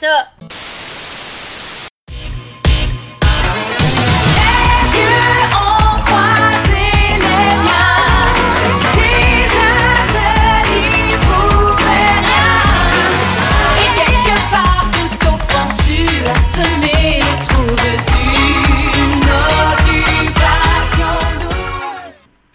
ça! 0.00 0.28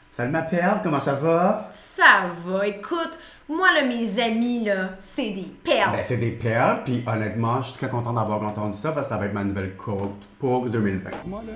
Salut 0.09 0.33
ma 0.33 0.41
perle, 0.44 0.81
comment 0.83 0.99
ça 0.99 1.13
va? 1.13 1.69
Ça 1.72 2.25
va, 2.45 2.67
écoute, 2.67 3.17
moi 3.51 3.73
là, 3.73 3.83
mes 3.83 4.19
amis 4.19 4.63
là, 4.63 4.91
c'est 4.99 5.31
des 5.31 5.51
perles. 5.63 5.91
Ben, 5.91 6.03
c'est 6.03 6.17
des 6.17 6.31
perles, 6.31 6.83
puis 6.85 7.03
honnêtement, 7.05 7.61
je 7.61 7.69
suis 7.69 7.77
très 7.77 7.89
content 7.89 8.13
d'avoir 8.13 8.41
entendu 8.43 8.75
ça 8.75 8.91
parce 8.91 9.07
que 9.07 9.09
ça 9.13 9.17
va 9.17 9.25
être 9.25 9.33
ma 9.33 9.43
nouvelle 9.43 9.75
quote 9.75 10.25
pour 10.39 10.65
2020. 10.67 11.09
Moi, 11.27 11.43
là, 11.45 11.53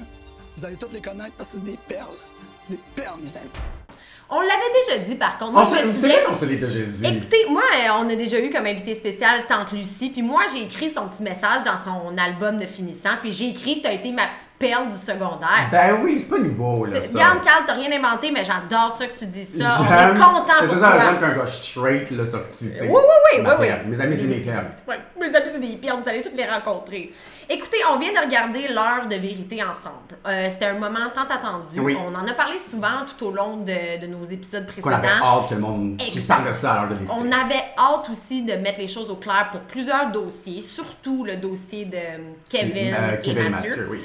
vous 0.58 0.66
allez 0.66 0.76
toutes 0.76 0.94
les 0.94 1.02
connaître 1.02 1.34
parce 1.38 1.54
que 1.54 1.58
c'est 1.59 1.66
des 1.66 1.80
perles. 1.88 2.18
Des 2.70 2.80
perles, 2.95 3.20
mes 3.23 3.38
amis. 3.38 3.49
On 4.28 4.40
l'avait 4.40 4.52
déjà 4.88 4.98
dit 5.06 5.16
par 5.16 5.38
contre. 5.38 5.52
Moi, 5.52 5.62
On 5.62 5.66
je 5.66 5.72
me 5.72 5.76
s'est- 5.78 5.86
C'est 5.86 5.94
souviens- 6.02 6.16
vrai 6.16 6.24
qu'on 6.26 6.36
se 6.36 6.46
l'est 6.46 6.56
déjà 6.56 6.80
dit. 6.80 7.06
Écoutez, 7.06 7.46
moi, 7.50 7.62
euh, 7.76 7.90
on 8.00 8.10
a 8.10 8.16
déjà 8.16 8.40
eu 8.40 8.50
comme 8.50 8.66
invité 8.66 8.96
spécial 8.96 9.46
Tante 9.48 9.72
Lucie, 9.72 10.10
puis 10.10 10.24
moi, 10.24 10.42
j'ai 10.52 10.64
écrit 10.64 10.90
son 10.90 11.08
petit 11.10 11.22
message 11.22 11.64
dans 11.64 11.78
son 11.78 12.18
album 12.18 12.58
de 12.58 12.66
finissant, 12.66 13.12
puis 13.22 13.32
j'ai 13.32 13.50
écrit 13.50 13.82
T'as 13.84 13.92
été 13.94 14.12
ma 14.12 14.24
petite 14.24 14.50
perle 14.58 14.90
du 14.90 14.98
secondaire. 14.98 15.70
Ben 15.72 16.00
oui, 16.04 16.20
c'est 16.20 16.30
pas 16.30 16.40
nouveau, 16.40 16.86
là, 16.86 17.02
C'est- 17.02 17.10
ça. 17.10 17.20
Regarde, 17.20 17.44
Carl, 17.44 17.64
t'as 17.68 17.74
rien 17.74 17.92
inventé, 17.92 18.32
mais 18.32 18.44
j'adore 18.44 18.92
ça 18.98 19.06
que 19.06 19.18
tu 19.20 19.26
dis 19.27 19.46
ça. 19.46 19.77
On 19.82 19.84
est 20.16 20.20
content 20.20 20.54
C'est 20.62 20.68
pour 20.68 20.77
ça, 20.77 20.92
toi. 20.92 20.99
j'aime 21.02 21.20
qu'un 21.20 21.38
gars 21.38 21.48
straight 21.48 22.10
l'a 22.12 22.26
sorti, 22.26 22.70
tu 22.71 22.74
sais. 22.77 22.82
Oui, 22.82 22.88
oui, 22.90 23.38
oui, 23.38 23.42
Ma 23.44 23.55
oui, 23.60 23.68
oui. 23.70 23.90
Mes 23.90 24.02
amis, 24.02 24.16
c'est 24.18 24.24
mes 24.27 24.38
perles. 24.38 24.68
Ouais, 24.88 24.99
mes 25.20 25.36
amis, 25.36 25.49
c'est 25.52 25.60
des 25.60 25.76
perles, 25.77 25.99
vous 26.04 26.10
allez 26.10 26.21
toutes 26.21 26.36
les 26.38 26.46
rencontrer. 26.48 27.12
Écoutez, 27.49 27.77
on 27.94 27.99
vient 27.99 28.14
de 28.14 28.26
regarder 28.26 28.70
l'heure 28.70 29.08
de 29.08 29.16
vérité 29.18 29.62
ensemble. 29.62 30.18
Euh, 30.26 30.48
C'était 30.49 30.66
un 30.66 30.80
moment 30.80 30.99
tant 31.14 31.32
attendu. 31.32 31.80
Oui. 31.80 31.96
On 31.99 32.16
en 32.16 32.26
a 32.27 32.34
parlé 32.34 32.58
souvent 32.58 33.05
tout 33.20 33.26
au 33.27 33.32
long 33.32 33.58
de, 33.58 34.02
de 34.02 34.08
nos 34.08 34.15
épisodes 34.24 34.66
Qu'on 34.82 34.90
avait 34.91 35.08
précédents. 35.08 35.26
hâte 35.41 35.49
que 35.49 35.54
le 35.55 35.60
monde 35.62 35.98
qui 35.98 36.20
parle 36.21 36.48
de 36.48 36.52
ça 36.54 36.74
à 36.74 36.85
l'heure 36.88 36.98
de. 36.98 37.05
On 37.10 37.32
avait 37.32 37.63
hâte 37.77 38.10
aussi 38.12 38.44
de 38.44 38.54
mettre 38.54 38.80
les 38.80 38.88
choses 38.88 39.10
au 39.10 39.16
clair 39.16 39.49
pour 39.52 39.62
plusieurs 39.62 40.12
dossiers, 40.12 40.62
surtout 40.62 41.24
le 41.24 41.35
dossier 41.38 41.85
de 41.85 41.98
Kevin, 42.49 42.93
Euh, 42.93 43.16
et 43.16 43.20
Kevin 43.20 43.46
et 43.46 43.49
Mathieu. 43.49 43.70
Mathieu, 43.71 43.88
oui. 43.91 43.99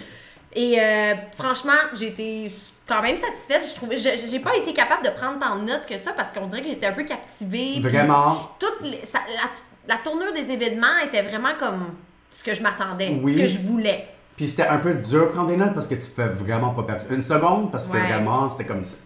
Et 0.53 0.81
euh, 0.81 1.15
franchement, 1.39 1.73
j'ai 1.95 2.09
été 2.09 2.51
quand 2.89 3.03
même 3.03 3.17
satisfaite. 3.17 3.65
Je 3.71 3.75
trouvais, 3.77 3.97
j'ai 3.97 4.41
pas 4.41 4.57
été 4.57 4.73
capable 4.73 5.05
de 5.05 5.11
prendre 5.11 5.39
tant 5.39 5.57
de 5.59 5.65
notes 5.65 5.87
que 5.89 5.97
ça 5.97 6.13
parce 6.17 6.33
qu'on 6.33 6.47
dirait 6.47 6.63
que 6.63 6.69
j'étais 6.69 6.87
un 6.87 6.93
peu 6.93 7.05
captivée. 7.05 7.79
Vraiment, 7.81 8.51
les- 8.83 9.05
ça- 9.05 9.21
la, 9.37 9.95
la 9.95 10.01
tournure 10.03 10.33
des 10.33 10.51
événements 10.51 10.99
était 11.05 11.23
vraiment 11.23 11.55
comme 11.59 11.95
ce 12.31 12.43
que 12.43 12.53
je 12.55 12.63
m'attendais, 12.63 13.17
Oui. 13.23 13.35
ce 13.35 13.39
que 13.39 13.47
je 13.47 13.59
voulais. 13.61 14.09
Puis 14.37 14.47
c'était 14.49 14.67
un 14.69 14.79
peu 14.79 14.95
dur 14.95 15.27
de 15.27 15.33
prendre 15.33 15.49
des 15.49 15.57
notes 15.57 15.75
parce 15.75 15.87
que 15.87 15.95
tu 15.95 16.11
fais 16.11 16.27
vraiment 16.27 16.71
pas 16.71 16.83
perdre 16.83 17.05
une 17.11 17.23
seconde 17.23 17.71
parce 17.71 17.87
que 17.89 17.93
Ouais. 17.97 18.07
vraiment 18.07 18.49
c'était 18.49 18.65
comme 18.65 18.83
ça. 18.83 18.97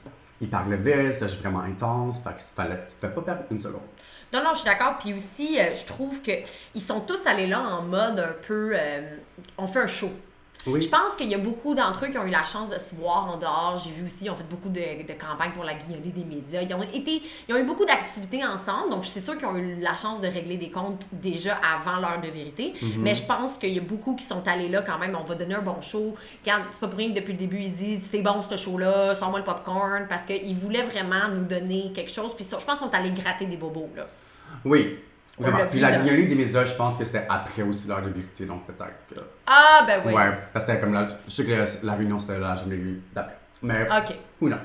Il 0.45 0.51
parlait 0.51 0.77
vite, 0.77 1.15
c'était 1.15 1.27
vraiment 1.39 1.61
intense, 1.61 2.23
fait 2.23 2.35
que 2.37 2.43
fallait, 2.55 2.79
tu 2.85 2.95
fais 3.01 3.09
pas 3.09 3.23
perdre 3.23 3.45
une 3.51 3.59
seconde. 3.59 3.81
Non, 4.31 4.43
non, 4.45 4.51
je 4.53 4.59
suis 4.59 4.67
d'accord. 4.67 4.99
Puis 4.99 5.15
aussi, 5.15 5.59
euh, 5.59 5.73
je 5.73 5.87
trouve 5.87 6.21
que 6.21 6.33
ils 6.75 6.83
sont 6.83 7.01
tous 7.01 7.27
allés 7.27 7.47
là 7.47 7.61
en 7.61 7.81
mode 7.81 8.19
un 8.19 8.35
peu. 8.47 8.73
euh, 8.75 9.17
on 9.57 9.67
fait 9.67 9.81
un 9.81 9.87
show. 9.87 10.11
Oui. 10.67 10.81
Je 10.81 10.89
pense 10.89 11.15
qu'il 11.17 11.29
y 11.29 11.35
a 11.35 11.39
beaucoup 11.39 11.75
d'entre 11.75 12.05
eux 12.05 12.09
qui 12.09 12.19
ont 12.19 12.25
eu 12.25 12.31
la 12.31 12.45
chance 12.45 12.71
de 12.71 12.79
se 12.79 12.95
voir 12.95 13.31
en 13.31 13.37
dehors. 13.37 13.79
J'ai 13.79 13.91
vu 13.91 14.07
aussi, 14.07 14.25
ils 14.25 14.31
ont 14.31 14.37
fait 14.37 14.49
beaucoup 14.49 14.69
de, 14.69 14.81
de 14.81 15.13
campagnes 15.13 15.53
pour 15.53 15.65
la 15.65 15.75
guignolée 15.75 16.11
des 16.11 16.25
médias. 16.25 16.63
Ils 16.63 16.75
ont, 16.75 16.83
été, 16.83 17.23
ils 17.49 17.55
ont 17.55 17.59
eu 17.59 17.65
beaucoup 17.65 17.85
d'activités 17.85 18.45
ensemble, 18.45 18.91
donc 18.91 19.05
c'est 19.05 19.21
sûr 19.21 19.37
qu'ils 19.37 19.47
ont 19.47 19.57
eu 19.57 19.77
la 19.81 19.97
chance 19.97 20.21
de 20.21 20.29
régler 20.29 20.57
des 20.57 20.71
comptes 20.71 21.07
déjà 21.13 21.57
avant 21.57 22.01
l'heure 22.01 22.21
de 22.21 22.29
vérité. 22.29 22.75
Mhm. 22.81 22.93
Mais 22.99 23.15
je 23.15 23.25
pense 23.25 23.59
qu'il 23.59 23.75
y 23.75 23.79
a 23.79 23.83
beaucoup 23.83 24.15
qui 24.15 24.25
sont 24.25 24.47
allés 24.47 24.69
là 24.69 24.83
quand 24.83 24.99
même. 24.99 25.17
On 25.21 25.25
va 25.25 25.35
donner 25.35 25.55
un 25.55 25.63
bon 25.63 25.81
show. 25.81 26.15
C'est 26.45 26.53
pas 26.81 26.89
pour 26.89 26.99
rien 26.99 27.11
que 27.11 27.21
depuis 27.21 27.33
le 27.33 27.39
début, 27.39 27.61
ils 27.61 27.73
disent 27.73 28.09
c'est 28.11 28.23
bon 28.23 28.41
ce 28.43 28.57
show-là, 28.57 29.15
sors-moi 29.15 29.41
le 29.41 29.45
popcorn, 29.45 30.07
parce 30.09 30.23
qu'ils 30.23 30.57
voulaient 30.57 30.85
vraiment 30.85 31.29
nous 31.35 31.45
donner 31.45 31.93
quelque 31.95 32.13
chose. 32.13 32.35
Puis 32.35 32.45
je 32.45 32.51
pense 32.51 32.65
qu'ils 32.65 32.77
sont 32.77 32.95
allés 32.95 33.11
gratter 33.11 33.47
des 33.47 33.57
bobos, 33.57 33.91
là. 33.95 34.07
Oui. 34.65 34.99
L'a 35.41 35.67
Puis 35.67 35.81
la 35.81 35.99
guignolée 35.99 36.27
des 36.27 36.35
médias, 36.35 36.65
je 36.65 36.75
pense 36.75 36.97
que 36.97 37.05
c'était 37.05 37.27
après 37.29 37.63
aussi 37.63 37.89
l'heure 37.89 38.03
de 38.03 38.11
vérité, 38.11 38.47
donc 38.47 38.67
peut-être 38.67 38.95
que. 39.13 39.21
Ah, 39.47 39.85
ben 39.87 40.01
oui. 40.07 40.13
Ouais, 40.13 40.31
parce 40.53 40.65
que 40.65 40.71
c'était 40.71 40.81
comme 40.83 40.95
la. 40.95 41.09
Je 41.27 41.33
sais 41.33 41.45
que 41.45 41.87
la 41.87 41.95
réunion 41.95 42.19
c'était 42.19 42.39
la 42.39 42.55
journée 42.55 42.81
d'après. 43.13 43.37
Mais. 43.63 43.83
OK. 43.83 44.15
Who 44.41 44.49
knows? 44.49 44.57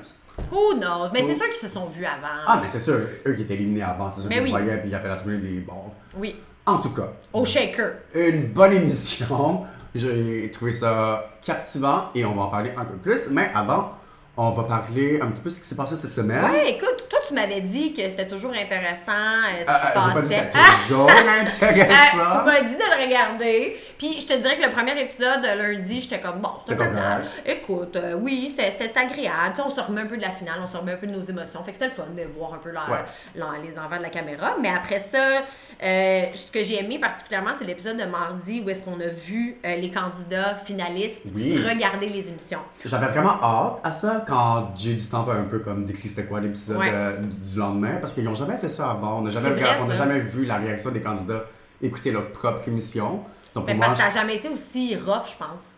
Who 0.51 0.75
knows? 0.75 1.09
Mais 1.11 1.21
c'est 1.23 1.35
sûr 1.35 1.45
qu'ils 1.49 1.67
se 1.67 1.67
sont 1.67 1.87
vus 1.87 2.05
avant. 2.05 2.43
Ah, 2.45 2.59
mais 2.61 2.67
c'est 2.67 2.79
sûr, 2.79 2.99
eux 3.25 3.33
qui 3.33 3.41
étaient 3.41 3.55
éliminés 3.55 3.81
avant, 3.81 4.11
c'est 4.11 4.21
sûr 4.21 4.29
qu'ils 4.29 4.39
oui. 4.41 4.45
se 4.45 4.51
voyaient 4.51 4.77
puis 4.77 4.89
ils 4.89 4.95
avaient 4.95 5.09
la 5.09 5.17
tournée 5.17 5.37
des 5.37 5.59
bons. 5.59 5.91
Oui. 6.15 6.35
En 6.65 6.77
tout 6.77 6.91
cas, 6.91 7.09
Au 7.33 7.43
shaker. 7.45 7.93
une 8.13 8.47
bonne 8.47 8.73
émission. 8.73 9.65
J'ai 9.95 10.51
trouvé 10.51 10.71
ça 10.71 11.25
captivant 11.41 12.11
et 12.13 12.23
on 12.25 12.35
va 12.35 12.43
en 12.43 12.47
parler 12.49 12.71
un 12.77 12.85
peu 12.85 12.95
plus. 12.97 13.29
Mais 13.31 13.49
avant, 13.55 13.97
on 14.41 14.51
va 14.51 14.63
parler 14.63 15.19
un 15.21 15.27
petit 15.27 15.41
peu 15.41 15.49
de 15.49 15.55
ce 15.55 15.59
qui 15.61 15.67
s'est 15.67 15.75
passé 15.75 15.95
cette 15.95 16.13
semaine. 16.13 16.43
Ouais, 16.49 16.71
écoute, 16.71 17.05
toi, 17.09 17.19
tu 17.27 17.33
m'avais 17.33 17.61
dit 17.61 17.91
que 17.93 18.01
c'était 18.09 18.27
toujours 18.27 18.51
intéressant 18.51 19.11
euh, 19.11 19.63
ce 19.63 19.65
qui 19.65 19.69
Euh, 19.69 19.75
se 19.75 19.87
J'ai 19.87 19.93
pas 19.93 19.99
dit 20.01 20.13
que 20.13 20.19
passait. 20.19 20.35
c'était 20.35 20.49
Ah! 20.55 20.75
toujours 20.87 21.09
Ah, 21.09 21.45
tu 21.45 21.65
intéressant. 21.65 22.45
m'as 22.45 22.61
dit 22.61 22.75
de 22.75 22.79
le 22.79 23.05
regarder. 23.05 23.77
Puis 23.97 24.21
je 24.21 24.27
te 24.27 24.33
dirais 24.37 24.55
que 24.55 24.63
le 24.65 24.71
premier 24.71 24.99
épisode, 25.01 25.43
lundi, 25.43 26.01
j'étais 26.01 26.19
comme, 26.21 26.39
bon, 26.39 26.49
C'était 26.61 26.77
pas 26.77 26.85
grave. 26.87 27.27
Écoute, 27.45 27.95
euh, 27.97 28.13
oui, 28.19 28.55
c'était 28.57 28.97
agréable. 28.97 29.53
Tu 29.55 29.61
on 29.61 29.69
se 29.69 29.81
remet 29.81 30.01
un 30.01 30.05
peu 30.07 30.17
de 30.17 30.21
la 30.21 30.31
finale, 30.31 30.55
on 30.63 30.67
se 30.67 30.77
remet 30.77 30.93
un 30.93 30.97
peu 30.97 31.07
de 31.07 31.11
nos 31.13 31.21
émotions. 31.21 31.61
Fait 31.63 31.71
que 31.71 31.77
c'était 31.77 31.87
le 31.89 31.91
fun 31.91 32.03
de 32.15 32.23
voir 32.37 32.53
un 32.53 32.57
peu 32.59 32.69
leur- 32.71 32.89
Ouais. 32.89 32.97
leur- 33.35 33.53
les 33.61 33.77
envers 33.77 33.97
de 33.97 34.03
la 34.03 34.09
caméra. 34.09 34.55
Mais 34.61 34.69
après 34.69 34.99
ça, 34.99 35.41
euh, 35.83 36.21
ce 36.33 36.51
que 36.51 36.63
j'ai 36.63 36.79
aimé 36.83 36.97
particulièrement, 36.99 37.51
c'est 37.57 37.65
l'épisode 37.65 37.97
de 37.97 38.05
mardi 38.05 38.63
où 38.65 38.69
est-ce 38.69 38.83
qu'on 38.83 38.99
a 39.01 39.07
vu 39.07 39.57
euh, 39.65 39.75
les 39.75 39.91
candidats 39.91 40.55
finalistes 40.65 41.23
Oui. 41.35 41.57
regarder 41.61 42.07
les 42.07 42.27
émissions. 42.29 42.59
J'avais 42.85 43.07
vraiment 43.07 43.37
hâte 43.43 43.79
à 43.83 43.91
ça 43.91 44.23
quand 44.29 44.71
j'ai 44.75 44.93
du 44.95 45.05
temps 45.09 45.27
un 45.29 45.43
peu 45.43 45.59
comme 45.59 45.83
décrit 45.85 46.07
c'était 46.07 46.25
quoi 46.25 46.39
l'épisode 46.39 46.77
Ouais. 46.77 46.91
euh, 46.93 47.17
du 47.21 47.57
lendemain 47.57 47.97
parce 47.99 48.13
qu'ils 48.13 48.23
n'ont 48.23 48.33
jamais 48.35 48.57
fait 48.57 48.69
ça 48.69 48.91
avant. 48.91 49.19
On 49.19 49.21
n'a 49.23 49.31
jamais, 49.31 49.49
n'a 49.59 49.95
jamais 49.95 50.19
vu 50.19 50.45
la 50.45 50.57
réaction 50.57 50.91
des 50.91 51.01
candidats 51.01 51.43
écouter 51.81 52.11
leur 52.11 52.31
propre 52.31 52.67
émission. 52.67 53.21
Donc 53.55 53.65
parce 53.65 53.93
que 53.93 53.97
ça 53.97 54.03
n'a 54.05 54.09
jamais 54.09 54.35
été 54.37 54.47
aussi 54.49 54.95
rough, 54.95 55.31
je 55.31 55.37
pense. 55.37 55.75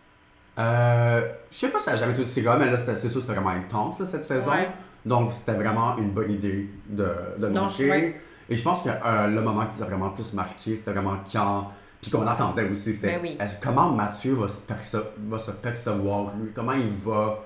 Euh, 0.58 1.22
je 1.50 1.56
sais 1.58 1.68
pas 1.68 1.78
si 1.78 1.86
ça 1.86 1.92
a 1.92 1.96
jamais 1.96 2.12
été 2.12 2.22
aussi 2.22 2.42
grave, 2.42 2.60
mais 2.60 2.68
là, 2.70 2.76
c'était- 2.76 2.94
c'est 2.94 3.08
sûr 3.08 3.22
c'était 3.22 3.34
vraiment 3.34 3.50
intense 3.56 3.98
là, 3.98 4.06
cette 4.06 4.24
saison. 4.24 4.50
Ouais. 4.50 4.68
Donc, 5.06 5.32
c'était 5.32 5.54
vraiment 5.54 5.96
une 5.96 6.10
bonne 6.10 6.30
idée 6.30 6.68
de, 6.88 7.08
de 7.38 7.48
Non, 7.48 7.62
montrer. 7.62 7.90
ouais. 7.90 8.20
Et 8.48 8.56
je 8.56 8.62
pense 8.62 8.82
que 8.82 8.88
euh, 8.90 9.26
le 9.28 9.40
moment 9.40 9.64
qui 9.66 9.76
nous 9.78 9.82
a 9.82 9.86
vraiment 9.86 10.08
le 10.08 10.12
plus 10.14 10.32
marqué, 10.34 10.76
c'était 10.76 10.92
vraiment 10.92 11.16
quand. 11.32 11.68
Puis 12.00 12.10
qu'on 12.10 12.26
attendait 12.26 12.68
aussi, 12.68 12.92
c'était 12.94 13.18
Ben 13.18 13.20
oui. 13.22 13.38
comment 13.62 13.90
Mathieu 13.90 14.34
va 14.34 14.48
se, 14.48 14.60
perce- 14.60 14.96
va 15.28 15.38
se 15.38 15.52
percevoir, 15.52 16.32
lui? 16.36 16.50
Comment 16.54 16.72
il 16.72 16.88
va 16.90 17.38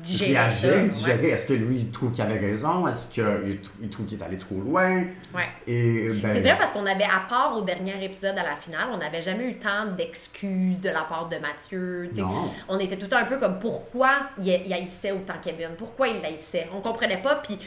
Digérer 0.00 0.32
réagir, 0.32 0.88
digérer. 0.88 1.28
Est-ce 1.28 1.46
que 1.46 1.52
lui, 1.52 1.76
il 1.76 1.90
trouve 1.90 2.12
qu'il 2.12 2.24
avait 2.24 2.38
raison? 2.38 2.88
Est-ce 2.88 3.12
qu'il 3.12 3.60
il 3.82 3.88
trouve 3.90 4.06
qu'il 4.06 4.20
est 4.20 4.24
allé 4.24 4.38
trop 4.38 4.56
loin? 4.56 5.04
Ouais. 5.34 5.48
Et, 5.66 6.08
ben, 6.10 6.32
C'est 6.32 6.40
vrai 6.40 6.56
parce 6.58 6.72
qu'on 6.72 6.86
avait, 6.86 7.04
à 7.04 7.26
part 7.28 7.56
au 7.56 7.62
dernier 7.62 8.02
épisode 8.04 8.36
à 8.38 8.42
la 8.42 8.56
finale, 8.56 8.88
on 8.92 8.96
n'avait 8.96 9.20
jamais 9.20 9.44
eu 9.44 9.58
tant 9.58 9.86
d'excuses 9.86 10.80
de 10.80 10.88
la 10.88 11.02
part 11.02 11.28
de 11.28 11.36
Mathieu. 11.36 12.10
Non. 12.16 12.50
On 12.68 12.78
était 12.78 12.96
tout 12.96 13.02
le 13.02 13.08
temps 13.08 13.16
un 13.18 13.26
peu 13.26 13.38
comme 13.38 13.58
pourquoi 13.58 14.28
il, 14.38 14.48
il 14.48 14.72
haïssait 14.72 15.12
autant 15.12 15.34
Kevin, 15.42 15.70
pourquoi 15.76 16.08
il 16.08 16.22
l'haïssait? 16.22 16.68
On 16.74 16.80
comprenait 16.80 17.20
pas, 17.20 17.36
puis 17.36 17.58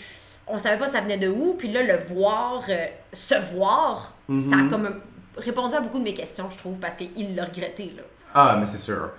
on 0.48 0.58
savait 0.58 0.78
pas 0.78 0.88
ça 0.88 1.02
venait 1.02 1.18
de 1.18 1.28
où. 1.28 1.56
Puis 1.56 1.72
là, 1.72 1.84
le 1.84 2.14
voir, 2.14 2.64
euh, 2.70 2.86
se 3.14 3.36
voir, 3.54 4.16
ça 4.28 4.66
a 4.66 4.70
comme 4.70 5.02
répondu 5.38 5.76
à 5.76 5.82
beaucoup 5.82 6.00
de 6.00 6.04
mes 6.04 6.14
questions, 6.14 6.50
je 6.50 6.58
trouve, 6.58 6.80
parce 6.80 6.96
qu'il 6.96 7.36
l'a 7.36 7.46
regretté. 7.46 7.94
Là. 7.96 8.04
Ah, 8.34 8.58
mais 8.60 8.66
c'est 8.66 8.78
sûr. 8.78 9.12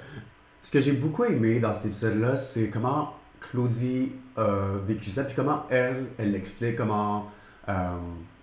Ce 0.66 0.72
que 0.72 0.80
j'ai 0.80 0.90
beaucoup 0.90 1.22
aimé 1.22 1.60
dans 1.60 1.72
cet 1.76 1.86
épisode-là, 1.86 2.36
c'est 2.36 2.70
comment 2.70 3.14
Claudie 3.38 4.10
a 4.36 4.78
vécu 4.84 5.10
ça, 5.10 5.22
puis 5.22 5.36
comment 5.36 5.62
elle, 5.70 6.06
elle 6.18 6.32
l'explique, 6.32 6.74
comment 6.74 7.30
euh, 7.68 7.96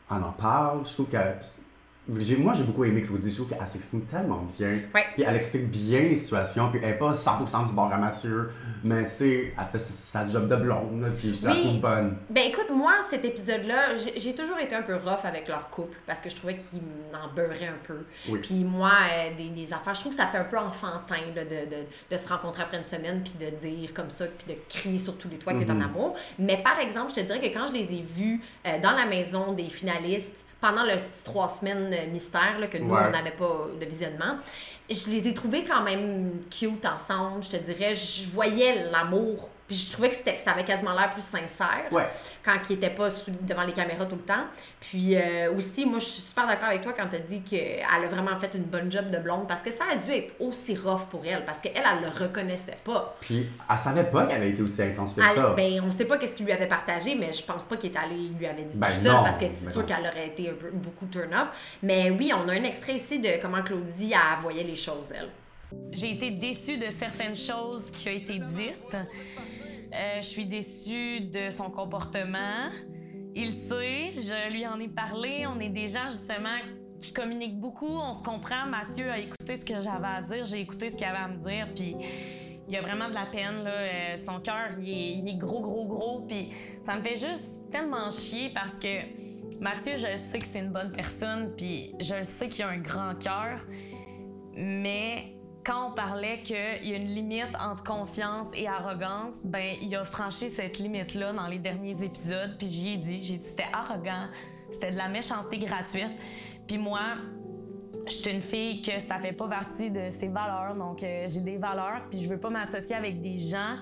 elle 0.10 0.24
en 0.24 0.32
parle. 0.32 0.86
Je 0.86 0.94
trouve. 0.94 1.08
J'ai- 2.20 2.36
Moi, 2.38 2.54
j'ai 2.54 2.64
beaucoup 2.64 2.84
aimé 2.84 3.02
Claudie. 3.02 3.34
Trouve 3.34 3.48
qu'elle 3.50 3.66
s'exprime 3.68 4.02
tellement 4.06 4.46
bien. 4.58 4.80
Ouais. 4.94 5.06
Puis 5.16 5.24
elle 5.26 5.36
explique 5.36 5.70
bien 5.70 6.00
les 6.02 6.16
situations. 6.16 6.70
Puis 6.70 6.80
elle 6.84 6.92
n'est 6.92 6.98
pas 6.98 7.14
100% 7.14 7.64
du 7.68 7.74
bord 7.74 7.92
à 7.94 7.98
Mathieu. 7.98 8.52
Mais 8.84 9.04
tu 9.06 9.10
sais, 9.12 9.54
elle 9.58 9.66
fait 9.72 9.78
sa, 9.78 9.94
sa 9.94 10.28
job 10.28 10.48
de 10.48 10.56
blonde. 10.58 11.02
là, 11.02 11.08
puis 11.18 11.34
je 11.34 11.46
la 11.48 11.56
trouve 11.56 11.80
bonne. 11.80 12.18
Ben 12.30 12.44
écoute, 12.50 12.68
moi, 12.74 12.96
cet 13.10 13.24
épisode-là, 13.24 13.96
j'ai 13.98 14.20
j'ai 14.20 14.36
toujours 14.36 14.60
été 14.60 14.76
un 14.76 14.82
peu 14.82 14.96
rough 14.96 15.24
avec 15.24 15.48
leur 15.48 15.70
couple 15.70 15.96
parce 16.06 16.20
que 16.20 16.30
je 16.30 16.36
trouvais 16.36 16.56
qu'ils 16.58 16.80
en 17.14 17.34
beurraient 17.34 17.68
un 17.68 17.86
peu. 17.88 18.00
Oui. 18.30 18.40
Puis 18.42 18.64
moi, 18.66 18.92
euh, 19.14 19.30
des, 19.38 19.50
des 19.50 19.72
affaires, 19.74 19.94
je 19.94 20.02
trouve 20.02 20.12
que 20.14 20.20
ça 20.20 20.28
fait 20.28 20.38
un 20.40 20.44
peu 20.44 20.58
enfantin 20.58 21.16
là, 21.36 21.44
de, 21.46 21.50
de, 21.70 21.78
de 22.12 22.18
se 22.18 22.28
rencontrer 22.28 22.64
après 22.64 22.78
une 22.78 22.84
semaine 22.84 23.24
puis 23.24 23.34
de 23.40 23.50
dire 23.56 23.94
comme 23.94 24.10
ça, 24.10 24.26
puis 24.26 24.54
de 24.54 24.60
crier 24.70 25.00
sur 25.00 25.16
tous 25.18 25.30
les 25.30 25.38
toits 25.38 25.54
que 25.54 25.64
t'es 25.64 25.72
en 25.72 25.76
Mhm. 25.76 25.82
amour. 25.84 26.16
Mais 26.38 26.58
par 26.62 26.80
exemple, 26.80 27.12
je 27.16 27.22
te 27.22 27.26
dirais 27.26 27.40
que 27.40 27.48
quand 27.58 27.68
je 27.68 27.74
les 27.74 27.94
ai 27.94 28.04
vus 28.16 28.42
euh, 28.68 28.80
dans 28.82 28.92
la 28.92 29.06
maison 29.06 29.54
des 29.54 29.70
finalistes, 29.70 30.44
pendant 30.64 30.84
le 30.84 30.96
petit 31.12 31.24
trois 31.26 31.50
semaines 31.50 31.94
mystère 32.14 32.58
là, 32.58 32.68
que 32.68 32.78
nous, 32.78 32.94
Ouais. 32.94 33.02
on 33.08 33.12
n'avait 33.12 33.32
pas 33.32 33.66
de 33.78 33.86
visionnement, 33.86 34.38
je 34.90 35.10
les 35.10 35.28
ai 35.28 35.34
trouvés 35.34 35.66
quand 35.66 35.82
même 35.84 36.32
cute 36.50 36.86
ensemble. 36.86 37.44
Je 37.44 37.50
te 37.52 37.58
dirais, 37.58 37.94
je 37.96 38.30
voyais 38.30 38.90
l'amour 38.90 39.50
Puis 39.66 39.78
je 39.78 39.92
trouvais 39.94 40.10
que, 40.10 40.16
c'était, 40.18 40.36
que 40.36 40.42
ça 40.42 40.52
avait 40.52 40.66
quasiment 40.66 40.92
l'air 40.92 41.12
plus 41.14 41.24
sincère 41.24 41.86
Ouais. 41.92 42.06
quand 42.44 42.58
il 42.70 42.74
était 42.76 42.90
pas 42.90 43.10
sous- 43.10 43.32
devant 43.42 43.64
les 43.64 43.72
caméras 43.72 44.06
tout 44.06 44.16
le 44.18 44.22
temps. 44.22 44.44
Puis 44.82 45.16
euh, 45.16 45.54
aussi, 45.56 45.86
moi, 45.86 46.00
je 46.00 46.06
suis 46.06 46.22
super 46.22 46.46
d'accord 46.46 46.68
avec 46.68 46.82
toi 46.82 46.92
quand 46.92 47.08
tu 47.08 47.16
as 47.16 47.20
dit 47.20 47.42
qu'elle 47.42 47.82
a 47.82 48.08
vraiment 48.10 48.36
fait 48.38 48.54
une 48.56 48.64
bonne 48.66 48.92
job 48.92 49.10
de 49.10 49.18
blonde 49.20 49.48
parce 49.48 49.62
que 49.62 49.72
ça 49.72 49.86
a 49.92 49.96
dû 49.96 50.12
être 50.12 50.34
aussi 50.42 50.76
rough 50.76 51.06
pour 51.10 51.26
elle 51.26 51.46
parce 51.46 51.60
qu'elle, 51.60 51.72
elle 51.78 52.02
le 52.04 52.10
reconnaissait 52.10 52.78
pas. 52.84 53.16
Puis, 53.22 53.46
elle 53.72 53.78
savait 53.78 54.04
pas 54.04 54.26
qu'elle 54.26 54.36
avait 54.36 54.50
été 54.50 54.62
aussi 54.62 54.82
intense 54.84 55.14
que 55.14 55.22
Elle- 55.22 55.28
ça. 55.36 55.54
ben, 55.56 55.82
on 55.86 55.90
sait 55.92 56.06
pas 56.06 56.18
qu'est-ce 56.18 56.36
qu'il 56.36 56.46
lui 56.46 56.52
avait 56.54 56.68
partagé, 56.68 57.16
mais 57.16 57.32
je 57.32 57.44
pense 57.44 57.64
pas 57.64 57.78
qu'il 57.78 57.90
est 57.92 57.98
allé, 57.98 58.16
il 58.16 58.38
lui 58.38 58.46
avait 58.46 58.64
dit 58.64 58.78
Ben 58.78 58.88
tout 58.90 59.06
ça 59.06 59.22
parce 59.24 59.38
que 59.38 59.46
c'est 59.48 59.66
ben 59.66 59.72
sûr 59.72 59.86
qu'elle 59.86 60.06
aurait 60.06 60.28
été 60.28 60.50
un 60.50 60.54
peu, 60.54 60.72
beaucoup 60.74 61.06
turn 61.06 61.34
off. 61.34 61.78
Mais 61.82 62.12
oui, 62.12 62.32
on 62.36 62.50
a 62.50 62.52
un 62.52 62.64
extrait 62.64 62.96
ici 62.96 63.20
de 63.20 63.42
comment 63.42 63.64
Claudie 63.64 64.12
elle 64.14 64.42
voyait 64.42 64.64
les 64.66 64.76
choses, 64.76 65.08
elle. 65.16 65.30
J'ai 65.92 66.12
été 66.12 66.30
déçue 66.30 66.78
de 66.78 66.86
certaines 66.92 67.36
choses 67.36 67.90
qui 67.92 68.08
ont 68.10 68.12
été 68.12 68.38
dites. 68.38 68.96
Euh, 69.94 70.16
je 70.18 70.26
suis 70.26 70.46
déçue 70.46 71.22
de 71.22 71.50
son 71.52 71.70
comportement. 71.70 72.70
Il 73.36 73.52
sait, 73.52 74.10
je 74.12 74.52
lui 74.52 74.66
en 74.66 74.80
ai 74.80 74.88
parlé. 74.88 75.46
On 75.48 75.60
est 75.60 75.70
des 75.70 75.88
gens 75.88 76.10
justement 76.10 76.58
qui 77.00 77.14
communiquent 77.14 77.60
beaucoup. 77.60 77.90
On 77.90 78.14
se 78.14 78.24
comprend. 78.24 78.66
Mathieu 78.66 79.12
a 79.12 79.20
écouté 79.20 79.56
ce 79.56 79.66
que 79.66 79.80
j'avais 79.80 80.08
à 80.08 80.22
dire. 80.22 80.44
J'ai 80.46 80.62
écouté 80.62 80.90
ce 80.90 80.96
qu'il 80.96 81.06
avait 81.06 81.18
à 81.18 81.28
me 81.28 81.38
dire. 81.38 81.68
Puis 81.76 81.96
il 82.68 82.76
a 82.76 82.82
vraiment 82.82 83.10
de 83.10 83.14
la 83.14 83.28
peine. 83.28 83.64
Là. 83.64 83.72
Euh, 83.72 84.18
son 84.18 84.40
cœur, 84.40 84.70
il 84.80 84.88
il 84.88 85.30
est 85.30 85.38
gros, 85.38 85.62
gros, 85.62 85.86
gros. 85.86 86.22
Puis 86.22 86.50
ça 86.82 86.96
me 86.96 87.02
fait 87.02 87.16
juste 87.16 87.70
tellement 87.72 88.10
chier 88.10 88.50
parce 88.52 88.80
que 88.80 89.62
Mathieu, 89.62 89.94
je 89.96 90.18
sais 90.18 90.40
que 90.40 90.48
c'est 90.48 90.60
une 90.60 90.72
bonne 90.72 90.92
personne. 90.92 91.54
Puis 91.56 91.94
je 92.00 92.24
sais 92.24 92.50
qu'il 92.50 92.64
a 92.64 92.70
un 92.70 92.80
grand 92.80 93.14
cœur. 93.20 93.60
Mais 94.56 95.36
quand 95.64 95.90
on 95.90 95.92
parlait 95.92 96.42
qu'il 96.42 96.56
y 96.56 96.94
a 96.94 96.98
une 96.98 97.08
limite 97.08 97.56
entre 97.60 97.84
confiance 97.84 98.48
et 98.54 98.68
arrogance, 98.68 99.38
ben 99.46 99.76
il 99.82 99.96
a 99.96 100.04
franchi 100.04 100.50
cette 100.50 100.80
limite-là 100.80 101.34
dans 101.34 101.48
les 101.48 101.60
derniers 101.60 102.04
épisodes. 102.04 102.56
Puis 102.58 102.68
j'y 102.68 102.94
ai 102.94 102.98
dit, 102.98 103.22
j'ai 103.22 103.38
dit 103.38 103.46
c'était 103.50 103.70
arrogant, 103.72 104.28
c'était 104.70 104.92
de 104.92 104.98
la 104.98 105.08
méchanceté 105.08 105.60
gratuite. 105.60 106.12
Puis 106.68 106.78
moi, 106.78 107.00
je 108.08 108.14
suis 108.14 108.32
une 108.32 108.42
fille 108.42 108.82
que 108.82 109.00
ça 109.00 109.20
fait 109.20 109.32
pas 109.32 109.48
partie 109.48 109.90
de 109.90 110.10
ses 110.10 110.28
valeurs, 110.28 110.76
donc 110.76 111.04
euh, 111.04 111.26
j'ai 111.28 111.40
des 111.40 111.58
valeurs, 111.58 112.02
puis 112.10 112.20
je 112.20 112.28
veux 112.28 112.40
pas 112.40 112.50
m'associer 112.50 112.96
avec 112.96 113.22
des 113.22 113.38
gens 113.38 113.78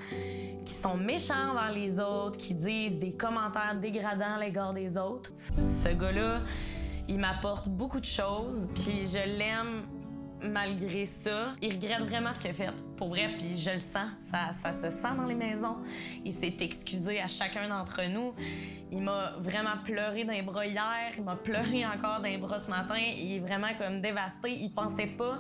qui 0.64 0.74
sont 0.74 0.96
méchants 0.96 1.52
envers 1.52 1.72
les 1.72 2.00
autres, 2.00 2.38
qui 2.38 2.54
disent 2.54 3.00
des 3.00 3.14
commentaires 3.14 3.76
dégradants 3.82 4.36
à 4.36 4.40
l'égard 4.40 4.74
des 4.74 4.98
autres. 4.98 5.32
Ce 5.58 5.90
gars-là, 5.90 6.42
il 7.08 7.18
m'apporte 7.18 7.68
beaucoup 7.70 8.00
de 8.00 8.06
choses, 8.06 8.70
puis 8.76 9.08
je 9.08 9.28
l'aime 9.38 9.86
malgré 10.42 11.06
ça. 11.06 11.50
Il 11.62 11.74
regrette 11.74 12.02
vraiment 12.02 12.34
ce 12.34 12.40
qu'il 12.40 12.50
a 12.50 12.54
fait, 12.54 12.74
pour 12.98 13.10
vrai, 13.10 13.30
puis 13.38 13.58
je 13.58 13.72
le 13.72 13.78
sens, 13.78 14.10
ça, 14.16 14.52
ça 14.52 14.72
se 14.72 14.90
sent 14.90 15.16
dans 15.18 15.26
les 15.26 15.36
maisons. 15.36 15.78
Il 16.24 16.32
s'est 16.32 16.56
excusé 16.60 17.22
à 17.22 17.28
chacun 17.28 17.68
d'entre 17.68 18.02
nous. 18.10 18.34
Il 18.92 19.02
m'a 19.02 19.34
vraiment 19.38 19.78
pleuré 19.86 20.24
dans 20.24 20.34
les 20.34 20.42
bras 20.42 20.66
hier, 20.66 21.14
il 21.18 21.24
m'a 21.24 21.36
pleuré 21.36 21.86
encore 21.86 22.18
dans 22.18 22.28
les 22.28 22.38
bras 22.38 22.60
ce 22.60 22.70
matin. 22.70 22.96
Il 22.98 23.38
est 23.38 23.40
vraiment 23.40 23.74
comme 23.78 24.02
dévasté. 24.02 24.52
Il 24.52 24.74
pensait 24.74 25.08
pas 25.08 25.40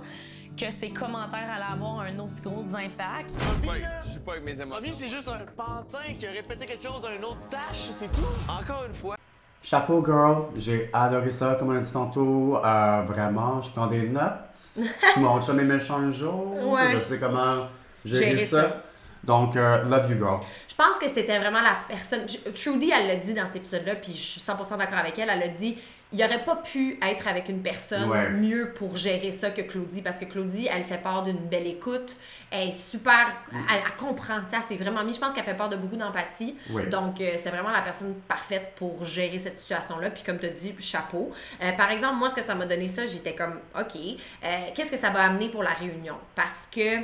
que 0.58 0.70
ses 0.70 0.90
commentaires 0.90 1.50
allaient 1.50 1.74
avoir 1.74 2.02
un 2.02 2.20
aussi 2.20 2.42
gros 2.42 2.64
impact. 2.76 3.32
Ouais, 3.68 3.84
je 4.06 4.12
suis 4.12 4.20
pas 4.20 4.34
avec 4.34 4.44
mes 4.44 4.60
émotions. 4.60 4.82
Bobby, 4.82 4.94
c'est 4.94 5.10
juste 5.10 5.30
un 5.30 5.46
pantin 5.56 6.14
qui 6.18 6.28
a 6.28 6.32
répété 6.32 6.66
quelque 6.66 6.84
chose 6.84 7.02
d'une 7.02 7.24
autre 7.24 7.48
tâche, 7.50 7.90
c'est 7.94 8.12
tout. 8.12 8.22
Encore 8.48 8.86
une 8.88 8.94
fois. 8.94 9.16
Chapeau 9.64 10.04
girl, 10.04 10.48
j'ai 10.56 10.90
adoré 10.92 11.30
ça, 11.30 11.56
comme 11.56 11.70
on 11.70 11.76
a 11.76 11.80
dit 11.80 11.94
tantôt. 11.94 12.58
Euh, 12.58 13.04
vraiment, 13.04 13.62
je 13.62 13.70
prends 13.70 13.88
des 13.88 14.10
notes. 14.10 14.51
Je 14.78 15.20
montre 15.20 15.44
ça 15.44 15.54
mes 15.54 15.64
méchants 15.64 16.12
jours. 16.12 16.56
Ouais. 16.72 16.92
Je 16.94 17.00
sais 17.00 17.20
comment 17.20 17.68
gérer 18.06 18.26
Gérer 18.32 18.46
ça. 18.46 18.62
ça. 18.62 18.84
Donc, 19.24 19.56
euh, 19.56 19.84
love 19.84 20.10
you 20.12 20.18
girl. 20.18 20.40
Je 20.70 20.76
pense 20.76 20.98
que 20.98 21.08
c'était 21.14 21.38
vraiment 21.38 21.62
la 21.62 21.78
personne. 21.88 22.22
je- 22.28 22.50
Trudy, 22.52 22.92
elle 22.92 23.08
l'a 23.08 23.16
dit 23.18 23.34
dans 23.34 23.46
cet 23.48 23.58
épisode-là, 23.58 23.96
puis 23.96 24.14
je 24.14 24.18
suis 24.22 24.42
100% 24.42 24.78
d'accord 24.78 24.98
avec 25.00 25.18
elle. 25.20 25.30
Elle 25.30 25.44
a 25.44 25.48
dit 25.50 25.78
il 26.14 26.24
aurait 26.24 26.44
pas 26.44 26.58
pu 26.58 26.98
être 27.02 27.28
avec 27.28 27.48
une 27.50 27.62
personne 27.62 28.10
Ouais. 28.10 28.30
mieux 28.30 28.74
pour 28.74 28.98
gérer 28.98 29.32
ça 29.32 29.50
que 29.52 29.62
Claudie, 29.62 30.02
parce 30.02 30.18
que 30.18 30.26
Claudie, 30.26 30.68
elle 30.72 30.84
fait 30.84 30.98
part 30.98 31.24
d'une 31.24 31.38
belle 31.38 31.68
écoute. 31.68 32.14
Elle 32.54 32.70
est 32.70 32.74
super. 32.74 33.28
Elle, 33.54 33.60
elle 33.86 33.96
comprend. 33.98 34.40
Elle 34.52 34.62
s'est 34.62 34.76
vraiment 34.76 35.04
mis. 35.06 35.14
Je 35.14 35.20
pense 35.20 35.34
qu'elle 35.34 35.46
fait 35.46 35.54
part 35.54 35.70
de 35.70 35.78
beaucoup 35.78 35.96
d'empathie. 35.96 36.56
Donc, 36.90 37.22
euh, 37.22 37.36
c'est 37.38 37.50
vraiment 37.50 37.70
la 37.70 37.82
personne 37.82 38.14
parfaite 38.28 38.74
pour 38.76 39.06
gérer 39.06 39.40
cette 39.40 39.58
situation-là. 39.58 40.10
Puis, 40.10 40.24
comme 40.24 40.38
tu 40.38 40.48
as 40.48 40.50
dit, 40.50 40.76
chapeau. 40.78 41.32
Euh, 41.64 41.72
par 41.74 41.90
exemple, 41.92 42.16
moi, 42.16 42.28
ce 42.30 42.36
que 42.36 42.42
ça 42.44 42.54
m'a 42.56 42.66
donné 42.66 42.90
ça, 42.90 43.06
j'étais 43.06 43.34
comme, 43.36 43.60
OK, 43.80 43.96
euh, 43.96 44.48
qu'est-ce 44.76 44.92
que 44.92 44.98
ça 44.98 45.12
va 45.12 45.22
amener 45.24 45.48
pour 45.48 45.64
la 45.64 45.72
réunion? 45.72 46.16
Parce 46.36 46.68
que. 46.70 46.98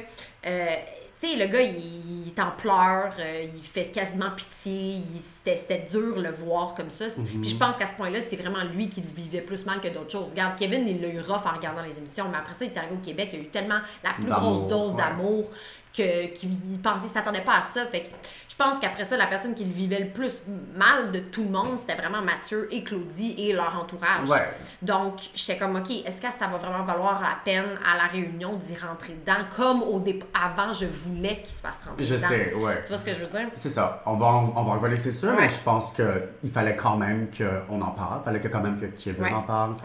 Tu 1.20 1.28
sais, 1.28 1.36
le 1.36 1.48
gars, 1.48 1.62
il, 1.62 2.08
il 2.28 2.34
est 2.34 2.42
en 2.42 2.52
pleurs, 2.52 3.14
euh, 3.20 3.48
il 3.56 3.64
fait 3.64 3.86
quasiment 3.86 4.32
pitié, 4.32 5.02
c'était 5.44 5.86
dur 5.90 6.20
le 6.20 6.32
voir 6.32 6.74
comme 6.76 6.90
ça. 6.90 7.06
Puis 7.42 7.50
je 7.50 7.56
pense 7.56 7.78
qu'à 7.78 7.86
ce 7.86 7.96
point-là, 7.96 8.22
c'est 8.22 8.36
vraiment 8.36 8.64
lui 8.74 8.90
qui 8.90 9.02
le 9.02 9.08
vivait 9.16 9.42
plus 9.42 9.66
mal 9.66 9.80
que 9.80 9.88
d'autres 9.88 10.12
choses. 10.12 10.32
Regarde, 10.32 10.58
Kevin, 10.58 10.88
il 10.88 11.02
l'a 11.02 11.10
eu 11.10 11.20
rough 11.20 11.46
en 11.46 11.56
regardant 11.56 11.82
les 11.82 11.98
émissions, 11.98 12.26
mais 12.30 12.38
après 12.38 12.54
ça, 12.54 12.66
il 12.66 12.72
est 12.72 12.78
arrivé 12.78 12.96
au 12.96 13.06
Québec, 13.06 13.30
il 13.34 13.40
a 13.40 13.42
eu 13.44 13.48
tellement 13.48 13.80
la 14.04 14.14
plus 14.14 14.30
grosse 14.30 14.68
dose 14.68 14.92
ouais. 14.92 14.98
d'amour 14.98 15.50
qu'il 15.94 16.80
pensait, 16.84 17.08
il 17.08 17.10
s'attendait 17.10 17.42
pas 17.42 17.60
à 17.60 17.64
ça. 17.64 17.86
Fait 17.88 18.02
que 18.02 18.08
pense 18.58 18.80
qu'après 18.80 19.06
ça, 19.06 19.18
la 19.18 19.28
personne 19.28 19.54
qui 19.56 19.64
le 19.66 19.72
vivait 19.72 20.00
le 20.00 20.10
plus 20.10 20.40
mal 20.76 21.12
de 21.12 21.20
tout 21.20 21.44
le 21.44 21.50
monde, 21.50 21.78
c'était 21.80 21.96
vraiment 21.96 22.22
Mathieu 22.22 22.68
et 22.72 22.84
Claudie 22.84 23.36
et 23.38 23.54
leur 23.54 23.78
entourage. 23.80 24.28
Ouais. 24.30 24.50
Donc, 24.82 25.20
j'étais 25.36 25.58
comme, 25.58 25.76
OK, 25.76 25.90
est-ce 25.92 26.22
que 26.22 26.32
ça 26.32 26.48
va 26.48 26.58
vraiment 26.58 26.84
valoir 26.84 27.22
la 27.22 27.38
peine 27.46 27.78
à 27.86 27.98
la 27.98 28.08
réunion 28.08 28.56
d'y 28.56 28.76
rentrer 28.76 29.14
dedans, 29.14 29.44
comme 29.56 29.84
au 29.84 30.00
dép- 30.00 30.24
avant, 30.34 30.74
je 30.74 30.86
voulais 30.86 31.38
qu'il 31.38 31.54
se 31.54 31.62
fasse 31.62 31.82
rentrer 31.88 32.04
Je 32.04 32.16
dedans? 32.16 32.28
sais, 32.28 32.54
ouais. 32.56 32.82
Tu 32.84 32.88
vois 32.90 32.98
ce 32.98 33.06
que 33.06 33.14
je 33.14 33.20
veux 33.20 33.28
dire? 33.40 33.48
C'est 33.56 33.70
ça. 33.70 34.02
On 34.06 34.16
va, 34.16 34.26
en- 34.28 34.54
on 34.56 34.64
va 34.64 34.72
en 34.72 34.80
revenir, 34.80 35.00
c'est 35.00 35.12
sûr, 35.12 35.30
Ouais. 35.30 35.42
mais 35.42 35.50
je 35.50 35.62
pense 35.62 35.92
qu'il 35.94 36.52
fallait 36.52 36.76
quand 36.76 36.98
même 36.98 37.28
qu'on 37.36 37.82
en 37.82 37.92
parle. 37.92 38.22
Il 38.22 38.26
fallait 38.26 38.40
que, 38.40 38.48
quand 38.48 38.62
même 38.62 38.80
que 38.80 38.86
Kevin 38.88 39.24
Ouais. 39.24 39.34
en 39.34 39.42
parle. 39.42 39.76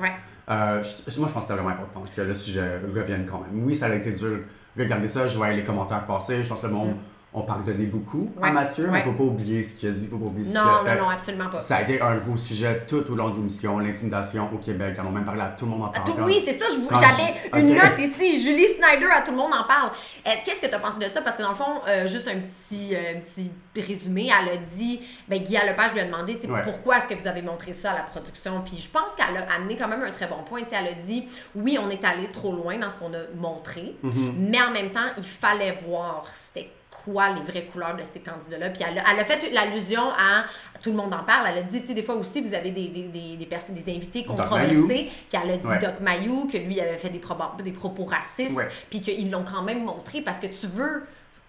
Euh, 0.51 0.83
je- 0.83 1.19
moi, 1.21 1.29
je 1.29 1.35
pense 1.35 1.35
que 1.35 1.41
c'était 1.43 1.55
vraiment 1.55 1.69
important 1.71 2.03
que 2.15 2.21
le 2.21 2.35
sujet 2.35 2.81
revienne 2.95 3.27
quand 3.31 3.39
même. 3.41 3.65
Oui, 3.65 3.77
ça 3.77 3.87
a 3.87 3.95
été 3.95 4.11
dur. 4.13 4.39
Regardez 4.77 5.09
ça, 5.09 5.27
je 5.29 5.37
voyais 5.37 5.55
les 5.57 5.65
commentaires 5.65 6.05
passer. 6.07 6.43
Je 6.43 6.49
pense 6.49 6.61
que 6.63 6.67
le 6.67 6.73
monde 6.73 6.97
ont 7.35 7.43
pardonné 7.43 7.87
beaucoup. 7.87 8.31
Ouais. 8.37 8.49
à 8.49 8.53
Mathieu, 8.53 8.85
mais 8.91 8.91
il 8.91 8.93
Ouais. 8.93 8.99
ne 9.01 9.05
faut 9.17 9.19
pas 9.19 9.25
oublier 9.25 9.63
ce 9.63 9.75
qu'il 9.75 9.89
a 9.89 9.93
dit, 9.93 10.07
faut 10.07 10.19
pas 10.19 10.27
oublier 10.27 10.45
ce 10.45 10.51
qu'il 10.53 10.61
Non, 10.61 10.67
a 10.69 10.83
non, 10.83 10.89
fait. 10.89 10.99
non, 11.01 11.09
absolument 11.09 11.49
pas. 11.49 11.61
Ça 11.61 11.77
a 11.77 11.83
été 11.83 12.01
un 12.01 12.17
gros 12.17 12.37
sujet 12.37 12.83
tout 12.87 13.11
au 13.11 13.15
long 13.15 13.31
de 13.31 13.37
l'émission, 13.37 13.79
l'intimidation 13.79 14.51
au 14.53 14.59
Québec. 14.59 14.99
En 15.03 15.07
ont 15.07 15.11
même 15.13 15.25
parlé 15.25 15.41
à 15.41 15.49
tout 15.49 15.65
le 15.65 15.71
monde 15.71 15.83
en 15.83 15.87
À 15.87 15.91
parle. 15.93 16.07
tout- 16.09 16.23
oui, 16.25 16.43
c'est 16.45 16.53
ça, 16.59 16.67
j'avais 16.69 17.63
une 17.63 17.75
note 17.75 17.99
ici, 17.99 18.43
Julie 18.43 18.67
Snyder, 18.67 19.07
à 19.15 19.23
tout 19.23 19.31
le 19.31 19.39
monde 19.39 19.53
en 19.55 19.65
parle. 19.67 19.91
Euh, 20.27 20.31
Qu'est-ce 20.45 20.61
que 20.61 20.67
tu 20.67 20.75
as 20.75 20.79
pensé 20.79 20.99
de 20.99 21.11
ça? 21.13 21.23
Parce 21.23 21.37
que 21.37 21.43
dans 21.43 21.51
le 21.51 21.55
fond, 21.55 21.81
euh, 21.89 22.07
juste 22.07 22.29
un 22.29 22.39
petit, 22.41 22.95
euh, 22.95 23.21
petit 23.25 23.51
résumé, 23.81 24.29
elle 24.31 24.55
a 24.55 24.57
dit, 24.59 25.01
ben, 25.29 25.43
Guy 25.43 25.55
Lepage 25.55 25.93
lui 25.95 26.01
a 26.01 26.05
demandé, 26.05 26.39
Ouais. 26.49 26.63
pourquoi 26.63 26.99
est-ce 26.99 27.07
que 27.09 27.15
vous 27.15 27.27
avez 27.29 27.41
montré 27.43 27.73
ça 27.73 27.93
à 27.93 27.95
la 27.95 28.03
production? 28.03 28.61
Puis 28.65 28.79
je 28.79 28.89
pense 28.91 29.15
qu'elle 29.17 29.37
a 29.37 29.51
amené 29.55 29.77
quand 29.79 29.89
même 29.89 30.03
un 30.03 30.11
très 30.11 30.27
bon 30.27 30.43
point. 30.45 30.63
Tu 30.65 30.71
sais, 30.71 30.77
elle 30.79 30.89
a 30.89 31.03
dit, 31.03 31.27
oui, 31.55 31.79
on 31.81 31.89
est 31.89 32.05
allé 32.05 32.29
trop 32.31 32.53
loin 32.53 32.77
dans 32.79 32.91
ce 32.91 32.99
qu'on 32.99 33.15
a 33.15 33.23
montré, 33.37 33.97
Mm-hmm. 34.05 34.33
mais 34.39 34.61
en 34.61 34.71
même 34.71 34.91
temps, 34.91 35.09
il 35.17 35.25
fallait 35.25 35.79
voir 35.87 36.27
c'était 36.35 36.69
quoi 37.05 37.31
les 37.31 37.43
vraies 37.43 37.65
couleurs 37.73 37.97
de 37.97 38.03
ces 38.05 38.21
candidats-là. 38.21 38.71
Puis 38.71 38.83
elle 38.89 38.99
a, 38.99 39.03
elle 39.13 39.21
a 39.21 39.25
fait 39.25 39.51
l'allusion 39.51 40.03
à 40.11 40.45
tout 40.83 40.91
le 40.91 40.97
monde 40.97 41.13
en 41.15 41.23
parle. 41.25 41.47
Elle 41.51 41.59
a 41.59 41.63
dit, 41.63 41.81
tu 41.81 41.89
sais, 41.89 41.95
des 41.95 42.03
fois 42.03 42.15
aussi, 42.17 42.41
vous 42.43 42.55
avez 42.55 42.71
des, 42.71 42.89
des, 42.89 43.05
des, 43.05 43.37
des 43.37 43.47
personnes, 43.47 43.75
des 43.75 43.91
invités 43.95 44.25
controversés. 44.25 45.11
Puis 45.29 45.41
elle 45.43 45.51
a 45.51 45.57
dit 45.57 45.67
Ouais. 45.67 45.79
Doc 45.79 46.01
Mayou 46.01 46.49
que 46.53 46.59
lui 46.59 46.81
avait 46.81 46.99
fait 46.99 47.11
des, 47.11 47.19
propos 47.19 48.05
racistes, 48.05 48.55
Ouais. 48.57 48.69
puis 48.91 49.01
qu'ils 49.01 49.31
l'ont 49.31 49.45
quand 49.45 49.63
même 49.63 49.85
montré 49.85 50.21
parce 50.23 50.39
que 50.39 50.47
tu 50.47 50.67
veux 50.67 51.05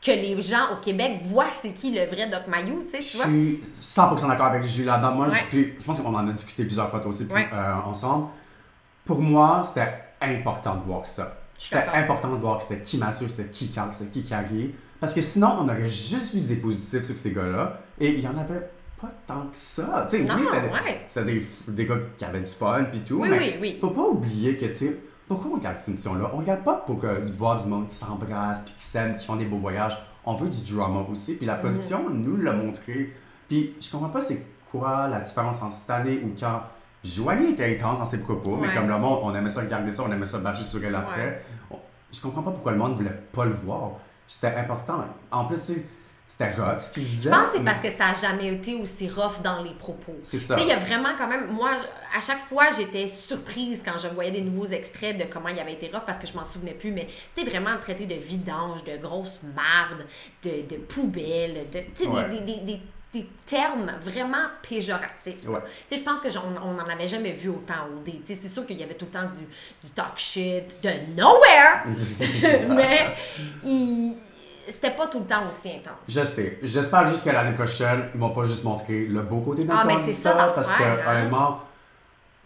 que 0.06 0.12
les 0.12 0.42
gens 0.42 0.74
au 0.74 0.82
Québec 0.84 1.20
voient 1.24 1.52
c'est 1.54 1.72
qui 1.72 1.92
le 1.98 2.06
vrai 2.06 2.28
Doc 2.28 2.48
Mayou, 2.48 2.84
tu 2.84 2.92
sais, 2.92 2.98
tu 3.00 3.18
Je 3.18 3.18
vois. 3.18 3.26
suis 3.28 3.62
100% 3.76 4.28
d'accord 4.28 4.48
avec 4.48 4.64
Julie 4.64 4.86
là-dedans. 4.86 5.14
Moi, 5.14 5.28
Ouais. 5.30 5.38
je, 5.52 5.58
je 5.80 5.86
pense 5.86 6.00
qu'on 6.02 6.14
en 6.14 6.28
a 6.28 6.32
discuté 6.32 6.66
plusieurs 6.66 6.90
fois 6.90 7.00
toi 7.00 7.10
aussi 7.10 7.26
puis, 7.26 7.44
euh, 7.54 7.74
ensemble. 7.86 8.28
Pour 9.06 9.20
moi, 9.22 9.64
c'était 9.66 9.94
important 10.22 10.76
de 10.76 10.82
voir 10.82 11.06
ça. 11.06 11.38
Je 11.60 11.66
C'était 11.68 11.88
important 11.94 12.30
de 12.30 12.36
voir 12.36 12.58
que 12.58 12.64
c'était 12.64 12.82
qui 12.82 12.98
Mathieu, 12.98 13.28
c'était 13.30 13.50
qui 13.50 13.70
Carl, 13.70 13.92
c'était 13.94 14.12
qui 14.12 14.24
Carrie. 14.28 14.74
Parce 15.04 15.14
que 15.14 15.20
sinon, 15.20 15.58
on 15.60 15.64
aurait 15.68 15.90
juste 15.90 16.34
vu 16.34 16.40
des 16.48 16.56
positifs 16.56 17.04
sur 17.04 17.18
ces 17.18 17.34
gars-là. 17.34 17.78
Et 18.00 18.12
il 18.12 18.22
y 18.22 18.26
en 18.26 18.38
avait 18.38 18.70
pas 19.02 19.10
tant 19.28 19.42
que 19.48 19.58
ça. 19.58 20.08
Tu 20.10 20.16
sais, 20.16 20.24
Non, 20.24 20.36
oui, 20.40 20.46
c'était 21.08 21.20
ouais. 21.20 21.26
des, 21.26 21.48
des 21.74 21.86
gars 21.86 21.98
qui 22.16 22.24
avaient 22.24 22.40
du 22.40 22.50
fun 22.50 22.86
puis 22.90 23.02
tout. 23.02 23.16
Oui, 23.20 23.28
mais 23.30 23.38
oui, 23.38 23.56
oui. 23.60 23.78
faut 23.82 23.90
pas 23.90 24.04
oublier 24.08 24.56
que, 24.56 24.64
tu 24.68 24.74
sais, 24.74 24.98
pourquoi 25.28 25.52
on 25.52 25.56
regarde 25.56 25.78
cette 25.78 25.90
émission-là? 25.90 26.32
On 26.34 26.38
regarde 26.38 26.64
pas 26.64 26.76
pour 26.76 27.00
que, 27.00 27.20
voir 27.38 27.62
du 27.62 27.68
monde 27.68 27.90
qui 27.90 27.96
s'embrasse, 27.96 28.62
puis 28.62 28.76
qui 28.80 28.86
s'aime, 28.86 29.18
qui 29.18 29.28
font 29.28 29.36
des 29.36 29.44
beaux 29.44 29.58
voyages. 29.58 30.02
On 30.26 30.36
veut 30.36 30.48
du 30.48 30.74
drama 30.74 31.06
aussi. 31.12 31.34
Puis 31.34 31.46
la 31.48 31.56
production 31.56 32.10
nous 32.10 32.38
l'a 32.38 32.54
montré. 32.54 33.12
Puis 33.50 33.76
je 33.82 33.92
comprends 33.92 34.08
pas 34.08 34.22
c'est 34.22 34.46
quoi 34.72 35.10
la 35.10 35.20
différence 35.20 35.62
entre 35.62 35.76
cette 35.76 35.90
année 35.90 36.22
ou 36.24 36.30
quand 36.40 36.62
Joanie 37.04 37.52
était 37.52 37.76
intense 37.76 38.00
dans 38.00 38.06
ses 38.06 38.20
propos, 38.20 38.56
mais 38.56 38.74
comme 38.74 38.88
le 38.88 38.98
monde, 38.98 39.20
on 39.24 39.36
aimait 39.36 39.50
ça 39.50 39.60
regarder 39.60 39.92
ça, 39.92 40.04
on 40.08 40.12
aimait 40.14 40.26
ça 40.26 40.38
bâcher 40.38 40.64
sur 40.64 40.82
elle 40.82 40.96
après. 40.96 41.44
Ouais. 41.70 41.78
Je 42.14 42.22
comprends 42.22 42.42
pas 42.42 42.52
pourquoi 42.52 42.72
le 42.72 42.78
monde 42.78 42.96
voulait 42.96 43.20
pas 43.34 43.44
le 43.44 43.52
voir. 43.52 43.98
C'était 44.42 44.56
important. 44.56 45.06
En 45.32 45.46
plus, 45.46 45.58
c'est 45.60 45.86
c'était 46.28 46.52
rough 46.54 46.80
ce 46.82 46.90
qu'il 46.92 47.04
disait. 47.04 47.30
Je 47.30 47.36
pense 47.36 47.48
que 47.48 47.52
c'est 47.54 47.60
mais- 47.60 47.66
parce 47.66 47.80
que 47.80 47.90
ça 47.92 48.08
a 48.08 48.14
jamais 48.14 48.56
été 48.56 48.74
aussi 48.74 49.08
rough 49.08 49.42
dans 49.44 49.62
les 49.62 49.74
propos. 49.76 50.16
C'est 50.24 50.38
Tu 50.38 50.44
ça. 50.44 50.56
sais, 50.56 50.64
il 50.64 50.68
y 50.68 50.72
a 50.72 50.80
vraiment 50.80 51.10
quand 51.16 51.28
même. 51.28 51.52
Moi, 51.52 51.70
à 52.16 52.20
chaque 52.20 52.40
fois, 52.48 52.72
j'étais 52.76 53.08
surprise 53.08 53.84
quand 53.86 53.98
je 54.02 54.08
voyais 54.08 54.32
des 54.32 54.42
nouveaux 54.42 54.66
extraits 54.66 55.16
de 55.18 55.26
comment 55.32 55.50
il 55.50 55.60
avait 55.60 55.74
été 55.74 55.90
rough 55.94 56.04
parce 56.08 56.18
que 56.18 56.26
je 56.26 56.34
m'en 56.34 56.46
souvenais 56.46 56.74
plus. 56.74 56.92
Mais 56.92 57.08
tu 57.36 57.44
sais, 57.44 57.48
vraiment 57.50 57.78
traité 57.80 58.06
de 58.08 58.16
vidange, 58.16 58.84
de 58.84 58.98
grosse 58.98 59.42
marde, 59.56 60.06
de, 60.44 60.76
de 60.76 60.82
poubelle, 60.82 61.66
de. 61.72 61.80
Tu 61.94 62.06
sais, 62.06 62.08
Ouais. 62.08 62.28
des, 62.30 62.40
des, 62.40 62.60
des, 62.62 62.66
des 62.74 62.82
termes 63.46 63.92
vraiment 64.04 64.48
péjoratifs. 64.68 65.48
Ouais. 65.48 65.60
Je 65.92 65.98
pense 66.00 66.20
que 66.20 66.30
on 66.64 66.74
n'en 66.74 66.88
avait 66.90 67.08
jamais 67.08 67.32
vu 67.32 67.50
autant 67.50 67.86
au 67.96 68.04
sais, 68.26 68.40
c'est 68.42 68.50
sûr 68.50 68.66
qu'il 68.66 68.78
y 68.80 68.84
avait 68.84 68.96
tout 68.96 69.06
le 69.06 69.12
temps 69.12 69.26
du, 69.28 69.46
du 69.88 69.94
talk 69.94 70.14
shit 70.18 70.76
de 70.84 70.90
nowhere, 71.16 71.84
mais 72.70 73.16
il- 73.64 74.16
c'était 74.70 74.92
pas 74.92 75.08
tout 75.08 75.20
le 75.20 75.26
temps 75.26 75.48
aussi 75.50 75.70
intense. 75.70 76.00
Je 76.08 76.22
sais. 76.24 76.58
J'espère 76.64 77.06
juste 77.10 77.26
que 77.26 77.30
l'année 77.32 77.54
prochaine, 77.56 78.10
ils 78.16 78.20
vont 78.20 78.30
pas 78.30 78.46
juste 78.46 78.64
montrer 78.64 79.06
le 79.08 79.22
beau 79.22 79.42
côté 79.42 79.66
d'un 79.66 79.76
Ah, 79.78 79.84
mais 79.86 79.98
c'est 80.06 80.14
ça 80.14 80.52
parce 80.56 80.72
que 80.72 80.82
hein. 80.84 80.98
honnêtement, 81.06 81.60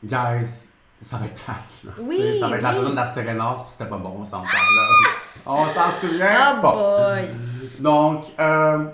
guys, 0.03 0.71
ça 0.99 1.17
va 1.17 1.25
être 1.27 1.35
plate. 1.43 1.95
Oui, 1.99 2.39
Ça 2.39 2.47
va 2.47 2.55
être 2.57 2.63
la 2.63 2.73
saison 2.73 2.89
d'Astérénance, 2.93 3.63
puis 3.63 3.71
c'était 3.71 3.89
pas 3.89 3.97
bon, 3.97 4.25
ça 4.25 4.37
encore 4.37 4.49
là. 4.51 4.87
On 5.45 5.69
s'en 5.69 5.91
souvient 5.91 6.57
Oh 6.57 6.61
pas. 6.61 6.73
boy! 6.73 7.29
Donc, 7.79 8.25
euh, 8.39 8.85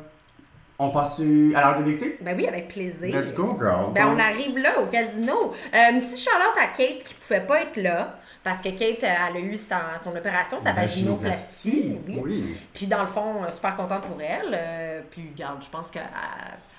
on 0.83 0.89
passe 0.89 1.19
à 1.19 1.23
l'heure 1.23 1.77
de 1.79 1.83
vérité? 1.83 2.17
Ben 2.21 2.35
oui, 2.37 2.47
avec 2.47 2.67
plaisir. 2.67 3.17
Let's 3.19 3.33
go, 3.33 3.55
girl. 3.59 3.93
Ben, 3.93 4.07
on 4.07 4.19
arrive 4.19 4.57
là, 4.57 4.79
au 4.79 4.85
casino. 4.85 5.53
Euh, 5.73 5.77
un 5.77 5.99
petit 5.99 6.21
shout-out 6.21 6.57
à 6.61 6.67
Kate 6.67 7.03
qui 7.03 7.13
pouvait 7.15 7.45
pas 7.45 7.61
être 7.61 7.77
là. 7.77 8.15
Parce 8.43 8.57
que 8.59 8.69
Kate, 8.69 9.03
euh, 9.03 9.07
elle 9.29 9.37
a 9.37 9.39
eu 9.39 9.55
sa- 9.55 9.97
son 10.03 10.13
opération, 10.15 10.57
sa 10.61 10.73
vaginoplastie. 10.73 11.97
Oui. 12.07 12.19
Oui. 12.23 12.57
Puis 12.73 12.87
dans 12.87 13.01
le 13.01 13.07
fond, 13.07 13.43
euh, 13.43 13.51
super 13.51 13.75
contente 13.75 14.01
pour 14.01 14.21
elle. 14.21 14.51
Euh, 14.53 15.01
puis 15.09 15.29
regarde, 15.33 15.61
je 15.63 15.69
pense 15.69 15.89
qu'à 15.89 16.01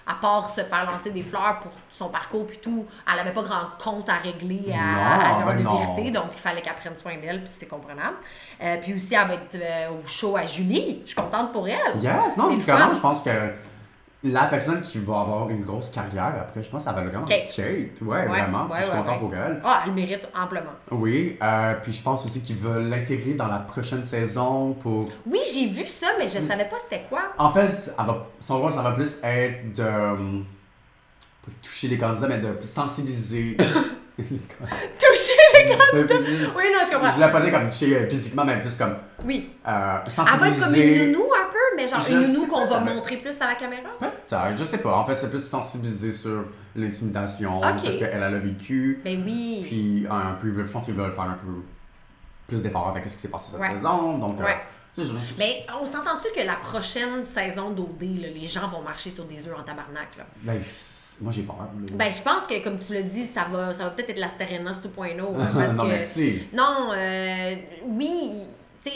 à 0.07 0.17
part 0.21 0.51
se 0.51 0.61
faire 0.61 0.85
lancer 0.91 1.11
des 1.11 1.23
fleurs 1.23 1.61
pour 1.63 1.73
son 1.89 2.11
parcours 2.11 2.47
puis 2.47 2.59
tout, 2.59 2.85
elle 3.11 3.21
avait 3.21 3.33
pas 3.33 3.43
grand 3.43 3.69
compte 3.83 4.07
à 4.11 4.17
régler 4.17 4.61
à, 4.71 4.77
Non, 4.77 5.03
à 5.03 5.39
l'heure 5.39 5.47
ben 5.47 5.57
de 5.57 5.63
non. 5.63 5.79
vérité. 5.79 6.11
Donc 6.11 6.25
il 6.35 6.39
fallait 6.39 6.61
qu'elle 6.61 6.75
prenne 6.75 6.97
soin 6.99 7.17
d'elle, 7.17 7.39
puis 7.43 7.51
c'est 7.51 7.65
comprenable. 7.69 8.17
Euh, 8.63 8.77
puis 8.83 8.93
aussi, 8.93 9.15
elle 9.15 9.27
va 9.29 9.35
être 9.35 9.55
euh, 9.55 9.89
au 9.93 10.07
show 10.07 10.37
à 10.37 10.45
Julie. 10.45 11.01
Je 11.05 11.07
suis 11.13 11.17
contente 11.17 11.53
pour 11.53 11.67
elle. 11.67 11.79
Yes, 12.03 12.37
non, 12.37 12.51
fun. 12.61 12.93
je 12.95 13.01
pense 13.01 13.23
que 13.23 13.31
la 14.25 14.45
personne 14.47 14.81
qui 14.83 14.99
va 14.99 15.21
avoir 15.21 15.51
une 15.51 15.61
grosse 15.61 15.91
carrière 15.91 16.33
après, 16.41 16.63
je 16.63 16.71
pense 16.71 16.81
que 16.83 16.89
ça 16.89 16.93
va 16.95 17.03
être 17.03 17.09
vraiment 17.11 17.27
Kate. 17.27 17.47
Kate. 17.55 18.01
Ouais, 18.03 18.07
Ouais, 18.21 18.27
vraiment. 18.27 18.65
ouais, 18.67 18.79
je 18.79 18.85
suis 18.85 18.93
ouais, 18.93 18.99
content 18.99 19.19
pour 19.19 19.35
elle. 19.35 19.61
Ah, 19.63 19.83
elle 19.85 19.91
le 19.91 19.95
mérite 19.95 20.27
amplement. 20.35 20.73
Oui, 20.91 21.39
euh, 21.43 21.75
puis 21.83 21.93
je 21.93 22.03
pense 22.03 22.25
aussi 22.25 22.43
qu'ils 22.43 22.57
veulent 22.57 22.89
l'intégrer 22.89 23.35
dans 23.35 23.47
la 23.49 23.59
prochaine 23.59 24.05
saison 24.05 24.73
pour. 24.73 25.11
Oui, 25.27 25.41
j'ai 25.53 25.67
vu 25.67 25.87
ça, 25.87 26.09
mais 26.19 26.27
je 26.29 26.39
savais 26.47 26.65
pas 26.65 26.77
c'était 26.83 27.05
quoi. 27.09 27.21
En 27.39 27.51
fait, 27.53 27.67
elle 27.99 28.07
va- 28.07 28.23
son 28.41 28.59
rôle, 28.61 28.73
ça 28.73 28.83
va 28.83 28.93
plus 28.93 29.19
être 29.23 29.73
de. 29.75 29.83
euh, 29.83 30.17
Pas 31.45 31.51
de 31.51 31.67
toucher 31.69 31.89
les 31.89 31.99
candidats, 31.99 32.29
mais 32.29 32.39
de 32.39 32.57
sensibiliser. 32.65 33.57
Toucher 34.17 35.35
les 35.55 35.73
je 35.73 36.47
Oui, 36.57 36.65
non, 36.73 36.79
je 36.87 36.95
comprends. 36.95 37.13
voulais 37.13 37.33
pas 37.33 37.41
dire 37.41 37.51
comme 37.53 37.69
toucher 37.71 37.97
euh, 37.97 38.09
physiquement, 38.09 38.45
mais 38.45 38.61
plus 38.61 38.77
comme. 38.77 38.95
Oui. 39.25 39.51
Euh, 39.67 39.71
Elle 40.07 40.13
va 40.15 40.49
être 40.49 40.55
comme 40.55 40.55
sensibiliser. 40.55 41.05
une 41.07 41.13
nounou 41.13 41.25
un 41.35 41.51
peu, 41.51 41.59
mais 41.77 41.87
genre 41.89 42.01
Je 42.01 42.13
une 42.15 42.27
nounou 42.27 42.47
qu'on 42.47 42.65
va 42.65 42.81
montrer 42.81 43.17
plus 43.19 43.41
à 43.41 43.49
la 43.49 43.55
caméra. 43.55 43.91
Peut-être, 43.99 44.57
je 44.57 44.65
sais 44.65 44.79
pas. 44.79 44.97
En 44.97 45.05
fait, 45.05 45.15
c'est 45.15 45.31
plus 45.31 45.45
sensibiliser 45.47 46.13
sur 46.13 46.45
l'intimidation. 46.77 47.59
Ok. 47.59 47.83
Parce 47.83 47.97
qu'elle 47.97 48.11
elle 48.15 48.23
a 48.23 48.39
vécu. 48.39 49.01
Ben 49.05 49.23
oui. 49.25 49.63
Puis 49.67 50.07
un 50.11 50.33
peu, 50.33 50.53
je 50.65 50.71
pense 50.71 50.85
qu'ils 50.85 50.95
veulent 50.95 51.13
faire 51.13 51.25
un 51.25 51.35
peu 51.35 51.47
plus 52.47 52.63
d'efforts 52.63 52.89
avec 52.89 53.05
ce 53.09 53.15
qui 53.17 53.23
s'est 53.23 53.29
passé 53.31 53.51
cette 53.53 53.61
Ouais. 53.61 53.73
saison. 53.73 54.19
Donc, 54.19 54.41
euh, 54.41 54.45
Ouais. 54.45 54.57
Mais 55.39 55.67
on 55.81 55.85
s'entend-tu 55.85 56.29
que 56.39 56.47
la 56.47 56.55
prochaine 56.55 57.25
saison 57.25 57.71
d'OD, 57.71 58.01
les 58.03 58.47
gens 58.47 58.69
vont 58.69 58.81
marcher 58.83 59.11
sur 59.11 59.25
des 59.25 59.39
œufs 59.49 59.59
en 59.59 59.65
tabarnak, 59.65 60.17
là? 60.17 60.25
ben, 60.43 60.61
moi 61.21 61.33
j'ai 61.33 61.43
peur. 61.43 61.57
Ben, 61.95 62.13
je 62.13 62.23
pense 62.23 62.47
que, 62.47 62.63
comme 62.63 62.79
tu 62.79 62.93
l'as 62.95 63.03
dit, 63.03 63.27
ça 63.27 63.45
va, 63.51 63.75
ça 63.75 63.85
va 63.85 63.91
peut-être 63.91 64.11
être 64.11 64.19
la 64.21 64.29
Sterenas 64.29 64.79
2.0. 64.85 65.21
hein, 65.37 65.73
non, 65.77 65.83
que... 65.83 65.89
merci. 65.89 66.45
Non, 66.53 66.93
euh, 66.93 67.55
oui, 67.89 68.43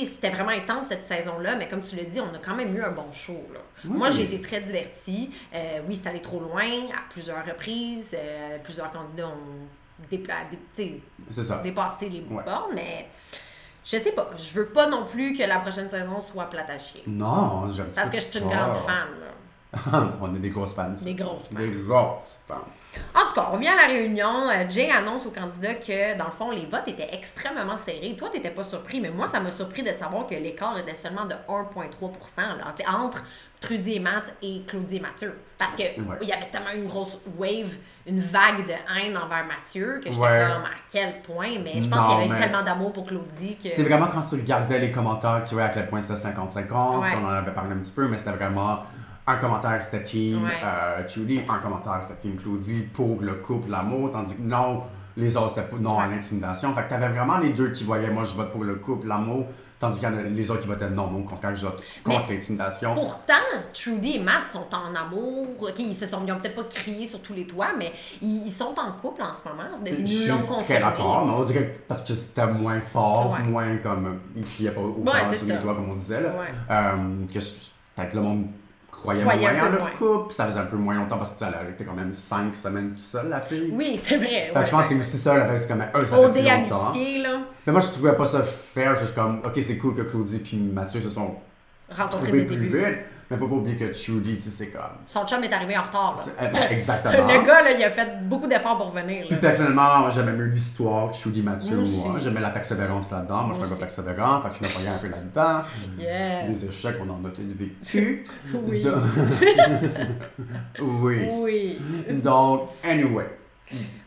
c'était 0.05 0.31
vraiment 0.31 0.51
intense 0.51 0.89
cette 0.89 1.07
saison-là, 1.07 1.57
mais 1.57 1.67
comme 1.69 1.83
tu 1.83 1.97
l'as 1.97 2.05
dit, 2.05 2.21
on 2.21 2.35
a 2.35 2.39
quand 2.39 2.55
même 2.55 2.77
eu 2.77 2.83
un 2.83 2.91
bon 2.91 3.11
show. 3.13 3.47
Là. 3.53 3.61
Oui. 3.89 3.97
Moi, 3.97 4.11
j'ai 4.11 4.25
été 4.25 4.41
très 4.41 4.61
divertie. 4.61 5.31
Euh, 5.55 5.81
oui, 5.89 5.97
c'est 5.97 6.09
allé 6.09 6.21
trop 6.21 6.41
loin 6.41 6.65
à 6.65 7.11
plusieurs 7.11 7.45
reprises. 7.45 8.15
Euh, 8.19 8.59
plusieurs 8.63 8.91
candidats 8.91 9.29
ont 9.29 9.67
dé- 10.11 10.23
dépassé 11.63 12.09
les 12.09 12.21
Ouais. 12.31 12.43
mais 12.75 13.09
je 13.85 13.99
sais 13.99 14.13
pas. 14.13 14.31
Je 14.37 14.53
veux 14.61 14.67
pas 14.67 14.89
non 14.89 15.07
plus 15.07 15.35
que 15.35 15.43
la 15.43 15.59
prochaine 15.61 15.89
saison 15.89 16.21
soit 16.21 16.45
plate 16.51 16.71
à 16.71 16.79
chier. 16.79 17.03
Non, 17.07 17.69
j'aime 17.71 17.91
Parce 17.95 18.11
que 18.11 18.21
je 18.21 18.27
suis 18.27 18.41
une 18.41 18.49
grande 18.49 18.77
fan. 18.85 19.09
Là. 19.21 19.27
on 20.23 20.35
est 20.35 20.39
des 20.39 20.49
grosses 20.49 20.75
fans. 20.75 20.89
Des 21.05 21.15
grosses 21.15 21.45
fans. 21.53 21.59
Des 21.59 21.71
grosses 21.71 22.41
fans. 22.47 22.55
En 23.15 23.29
tout 23.29 23.35
cas, 23.35 23.49
on 23.51 23.57
revient 23.57 23.69
à 23.69 23.77
la 23.77 23.87
réunion. 23.87 24.49
Euh, 24.49 24.65
Jay 24.71 24.91
annonce 24.91 25.27
aux 25.27 25.31
candidats 25.31 25.75
que, 25.75 26.17
dans 26.17 26.25
le 26.25 26.31
fond, 26.33 26.51
les 26.51 26.65
votes 26.67 26.89
étaient 26.89 27.11
extrêmement 27.13 27.77
serrés. 27.77 28.17
Toi, 28.19 28.31
t'étais 28.33 28.51
pas 28.51 28.65
surpris, 28.65 29.01
mais 29.01 29.11
moi, 29.11 29.29
ça 29.29 29.41
m'a 29.41 29.51
surpris 29.51 29.83
de 29.83 29.93
savoir 29.93 30.27
que 30.27 30.35
l'écart 30.35 30.79
était 30.79 30.95
seulement 30.95 31.27
de 31.27 31.35
1,3 31.49 32.57
là, 32.57 32.75
entre- 32.99 33.23
Trudy 33.61 33.95
et 33.95 33.99
Matt 34.01 34.33
et 34.41 34.63
Claudie 34.69 34.97
et 34.97 35.01
Mathieu. 35.01 35.37
Parce 35.59 35.73
que 35.73 35.83
Ouais. 35.83 36.17
il 36.23 36.29
y 36.29 36.33
avait 36.33 36.49
tellement 36.49 36.71
une 36.77 36.87
grosse 36.87 37.19
wave, 37.37 37.75
une 38.07 38.21
vague 38.21 38.65
de 38.65 38.73
haine 38.73 39.17
envers 39.17 39.45
Mathieu 39.45 39.99
que 39.99 40.13
j'étais 40.13 40.17
Ouais. 40.17 40.47
comme 40.49 40.63
à 40.65 40.77
quel 40.91 41.21
point, 41.23 41.59
mais 41.65 41.83
je 41.83 41.89
pense 41.89 41.99
qu'il 42.07 42.19
y 42.21 42.23
avait 42.23 42.29
mais- 42.35 42.39
tellement 42.39 42.63
d'amour 42.63 42.93
pour 42.93 43.03
Claudie 43.03 43.57
que. 43.63 43.69
C'est 43.69 43.83
vraiment 43.83 44.07
quand 44.07 44.21
tu 44.23 44.37
regardais 44.37 44.79
les 44.79 44.93
commentaires, 44.93 45.43
tu 45.45 45.55
vois 45.57 45.65
à 45.65 45.69
quel 45.71 45.89
point 45.89 46.01
c'était 46.01 46.15
50-50, 46.21 47.01
Ouais. 47.03 47.09
on 47.21 47.27
en 47.27 47.31
avait 47.31 47.51
parlé 47.51 47.73
un 47.73 47.79
petit 47.79 47.91
peu, 47.91 48.07
mais 48.07 48.17
c'était 48.17 48.31
vraiment 48.37 48.85
un 49.29 49.37
commentaire 49.37 49.81
c'était 49.83 50.03
team 50.03 50.43
Ouais. 50.45 50.51
euh, 50.65 51.07
Judy, 51.09 51.43
un 51.49 51.59
commentaire 51.59 51.99
c'était 52.03 52.21
team 52.21 52.37
Claudie 52.37 52.83
pour 52.93 53.21
le 53.23 53.35
couple, 53.37 53.71
l'amour, 53.71 54.11
tandis 54.11 54.37
que 54.37 54.43
non, 54.43 54.83
les 55.17 55.37
autres 55.37 55.51
c'était 55.51 55.77
non 55.79 55.99
à 56.01 56.07
Ouais. 56.07 56.15
l'intimidation. 56.15 56.75
Fait 56.75 56.83
que 56.85 56.91
t'avais 56.91 57.09
vraiment 57.09 57.39
les 57.39 57.51
deux 57.51 57.71
qui 57.71 57.85
voyaient, 57.85 58.11
moi 58.11 58.25
je 58.25 58.35
vote 58.35 58.51
pour 58.53 58.65
le 58.65 58.77
couple, 58.77 59.07
l'amour, 59.09 59.47
tandis 59.81 60.01
qu'il 60.01 60.09
y 60.09 60.13
en 60.13 60.17
a 60.19 60.23
les 60.23 60.51
autres 60.51 60.63
qui 60.63 60.67
votaient 60.69 60.91
non, 60.91 61.09
non, 61.09 61.21
au 61.21 61.23
contraire, 61.23 61.55
je 61.55 61.65
vote 61.67 61.81
contre 62.03 62.31
l'intimidation. 62.33 62.95
Pourtant, 62.95 63.35
Trudy 63.73 64.17
et 64.17 64.21
Matt 64.21 64.49
sont 64.53 64.67
en 64.75 64.93
amour. 64.95 65.47
Ok, 65.61 65.79
ils 65.79 65.95
se 65.95 66.07
sont, 66.07 66.23
ils 66.27 66.33
ont 66.33 66.41
peut-être 66.41 66.57
pas 66.57 66.65
crié 66.65 67.07
sur 67.07 67.21
tous 67.23 67.33
les 67.35 67.47
toits, 67.47 67.69
mais 67.79 67.93
ils, 68.21 68.47
ils 68.47 68.51
sont 68.53 68.75
en 68.77 68.93
couple 69.01 69.23
en 69.23 69.33
ce 69.33 69.49
moment. 69.49 69.69
Ils 69.87 70.03
nous 70.29 70.35
l'ont 70.37 70.47
confirmé. 70.47 70.83
d'accord, 70.83 71.25
mais 71.27 71.33
on 71.33 71.45
dirait 71.45 71.65
que 71.67 71.79
parce 71.87 72.03
que 72.03 72.15
c'était 72.15 72.47
moins 72.49 72.81
fort, 72.81 73.33
Ouais. 73.39 73.43
moins 73.45 73.77
comme. 73.77 74.19
Il 74.35 74.43
criait 74.45 74.71
pas 74.73 74.81
autant 74.81 75.13
Ouais, 75.13 75.37
sur 75.37 75.47
les 75.47 75.53
ça. 75.55 75.59
doigts 75.61 75.75
comme 75.77 75.91
on 75.91 75.95
disait. 75.95 76.23
Là. 76.23 76.33
Euh, 76.71 76.97
que 77.33 77.39
peut-être 77.39 78.15
le 78.15 78.21
monde 78.21 78.47
croyait, 78.91 79.23
Croyait 79.23 79.53
moins 79.53 79.65
un 79.65 79.71
peu 79.71 79.77
en 79.77 79.79
leur 79.79 79.93
couple, 79.95 80.33
ça 80.33 80.47
faisait 80.47 80.61
un 80.61 80.67
peu 80.67 80.77
moins 80.77 80.95
longtemps 80.95 81.19
parce 81.19 81.33
que 81.33 81.45
elle 81.45 81.71
était 81.71 81.85
quand 81.85 81.95
même 81.95 82.13
5 82.13 82.55
semaines 82.55 82.93
tout 82.95 83.01
seule, 83.01 83.29
la 83.29 83.41
fille. 83.41 83.71
Oui, 83.73 84.01
c'est 84.03 84.17
vrai. 84.17 84.29
Fait 84.29 84.53
que 84.53 84.59
ouais. 84.59 84.67
je 84.67 84.71
pense 84.71 84.83
que 84.83 84.95
c'est 84.95 85.01
aussi 85.01 85.17
ça, 85.17 85.39
la 85.39 85.47
fait, 85.47 85.59
c'est 85.59 85.69
comme 85.69 85.83
eux, 85.83 86.07
ça 86.07 86.33
fait 86.33 86.49
amitié, 86.49 87.19
là, 87.23 87.41
Mais 87.67 87.73
moi, 87.73 87.81
je 87.81 87.91
trouvais 87.91 88.17
pas 88.17 88.25
ça 88.25 88.43
fair. 88.43 88.97
Je 88.97 89.07
suis 89.07 89.15
comme, 89.15 89.41
ok, 89.45 89.53
c'est 89.61 89.79
cool 89.79 89.95
que 89.95 90.03
Claudie 90.03 90.39
puis 90.41 90.57
Mathieu 90.57 91.01
se 91.01 91.11
sont 91.11 91.37
rencontré 91.91 92.27
trouvés 92.27 92.45
dès 92.45 92.55
le 92.55 92.67
plus 92.67 92.79
vite. 92.79 92.99
Mais 93.31 93.37
faut 93.37 93.47
pas 93.47 93.57
oublier 93.57 93.77
que 93.77 93.85
Trudy, 93.93 94.37
tu 94.37 94.41
sais, 94.45 94.51
c'est 94.51 94.69
comme. 94.71 94.81
Son 95.07 95.27
chum 95.27 95.45
est 95.45 95.53
arrivé 95.53 95.77
en 95.77 95.83
retard. 95.83 96.17
là. 96.17 96.23
eh 96.43 96.49
ben, 96.49 96.63
exactement. 96.71 97.13
Le 97.29 97.47
gars, 97.47 97.61
là, 97.63 97.73
il 97.73 97.85
a 97.85 97.91
fait 97.91 98.27
beaucoup 98.27 98.47
d'efforts 98.47 98.79
pour 98.79 98.91
venir. 98.91 99.27
Puis 99.29 99.37
personnellement, 99.37 100.11
j'aimais 100.11 100.33
mieux 100.33 100.47
l'histoire 100.47 101.11
que 101.11 101.17
Trudy 101.19 101.43
Mathieu. 101.43 101.77
Moi 101.77 102.09
Moi, 102.13 102.21
j'aimais 102.21 102.41
la 102.41 102.49
persévérance 102.51 103.11
là-dedans. 103.11 103.43
Moi, 103.43 103.51
je 103.55 103.59
suis 103.59 103.67
un 103.67 103.75
gars 103.75 103.81
persévérant, 103.81 104.41
fait 104.41 104.49
que 104.49 104.55
je 104.57 104.63
me 104.63 104.69
voyais 104.69 104.89
un 104.89 104.99
peu 104.99 105.09
là-dedans. 105.09 105.63
Yes. 105.99 106.49
Des 106.63 106.69
échecs, 106.71 106.97
on 107.05 107.11
en 107.11 107.23
a 107.27 107.31
tous 107.31 107.43
vécu. 107.43 108.25
Oui. 108.55 108.83
Donc- 108.83 108.95
oui. 110.81 111.29
Oui. 111.43 111.79
Donc, 112.23 112.71
anyway. 112.83 113.27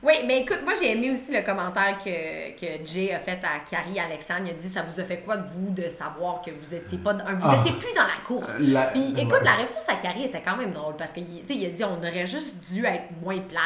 Oui, 0.03 0.13
mais 0.25 0.41
écoute, 0.41 0.59
moi 0.63 0.73
j'ai 0.79 0.91
aimé 0.91 1.11
aussi 1.11 1.31
le 1.31 1.41
commentaire 1.43 1.97
que, 2.03 2.51
que 2.59 2.85
Jay 2.85 3.13
a 3.13 3.19
fait 3.19 3.39
à 3.43 3.59
Carrie 3.69 3.99
Alexandre. 3.99 4.41
Il 4.45 4.49
a 4.51 4.53
dit 4.53 4.67
Ça 4.69 4.81
vous 4.83 4.99
a 4.99 5.03
fait 5.03 5.19
quoi 5.21 5.37
de 5.37 5.47
vous 5.49 5.71
de 5.71 5.87
savoir 5.89 6.41
que 6.41 6.51
vous 6.51 6.73
étiez 6.73 6.97
pas 6.97 7.13
vous 7.13 7.19
Ah. 7.43 7.57
étiez 7.59 7.71
plus 7.77 7.93
dans 7.95 8.03
la 8.03 8.17
course? 8.25 8.53
La- 8.59 8.87
Puis 8.87 9.13
écoute, 9.17 9.33
ouais. 9.33 9.43
la 9.43 9.55
réponse 9.55 9.83
à 9.87 9.95
Carrie 9.95 10.23
était 10.25 10.41
quand 10.41 10.57
même 10.57 10.71
drôle 10.71 10.95
parce 10.97 11.11
qu'il 11.11 11.25
a 11.65 11.69
dit 11.69 11.83
on 11.83 11.97
aurait 11.99 12.25
juste 12.27 12.55
dû 12.71 12.85
être 12.85 13.03
moins 13.21 13.39
plate. 13.39 13.61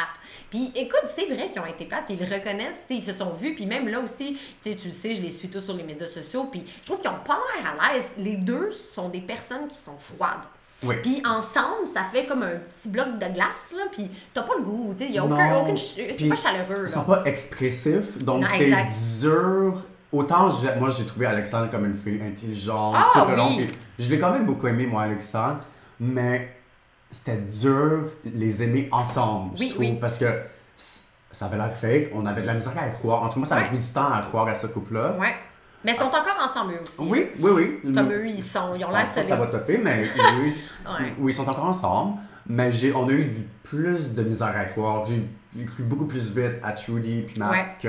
Puis 0.50 0.72
écoute, 0.74 1.04
c'est 1.14 1.26
vrai 1.26 1.48
qu'ils 1.48 1.60
ont 1.60 1.66
été 1.66 1.84
plates, 1.86 2.04
puis 2.06 2.16
ils 2.20 2.26
le 2.28 2.34
reconnaissent, 2.34 2.80
ils 2.90 3.02
se 3.02 3.12
sont 3.12 3.30
vus, 3.34 3.54
puis 3.54 3.66
même 3.66 3.88
là 3.88 4.00
aussi, 4.00 4.38
tu 4.62 4.70
sais, 4.70 4.76
tu 4.76 4.88
le 4.88 4.92
sais, 4.92 5.14
je 5.14 5.22
les 5.22 5.30
suis 5.30 5.48
tous 5.48 5.60
sur 5.62 5.74
les 5.74 5.82
médias 5.82 6.06
sociaux, 6.06 6.44
puis 6.44 6.64
je 6.82 6.86
trouve 6.86 7.00
qu'ils 7.00 7.10
ont 7.10 7.24
pas 7.24 7.38
l'air 7.56 7.74
à 7.80 7.92
l'aise. 7.94 8.06
Les 8.18 8.36
deux 8.36 8.70
sont 8.94 9.08
des 9.08 9.20
personnes 9.20 9.66
qui 9.68 9.76
sont 9.76 9.96
froides. 9.98 10.44
Oui. 10.86 10.96
Puis 11.02 11.22
ensemble, 11.26 11.88
ça 11.94 12.04
fait 12.12 12.26
comme 12.26 12.42
un 12.42 12.56
petit 12.74 12.88
bloc 12.88 13.12
de 13.18 13.26
glace, 13.34 13.72
là, 13.76 13.84
puis 13.92 14.10
t'as 14.32 14.42
pas 14.42 14.54
le 14.58 14.64
goût, 14.64 14.94
tu 14.96 15.04
sais, 15.06 15.10
y 15.12 15.18
a 15.18 15.24
aucun, 15.24 15.56
aucune... 15.58 15.76
C'est 15.76 16.28
pas 16.28 16.36
chaleureux, 16.36 16.84
Ils 16.84 16.88
sont 16.88 17.04
pas 17.04 17.22
expressifs, 17.24 18.18
donc 18.22 18.46
c'est 18.48 18.72
dur. 19.22 19.82
Autant, 20.12 20.50
j'ai- 20.50 20.78
moi, 20.78 20.88
j'ai 20.90 21.04
trouvé 21.04 21.26
Alexandre 21.26 21.70
comme 21.70 21.84
une 21.84 21.94
fille 21.94 22.22
intelligente, 22.22 22.94
Ah, 22.96 23.10
tout 23.12 23.28
le 23.28 23.36
long. 23.36 23.56
oui. 23.56 23.70
Je 23.98 24.08
l'ai 24.08 24.18
quand 24.18 24.30
même 24.32 24.44
beaucoup 24.46 24.66
aimé, 24.68 24.86
moi, 24.86 25.02
Alexandre, 25.02 25.58
mais 25.98 26.56
c'était 27.10 27.36
dur 27.36 28.04
les 28.24 28.62
aimer 28.62 28.88
ensemble, 28.92 29.52
Oui, 29.58 29.66
je 29.68 29.74
trouve, 29.74 29.86
oui. 29.86 29.98
parce 30.00 30.16
que 30.18 30.26
ça 31.32 31.46
avait 31.46 31.56
l'air 31.56 31.72
fake, 31.76 32.10
on 32.14 32.24
avait 32.24 32.40
de 32.42 32.46
la 32.46 32.54
misère 32.54 32.72
à 32.78 32.86
y 32.86 32.90
croire. 32.92 33.22
En 33.22 33.28
tout 33.28 33.34
cas, 33.34 33.38
moi, 33.40 33.46
ça 33.46 33.56
m'a 33.56 33.62
Ouais. 33.62 33.66
pris 33.68 33.78
du 33.78 33.86
temps 33.88 34.10
à 34.12 34.20
croire 34.22 34.46
à 34.48 34.54
ce 34.54 34.66
couple-là. 34.68 35.16
Ouais. 35.18 35.34
Mais 35.86 35.92
ils 35.92 35.98
sont 35.98 36.04
encore 36.04 36.36
ensemble 36.42 36.74
eux 36.74 36.80
aussi. 36.82 36.96
Oui, 36.98 37.30
oui, 37.38 37.50
oui. 37.54 37.80
Comme 37.94 38.06
Nous- 38.06 38.12
eux, 38.12 38.26
ils 38.26 38.42
sont, 38.44 38.72
ils 38.74 38.84
ont 38.84 38.90
l'air 38.90 39.06
solides. 39.06 39.28
ça 39.28 39.36
va 39.36 39.46
topper, 39.46 39.78
mais 39.78 40.04
oui, 40.42 40.52
Ouais. 40.84 41.14
oui, 41.18 41.32
ils 41.32 41.34
sont 41.34 41.48
encore 41.48 41.64
ensemble. 41.64 42.18
Mais 42.48 42.70
j'ai, 42.72 42.92
on 42.92 43.08
a 43.08 43.12
eu 43.12 43.30
plus 43.62 44.14
de 44.14 44.22
misère 44.22 44.54
à 44.56 44.64
croire. 44.66 45.06
J'ai, 45.06 45.22
j'ai 45.56 45.64
cru 45.64 45.84
beaucoup 45.84 46.06
plus 46.06 46.36
vite 46.36 46.58
à 46.62 46.72
Trudy 46.72 47.22
puis 47.22 47.38
Matt 47.38 47.50
Ouais. 47.52 47.66
que 47.80 47.88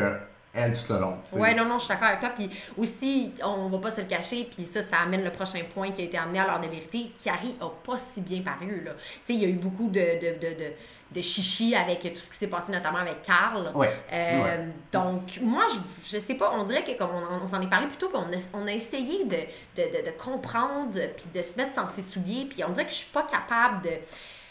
elle 0.58 0.74
tout 0.74 0.94
le 0.94 1.00
long. 1.00 1.18
tu 1.24 1.32
sais. 1.32 1.38
Ouais, 1.38 1.54
non, 1.54 1.66
non, 1.66 1.78
je 1.78 1.86
suis 1.86 1.94
d'accord 1.94 2.08
avec 2.10 2.20
toi. 2.20 2.30
Puis 2.36 2.50
aussi, 2.78 3.34
on 3.44 3.70
va 3.70 3.78
pas 3.78 3.92
se 3.92 4.02
le 4.02 4.08
cacher, 4.08 4.48
puis 4.54 4.66
ça, 4.66 4.82
ça 4.84 4.98
amène 5.00 5.24
le 5.24 5.32
prochain 5.32 5.60
point 5.74 5.92
qui 5.92 6.02
a 6.02 6.06
été 6.06 6.18
amené 6.18 6.40
à 6.40 6.48
l'heure 6.48 6.60
de 6.60 6.68
vérité. 6.68 7.12
Chiari 7.22 7.56
a 7.62 7.70
pas 7.70 7.98
si 7.98 8.22
bien 8.22 8.42
paru, 8.42 8.84
là. 8.84 8.92
Tu 8.94 9.00
sais, 9.26 9.34
il 9.34 9.42
y 9.42 9.46
a 9.46 9.50
eu 9.50 9.54
beaucoup 9.54 9.88
de, 9.90 10.00
de, 10.00 10.40
de, 10.40 10.56
de, 10.64 10.72
de 11.12 11.22
chichi 11.22 11.74
avec 11.76 12.02
tout 12.02 12.20
ce 12.20 12.30
qui 12.30 12.38
s'est 12.38 12.48
passé, 12.48 12.72
notamment 12.72 12.98
avec 13.00 13.22
Carl. 13.22 13.72
Ouais. 13.76 13.94
Euh, 14.12 14.44
Ouais. 14.44 14.60
Donc, 14.92 15.40
moi, 15.42 15.66
je, 15.70 16.18
je 16.18 16.22
sais 16.22 16.34
pas, 16.36 16.52
on 16.54 16.64
dirait 16.66 16.84
que 16.84 16.98
comme 16.98 17.12
on, 17.12 17.44
on 17.46 17.48
s'en 17.48 17.62
est 17.62 17.70
parlé 17.70 17.88
plus 17.88 17.98
tôt, 17.98 18.10
puis 18.10 18.18
on 18.22 18.34
a, 18.34 18.42
on 18.64 18.68
a 18.68 18.72
essayé 18.74 19.24
de, 19.26 19.36
de, 19.82 19.98
de, 19.98 20.06
de 20.06 20.12
comprendre, 20.22 20.92
puis 21.16 21.26
de 21.34 21.42
se 21.42 21.56
mettre 21.58 21.76
dans 21.82 21.88
ses 21.90 22.02
souliers, 22.02 22.46
puis 22.50 22.64
on 22.66 22.70
dirait 22.70 22.86
que 22.86 22.92
je 22.92 22.98
suis 22.98 23.12
pas 23.12 23.24
capable 23.24 23.84
de. 23.84 23.92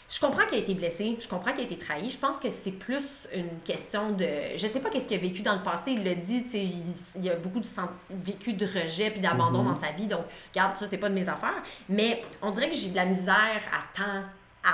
Je 0.09 0.21
comprends 0.21 0.45
qu'il 0.45 0.57
a 0.57 0.61
été 0.61 0.73
blessé, 0.73 1.17
je 1.19 1.27
comprends 1.27 1.51
qu'il 1.51 1.61
a 1.61 1.65
été 1.65 1.77
trahi. 1.77 2.09
Je 2.09 2.17
pense 2.17 2.37
que 2.37 2.49
c'est 2.49 2.71
plus 2.71 3.27
une 3.35 3.59
question 3.65 4.11
de. 4.11 4.25
Je 4.55 4.65
sais 4.65 4.79
pas 4.79 4.89
qu'est-ce 4.89 5.05
qu'il 5.05 5.17
a 5.17 5.21
vécu 5.21 5.41
dans 5.41 5.55
le 5.55 5.63
passé. 5.63 5.91
Il 5.91 6.03
l'a 6.05 6.15
dit, 6.15 6.43
tu 6.45 6.51
sais, 6.51 6.63
il, 6.63 6.81
il 7.17 7.25
y 7.25 7.29
a 7.29 7.35
beaucoup 7.35 7.59
de 7.59 7.67
vécu 8.09 8.53
de 8.53 8.65
rejet 8.65 9.09
puis 9.11 9.19
d'abandon 9.19 9.63
Mhm. 9.63 9.73
dans 9.73 9.75
sa 9.75 9.91
vie. 9.91 10.05
Donc, 10.07 10.21
regarde, 10.53 10.77
ça, 10.77 10.87
c'est 10.89 10.97
pas 10.97 11.09
de 11.09 11.13
mes 11.13 11.27
affaires. 11.27 11.61
Mais 11.89 12.23
on 12.41 12.51
dirait 12.51 12.69
que 12.69 12.75
j'ai 12.75 12.91
de 12.91 12.95
la 12.95 13.05
misère 13.05 13.61
à 13.73 13.97
tant 13.97 14.23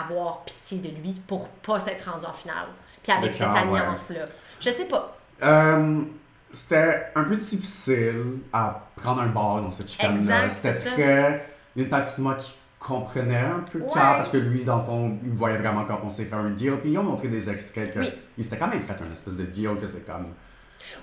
avoir 0.03 0.43
pitié 0.45 0.77
de 0.79 0.89
lui 0.89 1.13
pour 1.27 1.47
pas 1.47 1.79
s'être 1.79 2.11
rendu 2.11 2.25
en 2.25 2.33
finale. 2.33 2.67
Puis 3.01 3.11
avec 3.11 3.33
cette 3.33 3.41
cœur, 3.47 3.71
ouais. 3.71 3.79
alliance-là. 3.79 4.25
Je 4.59 4.69
sais 4.69 4.85
pas. 4.85 5.17
Euh, 5.41 6.03
c'était 6.51 7.07
un 7.15 7.23
peu 7.23 7.35
difficile 7.35 8.37
à 8.53 8.87
prendre 8.95 9.21
un 9.21 9.27
bord 9.27 9.61
dans 9.61 9.71
cette 9.71 9.89
chicane-là. 9.89 10.49
C'était 10.49 10.79
c'est 10.79 10.89
ça. 10.89 10.91
très. 10.91 11.47
Une 11.75 11.89
partie 11.89 12.17
de 12.17 12.21
moi 12.21 12.35
qui 12.35 12.53
comprenait 12.85 13.37
un 13.37 13.63
peu 13.71 13.79
Ouais. 13.79 13.87
Parce 13.93 14.29
que 14.29 14.37
lui, 14.37 14.63
dans 14.63 14.77
le 14.79 14.83
fond, 14.83 15.17
il 15.23 15.31
voyait 15.31 15.57
vraiment 15.57 15.85
quand 15.85 15.99
on 16.03 16.09
s'est 16.09 16.25
fait 16.25 16.35
un 16.35 16.49
deal. 16.49 16.73
Puis 16.81 16.91
ils 16.91 16.97
ont 16.97 17.03
montré 17.03 17.27
des 17.27 17.49
extraits 17.49 17.91
que. 17.93 17.99
Oui. 17.99 18.11
Il 18.37 18.43
s'était 18.43 18.57
quand 18.57 18.67
même 18.67 18.81
fait 18.81 18.93
un 19.01 19.11
espèce 19.11 19.37
de 19.37 19.43
deal 19.45 19.69
que 19.79 19.87
c'est 19.87 20.05
comme. 20.05 20.27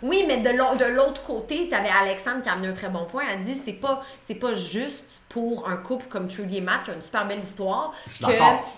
Oui, 0.03 0.25
mais 0.27 0.39
de 0.41 0.51
l'au- 0.57 0.77
de 0.77 0.85
l'autre 0.95 1.23
côté, 1.25 1.67
tu 1.69 1.75
avais 1.75 1.89
Alexandre 1.89 2.41
qui 2.43 2.49
a 2.49 2.53
amené 2.53 2.69
un 2.69 2.73
très 2.73 2.89
bon 2.89 3.05
point. 3.07 3.23
Elle 3.31 3.45
dit 3.45 3.61
c'est 3.63 3.73
pas 3.75 4.03
c'est 4.27 4.35
pas 4.37 4.55
juste 4.55 5.19
pour 5.29 5.69
un 5.69 5.77
couple 5.77 6.07
comme 6.09 6.29
Trudy 6.29 6.59
et 6.59 6.61
Matt 6.61 6.85
qui 6.85 6.91
a 6.91 6.95
une 6.95 7.03
super 7.03 7.27
belle 7.27 7.41
histoire 7.41 7.93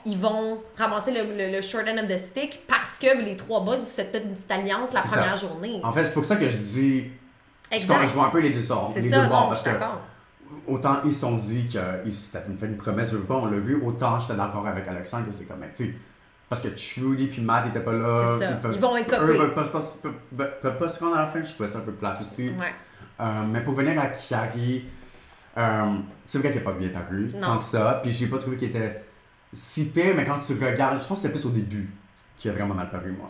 qu'ils 0.04 0.18
vont 0.18 0.62
ramasser 0.76 1.10
le, 1.12 1.22
le- 1.36 1.50
le 1.54 1.62
short 1.62 1.84
end 1.88 1.98
of 1.98 2.08
the 2.08 2.18
stick 2.18 2.62
parce 2.66 2.98
que 2.98 3.22
les 3.24 3.36
trois 3.36 3.60
boys 3.62 3.76
vous 3.76 4.00
êtes 4.00 4.10
fait 4.12 4.22
une 4.22 4.34
petite 4.34 4.50
alliance 4.50 4.92
la 4.92 5.00
première 5.02 5.36
ça. 5.38 5.46
journée. 5.46 5.80
En 5.84 5.92
fait, 5.92 6.04
c'est 6.04 6.14
pour 6.14 6.24
ça 6.24 6.36
que 6.36 6.48
je 6.48 6.56
dis. 6.56 7.10
Exact. 7.70 8.06
je 8.06 8.14
vois 8.14 8.26
un 8.26 8.30
peu 8.30 8.40
les 8.40 8.50
deux 8.50 8.60
sorts, 8.60 8.92
les 8.96 9.08
ça, 9.10 9.22
deux 9.22 9.28
bords 9.28 9.48
parce 9.48 9.62
que. 9.62 9.70
Autant 10.66 11.00
ils 11.04 11.12
se 11.12 11.20
sont 11.20 11.36
dit 11.36 11.66
qu'ils 11.66 12.12
s'étaient 12.12 12.44
fait 12.58 12.66
une 12.66 12.76
promesse, 12.76 13.10
je 13.12 13.16
veux 13.16 13.22
pas, 13.24 13.34
on 13.36 13.46
l'a 13.46 13.58
vu, 13.58 13.80
autant 13.84 14.18
j'étais 14.18 14.34
d'accord 14.34 14.66
avec 14.66 14.86
Alexandre 14.88 15.26
que 15.26 15.32
c'est 15.32 15.44
comme, 15.44 15.58
ben, 15.60 15.68
tu 15.74 15.86
sais, 15.86 15.94
parce 16.48 16.60
que 16.62 16.68
Trudy 16.68 17.28
puis 17.28 17.40
Matt 17.42 17.66
étaient 17.66 17.80
pas 17.80 17.92
là. 17.92 18.36
C'est 18.38 18.60
peuvent- 18.60 18.74
Ils 18.74 18.80
vont 18.80 18.96
écoper. 18.96 19.16
Eux 19.22 19.36
peuvent 19.36 19.54
pas, 19.54 19.62
peuvent 19.64 19.94
pas- 20.02 20.08
peuvent- 20.36 20.60
peuvent 20.60 20.78
pas 20.78 20.88
se 20.88 21.02
rendre 21.02 21.16
à 21.16 21.22
la 21.22 21.26
fin, 21.28 21.42
je 21.42 21.54
trouvais 21.54 21.68
ça 21.68 21.78
un 21.78 21.82
peu 21.82 21.92
plate 21.92 22.20
aussi. 22.20 22.48
Ouais. 22.50 22.74
Euh, 23.20 23.42
mais 23.50 23.60
pour 23.60 23.74
venir 23.74 23.98
à 24.00 24.06
Kiari, 24.08 24.84
euh, 25.56 25.84
c'est 26.26 26.38
vrai 26.38 26.52
qu'il 26.52 26.60
n'a 26.62 26.70
pas 26.70 26.76
bien 26.76 26.88
paru, 26.90 27.30
Non. 27.34 27.40
tant 27.40 27.58
que 27.58 27.64
ça, 27.64 28.00
puis 28.02 28.12
j'ai 28.12 28.26
pas 28.26 28.38
trouvé 28.38 28.56
qu'il 28.56 28.68
était 28.68 29.02
si 29.52 29.86
pire, 29.90 30.14
mais 30.16 30.24
quand 30.24 30.38
tu 30.38 30.52
regardes, 30.54 31.00
je 31.00 31.06
pense 31.06 31.18
que 31.20 31.28
c'était 31.28 31.32
plus 31.38 31.46
au 31.46 31.50
début 31.50 31.88
qu'il 32.36 32.50
a 32.50 32.54
vraiment 32.54 32.74
mal 32.74 32.90
paru, 32.90 33.12
moi. 33.12 33.28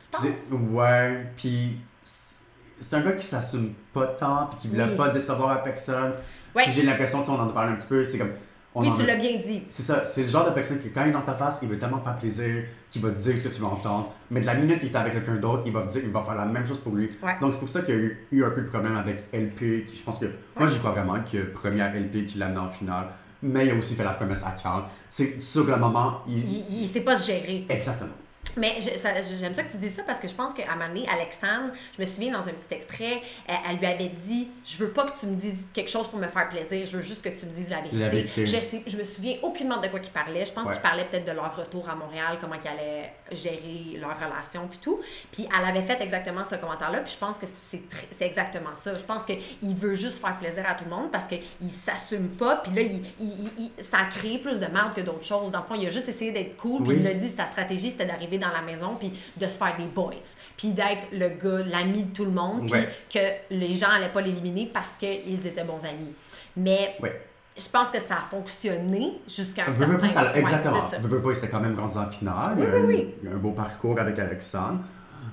Tu 0.00 0.08
penses? 0.08 0.22
C'est- 0.22 0.52
Ouais, 0.54 1.26
puis 1.36 1.78
c'est 2.02 2.34
c'est 2.80 2.96
un 2.96 3.00
gars 3.00 3.12
qui 3.12 3.24
s'assume 3.24 3.72
pas 3.92 4.06
tant, 4.08 4.46
puis 4.48 4.58
qui 4.58 4.68
voulait 4.68 4.84
Oui. 4.90 4.96
pas 4.96 5.08
décevoir 5.08 5.52
à 5.52 5.62
personne. 5.62 6.12
Ouais. 6.54 6.64
J'ai 6.70 6.82
l'impression, 6.82 7.22
tu 7.22 7.30
on 7.30 7.34
en 7.34 7.48
a 7.48 7.52
parlé 7.52 7.72
un 7.72 7.76
petit 7.76 7.88
peu, 7.88 8.04
c'est 8.04 8.18
comme. 8.18 8.32
On 8.76 8.82
Oui, 8.82 8.90
tu 8.98 9.06
l'as 9.06 9.14
bien 9.14 9.38
dit. 9.38 9.62
C'est 9.68 9.84
ça, 9.84 10.04
c'est 10.04 10.22
le 10.22 10.28
genre 10.28 10.44
de 10.46 10.50
personne 10.50 10.80
qui, 10.80 10.90
quand 10.90 11.02
il 11.04 11.10
est 11.10 11.12
dans 11.12 11.20
ta 11.22 11.34
face, 11.34 11.60
il 11.62 11.68
veut 11.68 11.78
tellement 11.78 11.98
te 11.98 12.04
faire 12.04 12.16
plaisir, 12.16 12.64
qu'il 12.90 13.02
va 13.02 13.10
te 13.10 13.18
dire 13.18 13.38
ce 13.38 13.44
que 13.44 13.48
tu 13.48 13.60
veux 13.60 13.66
entendre. 13.66 14.12
Mais 14.32 14.40
de 14.40 14.46
la 14.46 14.54
minute 14.54 14.80
qu'il 14.80 14.88
est 14.88 14.96
avec 14.96 15.12
quelqu'un 15.12 15.36
d'autre, 15.36 15.62
il 15.64 15.72
va 15.72 15.82
te 15.82 15.88
dire, 15.92 16.02
il 16.04 16.10
va 16.10 16.22
faire 16.22 16.34
la 16.34 16.44
même 16.44 16.66
chose 16.66 16.80
pour 16.80 16.92
lui. 16.92 17.08
Ouais. 17.22 17.36
Donc 17.40 17.54
c'est 17.54 17.60
pour 17.60 17.68
ça 17.68 17.82
qu'il 17.82 17.94
y 17.94 17.98
a 17.98 18.00
eu, 18.00 18.26
eu 18.32 18.44
un 18.44 18.50
peu 18.50 18.62
de 18.62 18.66
problème 18.66 18.96
avec 18.96 19.26
LP, 19.32 19.86
qui 19.86 19.96
je 19.96 20.02
pense 20.02 20.18
que. 20.18 20.26
Moi, 20.58 20.66
j'y 20.66 20.78
crois 20.80 20.90
vraiment 20.90 21.14
que 21.20 21.44
première 21.52 21.94
LP 21.94 22.26
qui 22.26 22.38
l'a 22.38 22.46
amené 22.46 22.60
en 22.60 22.68
finale. 22.68 23.06
Mais 23.42 23.66
il 23.66 23.70
a 23.70 23.74
aussi 23.76 23.94
fait 23.94 24.04
la 24.04 24.14
promesse 24.14 24.44
à 24.44 24.56
Carl. 24.60 24.84
C'est 25.08 25.40
sur 25.40 25.64
le 25.64 25.76
moment, 25.76 26.22
il. 26.26 26.38
Il, 26.38 26.82
il 26.82 26.88
sait 26.88 27.02
pas 27.02 27.16
se 27.16 27.30
gérer. 27.30 27.66
Exactement. 27.68 28.10
Mais 28.56 28.74
j'aime 28.80 29.54
ça 29.54 29.62
que 29.64 29.70
tu 29.72 29.78
dis 29.78 29.90
ça 29.90 30.02
parce 30.04 30.20
que 30.20 30.28
je 30.28 30.34
pense 30.34 30.52
qu'à 30.54 30.70
un 30.70 30.76
moment 30.76 30.88
donné, 30.88 31.06
Alexandre, 31.08 31.72
je 31.96 32.00
me 32.02 32.06
souviens 32.06 32.32
dans 32.32 32.46
un 32.48 32.52
petit 32.52 32.74
extrait, 32.74 33.22
elle, 33.48 33.76
lui 33.78 33.86
avait 33.86 34.10
dit 34.26 34.48
Je 34.64 34.76
veux 34.78 34.90
pas 34.90 35.10
que 35.10 35.18
tu 35.18 35.26
me 35.26 35.34
dises 35.36 35.58
quelque 35.72 35.90
chose 35.90 36.06
pour 36.08 36.18
me 36.18 36.28
faire 36.28 36.48
plaisir, 36.48 36.86
je 36.86 36.96
veux 36.96 37.02
juste 37.02 37.22
que 37.22 37.28
tu 37.30 37.46
me 37.46 37.52
dises 37.52 37.70
la 37.70 37.78
vérité. 37.80 37.96
La 37.98 38.08
vérité. 38.08 38.46
Je, 38.46 38.56
sais, 38.60 38.82
je 38.86 38.96
me 38.96 39.04
souviens 39.04 39.36
aucunement 39.42 39.78
de 39.80 39.88
quoi 39.88 40.00
qu'il 40.00 40.12
parlait. 40.12 40.44
Je 40.44 40.52
pense 40.52 40.66
Ouais. 40.66 40.72
qu'il 40.72 40.82
parlait 40.82 41.04
peut-être 41.04 41.24
de 41.26 41.32
leur 41.32 41.54
retour 41.56 41.88
à 41.90 41.94
Montréal, 41.94 42.38
comment 42.40 42.54
ils 42.62 42.68
allaient 42.68 43.12
gérer 43.32 43.98
leur 44.00 44.14
relation, 44.18 44.66
puis 44.68 44.78
tout. 44.78 45.00
Puis 45.32 45.46
elle 45.56 45.64
avait 45.68 45.82
fait 45.86 46.00
exactement 46.02 46.44
ce 46.48 46.54
commentaire-là, 46.56 47.00
puis 47.00 47.12
je 47.12 47.18
pense 47.18 47.38
que 47.38 47.46
c'est 47.46 48.24
exactement 48.26 48.76
ça. 48.76 48.94
Je 48.94 49.00
pense 49.00 49.24
qu'il 49.24 49.74
veut 49.74 49.94
juste 49.94 50.20
faire 50.20 50.36
plaisir 50.38 50.64
à 50.68 50.74
tout 50.74 50.84
le 50.84 50.90
monde 50.90 51.10
parce 51.10 51.26
qu'il 51.26 51.40
s'assume 51.70 52.28
pas, 52.28 52.56
puis 52.56 52.72
là, 52.74 52.82
il, 52.82 53.02
il- 53.20 53.50
il- 53.58 53.70
il- 53.78 53.84
ça 53.84 53.98
a 53.98 54.04
créé 54.04 54.38
plus 54.38 54.58
de 54.60 54.66
mal 54.66 54.92
que 54.94 55.00
d'autres 55.00 55.24
choses. 55.24 55.52
Dans 55.52 55.60
le 55.60 55.64
fond, 55.66 55.74
il 55.74 55.86
a 55.86 55.90
juste 55.90 56.08
essayé 56.08 56.32
d'être 56.32 56.56
cool, 56.56 56.82
puis 56.82 56.92
Oui. 56.92 56.96
il 56.98 57.04
l'a 57.04 57.14
dit, 57.14 57.30
sa 57.30 57.46
stratégie, 57.46 57.90
c'était 57.90 58.06
d'arriver 58.06 58.38
dans 58.44 58.52
la 58.52 58.62
maison, 58.62 58.96
puis 58.98 59.12
de 59.36 59.46
se 59.46 59.56
faire 59.58 59.74
des 59.76 59.84
boys, 59.86 60.12
puis 60.56 60.72
d'être 60.72 61.06
le 61.12 61.28
gars, 61.30 61.64
l'ami 61.66 62.04
de 62.04 62.14
tout 62.14 62.24
le 62.24 62.30
monde, 62.30 62.62
puis 62.70 62.80
Ouais. 62.80 62.88
que 63.12 63.54
les 63.54 63.72
gens 63.74 63.88
allaient 63.90 64.12
pas 64.12 64.20
l'éliminer 64.20 64.70
parce 64.72 64.92
qu'ils 64.92 65.46
étaient 65.46 65.64
bons 65.64 65.84
amis. 65.84 66.12
Mais 66.56 66.94
Ouais. 67.02 67.20
je 67.58 67.68
pense 67.68 67.90
que 67.90 68.00
ça 68.00 68.16
a 68.16 68.28
fonctionné 68.30 69.20
jusqu'à 69.28 69.62
un 69.66 69.70
veux 69.70 69.86
certain 69.86 69.96
pas, 69.98 70.08
ça, 70.08 70.24
point. 70.24 70.34
exactement. 70.40 70.76
c'est 70.90 70.96
ça. 70.96 71.02
Veux, 71.02 71.20
pas, 71.22 71.30
il 71.30 71.36
s'est 71.36 71.48
quand 71.48 71.60
même 71.60 71.78
rendu 71.78 71.96
en 71.96 72.10
finale. 72.10 72.54
Oui, 72.58 72.64
eu- 72.66 72.84
oui, 72.86 73.14
il 73.22 73.28
y 73.28 73.32
a 73.32 73.34
un 73.34 73.38
beau 73.38 73.52
parcours 73.52 73.98
avec 73.98 74.18
Alexandre. 74.18 74.80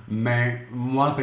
Mais 0.08 0.66
moi, 0.70 1.14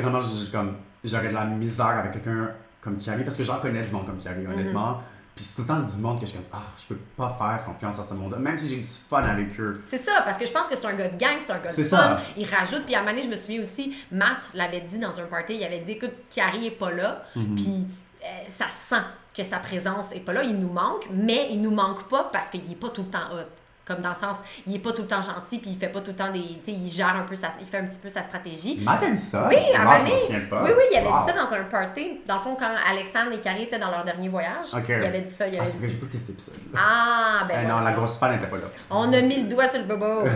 comme- 0.52 0.76
j'aurais 1.04 1.30
de 1.30 1.34
la 1.34 1.46
misère 1.46 1.86
avec 1.88 2.12
quelqu'un 2.14 2.52
comme 2.82 2.98
Kiari 2.98 3.24
parce 3.24 3.36
que 3.36 3.44
j'en 3.44 3.60
connais 3.60 3.84
du 3.84 3.92
monde 3.92 4.06
comme 4.06 4.20
Kiari, 4.20 4.42
Mhm. 4.42 4.52
honnêtement. 4.54 5.02
Puis 5.40 5.46
c'est 5.48 5.56
tout 5.56 5.62
le 5.62 5.68
temps 5.70 5.80
du 5.80 5.96
monde 6.02 6.20
que 6.20 6.26
je 6.26 6.32
suis 6.32 6.38
comme, 6.38 6.48
ah, 6.52 6.64
je 6.78 6.84
peux 6.94 7.00
pas 7.16 7.30
faire 7.30 7.64
confiance 7.64 7.98
à 7.98 8.04
ce 8.04 8.14
monde-là, 8.14 8.40
même 8.40 8.58
si 8.58 8.68
j'ai 8.68 8.76
du 8.76 8.84
fun 8.84 9.24
avec 9.24 9.58
eux. 9.58 9.82
C'est 9.86 9.98
ça, 9.98 10.22
parce 10.26 10.38
que 10.38 10.46
je 10.46 10.52
pense 10.52 10.68
que 10.68 10.76
c'est 10.76 10.86
un 10.86 10.94
gars 10.96 11.08
de 11.08 11.18
gang, 11.18 11.38
c'est 11.40 11.50
un 11.54 11.60
gars 11.60 11.70
de 11.72 11.82
fun. 11.84 11.84
ça. 11.86 12.20
Il 12.36 12.46
rajoute, 12.46 12.84
puis 12.84 12.94
à 12.94 12.98
un 12.98 13.02
moment 13.04 13.14
donné, 13.14 13.24
je 13.26 13.32
me 13.32 13.38
souviens 13.38 13.62
aussi, 13.62 13.96
Matt 14.12 14.50
l'avait 14.54 14.82
dit 14.82 15.00
dans 15.00 15.18
un 15.18 15.24
party, 15.24 15.54
il 15.56 15.64
avait 15.64 15.80
dit 15.80 15.92
écoute, 15.94 16.12
Carrie 16.30 16.68
est 16.68 16.72
pas 16.72 16.92
là, 16.92 17.24
Mhm. 17.38 17.56
puis 17.56 17.86
euh, 18.22 18.28
ça 18.50 18.66
sent 18.68 19.02
que 19.34 19.46
sa 19.46 19.60
présence 19.60 20.08
est 20.14 20.20
pas 20.20 20.34
là, 20.34 20.44
il 20.44 20.60
nous 20.60 20.74
manque, 20.74 21.08
mais 21.10 21.48
il 21.52 21.62
nous 21.62 21.72
manque 21.72 22.10
pas 22.10 22.30
parce 22.34 22.50
qu'il 22.50 22.70
est 22.70 22.76
pas 22.76 22.90
tout 22.90 23.04
le 23.04 23.10
temps 23.10 23.32
hot. 23.32 23.46
Comme 23.90 24.02
dans 24.02 24.10
le 24.10 24.16
sens, 24.16 24.38
il 24.68 24.76
est 24.76 24.80
pas 24.80 24.92
tout 24.94 25.02
le 25.02 25.08
temps 25.08 25.22
gentil, 25.24 25.58
puis 25.58 25.72
il 25.72 25.78
fait 25.80 25.88
pas 25.90 26.00
tout 26.02 26.12
le 26.12 26.16
temps 26.16 26.32
des. 26.32 26.40
Tu 26.64 26.66
sais, 26.66 26.72
il 26.74 26.88
gère 26.90 27.16
un 27.16 27.24
peu 27.24 27.34
sa. 27.34 27.48
Il 27.60 27.66
fait 27.66 27.80
un 27.80 27.86
petit 27.86 27.98
peu 27.98 28.08
sa 28.10 28.22
stratégie. 28.22 28.80
Matt 28.84 29.04
dit 29.10 29.18
ça. 29.18 29.48
Oui, 29.50 29.56
à 29.76 29.82
un 29.82 29.84
moment 30.00 30.16
pas. 30.50 30.64
Oui, 30.64 30.70
oui, 30.78 30.84
il 30.92 30.98
avait 30.98 31.08
Wow. 31.08 31.26
dit 31.26 31.32
ça 31.32 31.44
dans 31.44 31.52
un 31.52 31.64
party. 31.64 32.22
Dans 32.28 32.36
le 32.36 32.42
fond, 32.42 32.56
quand 32.60 32.70
Alexandre 32.88 33.32
et 33.34 33.40
Carrie 33.40 33.64
étaient 33.64 33.80
dans 33.80 33.90
leur 33.90 34.06
dernier 34.06 34.30
voyage, 34.30 34.68
Ok. 34.74 34.86
il 34.90 34.94
avait 34.94 35.22
dit 35.22 35.34
ça. 35.34 35.48
Il 35.48 35.56
Ah, 35.58 35.62
avait 35.62 35.66
c'est 35.72 35.78
vrai, 35.80 35.88
j'ai 35.88 35.96
pas 35.96 36.06
cet 36.12 36.30
épisode. 36.30 36.56
Ah, 36.78 37.46
ben. 37.48 37.62
Eh 37.64 37.68
non, 37.68 37.80
la 37.80 37.92
grosse 37.94 38.18
fan 38.20 38.32
n'était 38.34 38.46
pas 38.48 38.58
là. 38.58 38.64
On 38.92 39.12
a 39.12 39.22
mis 39.22 39.42
le 39.44 39.50
doigt 39.50 39.68
sur 39.68 39.80
le 39.80 39.86
bobo. 39.86 40.06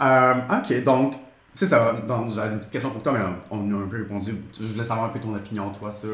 Euh, 0.00 0.34
ok, 0.50 0.82
donc, 0.84 1.14
c'est 1.54 1.66
ça. 1.66 1.92
J'avais 2.34 2.52
une 2.52 2.58
petite 2.58 2.72
question 2.72 2.90
pour 2.90 3.02
toi, 3.02 3.12
mais 3.12 3.20
on 3.50 3.58
a 3.72 3.84
un 3.84 3.88
peu 3.88 3.98
répondu. 3.98 4.34
Je 4.58 4.72
voulais 4.72 4.84
savoir 4.84 5.06
un 5.06 5.10
peu 5.10 5.20
ton 5.20 5.34
opinion, 5.34 5.70
toi, 5.70 5.92
sur. 5.92 6.08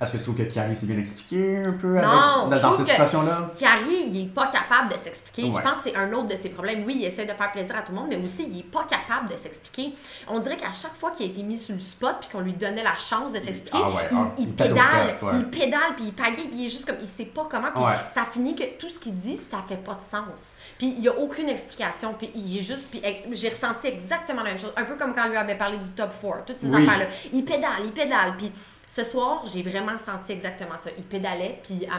Est-ce 0.00 0.12
que 0.12 0.16
tu 0.18 0.22
trouves 0.24 0.36
que 0.36 0.42
Kiari 0.42 0.74
s'est 0.74 0.86
bien 0.86 0.98
expliqué 0.98 1.58
un 1.64 1.72
peu 1.72 1.98
avec- 1.98 2.04
Non, 2.08 2.48
dans, 2.48 2.72
cette 2.72 2.86
situation-là? 2.86 3.50
Thierry, 3.54 4.04
il 4.08 4.22
est 4.24 4.28
pas 4.28 4.46
capable 4.48 4.92
de 4.92 4.98
s'expliquer. 4.98 5.50
Je 5.52 5.58
pense 5.60 5.78
que 5.78 5.84
c'est 5.90 5.96
un 5.96 6.12
autre 6.12 6.28
de 6.28 6.36
ses 6.36 6.48
problèmes. 6.50 6.84
Oui, 6.86 6.96
il 7.00 7.04
essaie 7.04 7.26
de 7.26 7.32
faire 7.32 7.52
plaisir 7.52 7.76
à 7.76 7.82
tout 7.82 7.92
le 7.92 7.98
monde, 7.98 8.08
mais 8.10 8.22
aussi, 8.22 8.46
il 8.50 8.60
est 8.60 8.70
pas 8.70 8.84
capable 8.84 9.30
de 9.30 9.36
s'expliquer. 9.36 9.94
On 10.28 10.38
dirait 10.38 10.56
qu'à 10.56 10.72
chaque 10.72 10.94
fois 10.94 11.10
qu'il 11.12 11.26
a 11.26 11.28
été 11.30 11.42
mis 11.42 11.58
sur 11.58 11.74
le 11.74 11.80
spot 11.80 12.16
puis 12.20 12.28
qu'on 12.30 12.40
lui 12.40 12.52
donnait 12.52 12.82
la 12.82 12.96
chance 12.96 13.32
de 13.32 13.40
s'expliquer, 13.40 13.78
Ah 13.82 13.90
ouais, 13.90 14.08
ah, 14.12 14.32
il 14.38 14.52
pédale, 14.52 15.14
ouais. 15.22 15.32
il 15.34 15.44
pédale, 15.50 15.94
puis 15.96 16.04
il 16.06 16.12
pagaille, 16.12 16.34
puis 16.48 16.50
il 16.54 16.66
est 16.66 16.68
juste 16.68 16.86
comme, 16.86 16.96
il 17.02 17.08
sait 17.08 17.24
pas 17.26 17.46
comment, 17.50 17.68
puis 17.74 17.82
ça 18.14 18.24
finit 18.32 18.54
que 18.56 18.64
tout 18.78 18.88
ce 18.88 18.98
qu'il 18.98 19.16
dit, 19.16 19.36
ça 19.36 19.58
fait 19.68 19.76
pas 19.76 19.94
de 19.94 20.08
sens. 20.10 20.54
Puis 20.78 20.94
il 20.96 21.00
y 21.04 21.08
a 21.08 21.18
aucune 21.18 21.48
explication, 21.48 22.14
puis 22.14 22.30
il 22.34 22.58
est 22.58 22.62
juste, 22.62 22.88
puis 22.90 23.02
j'ai 23.32 23.48
ressenti 23.50 23.86
exactement 23.86 24.42
la 24.42 24.50
même 24.50 24.60
chose, 24.60 24.72
un 24.76 24.84
peu 24.84 24.96
comme 24.96 25.14
quand 25.14 25.26
on 25.26 25.30
lui 25.30 25.36
avait 25.36 25.56
parlé 25.58 25.76
du 25.78 25.88
top 25.90 26.10
4, 26.20 26.44
toutes 26.46 26.60
ces 26.60 26.66
Oui. 26.66 26.82
affaires-là. 26.82 27.06
Il 27.32 27.44
pédale, 27.44 27.82
il 27.84 27.92
pédale, 27.92 28.34
puis 28.38 28.50
ce 28.92 29.04
soir, 29.04 29.44
j'ai 29.46 29.62
vraiment 29.62 29.96
senti 29.98 30.32
exactement 30.32 30.76
ça. 30.76 30.90
Il 30.98 31.04
pédalait, 31.04 31.60
puis 31.62 31.86
à 31.86 31.98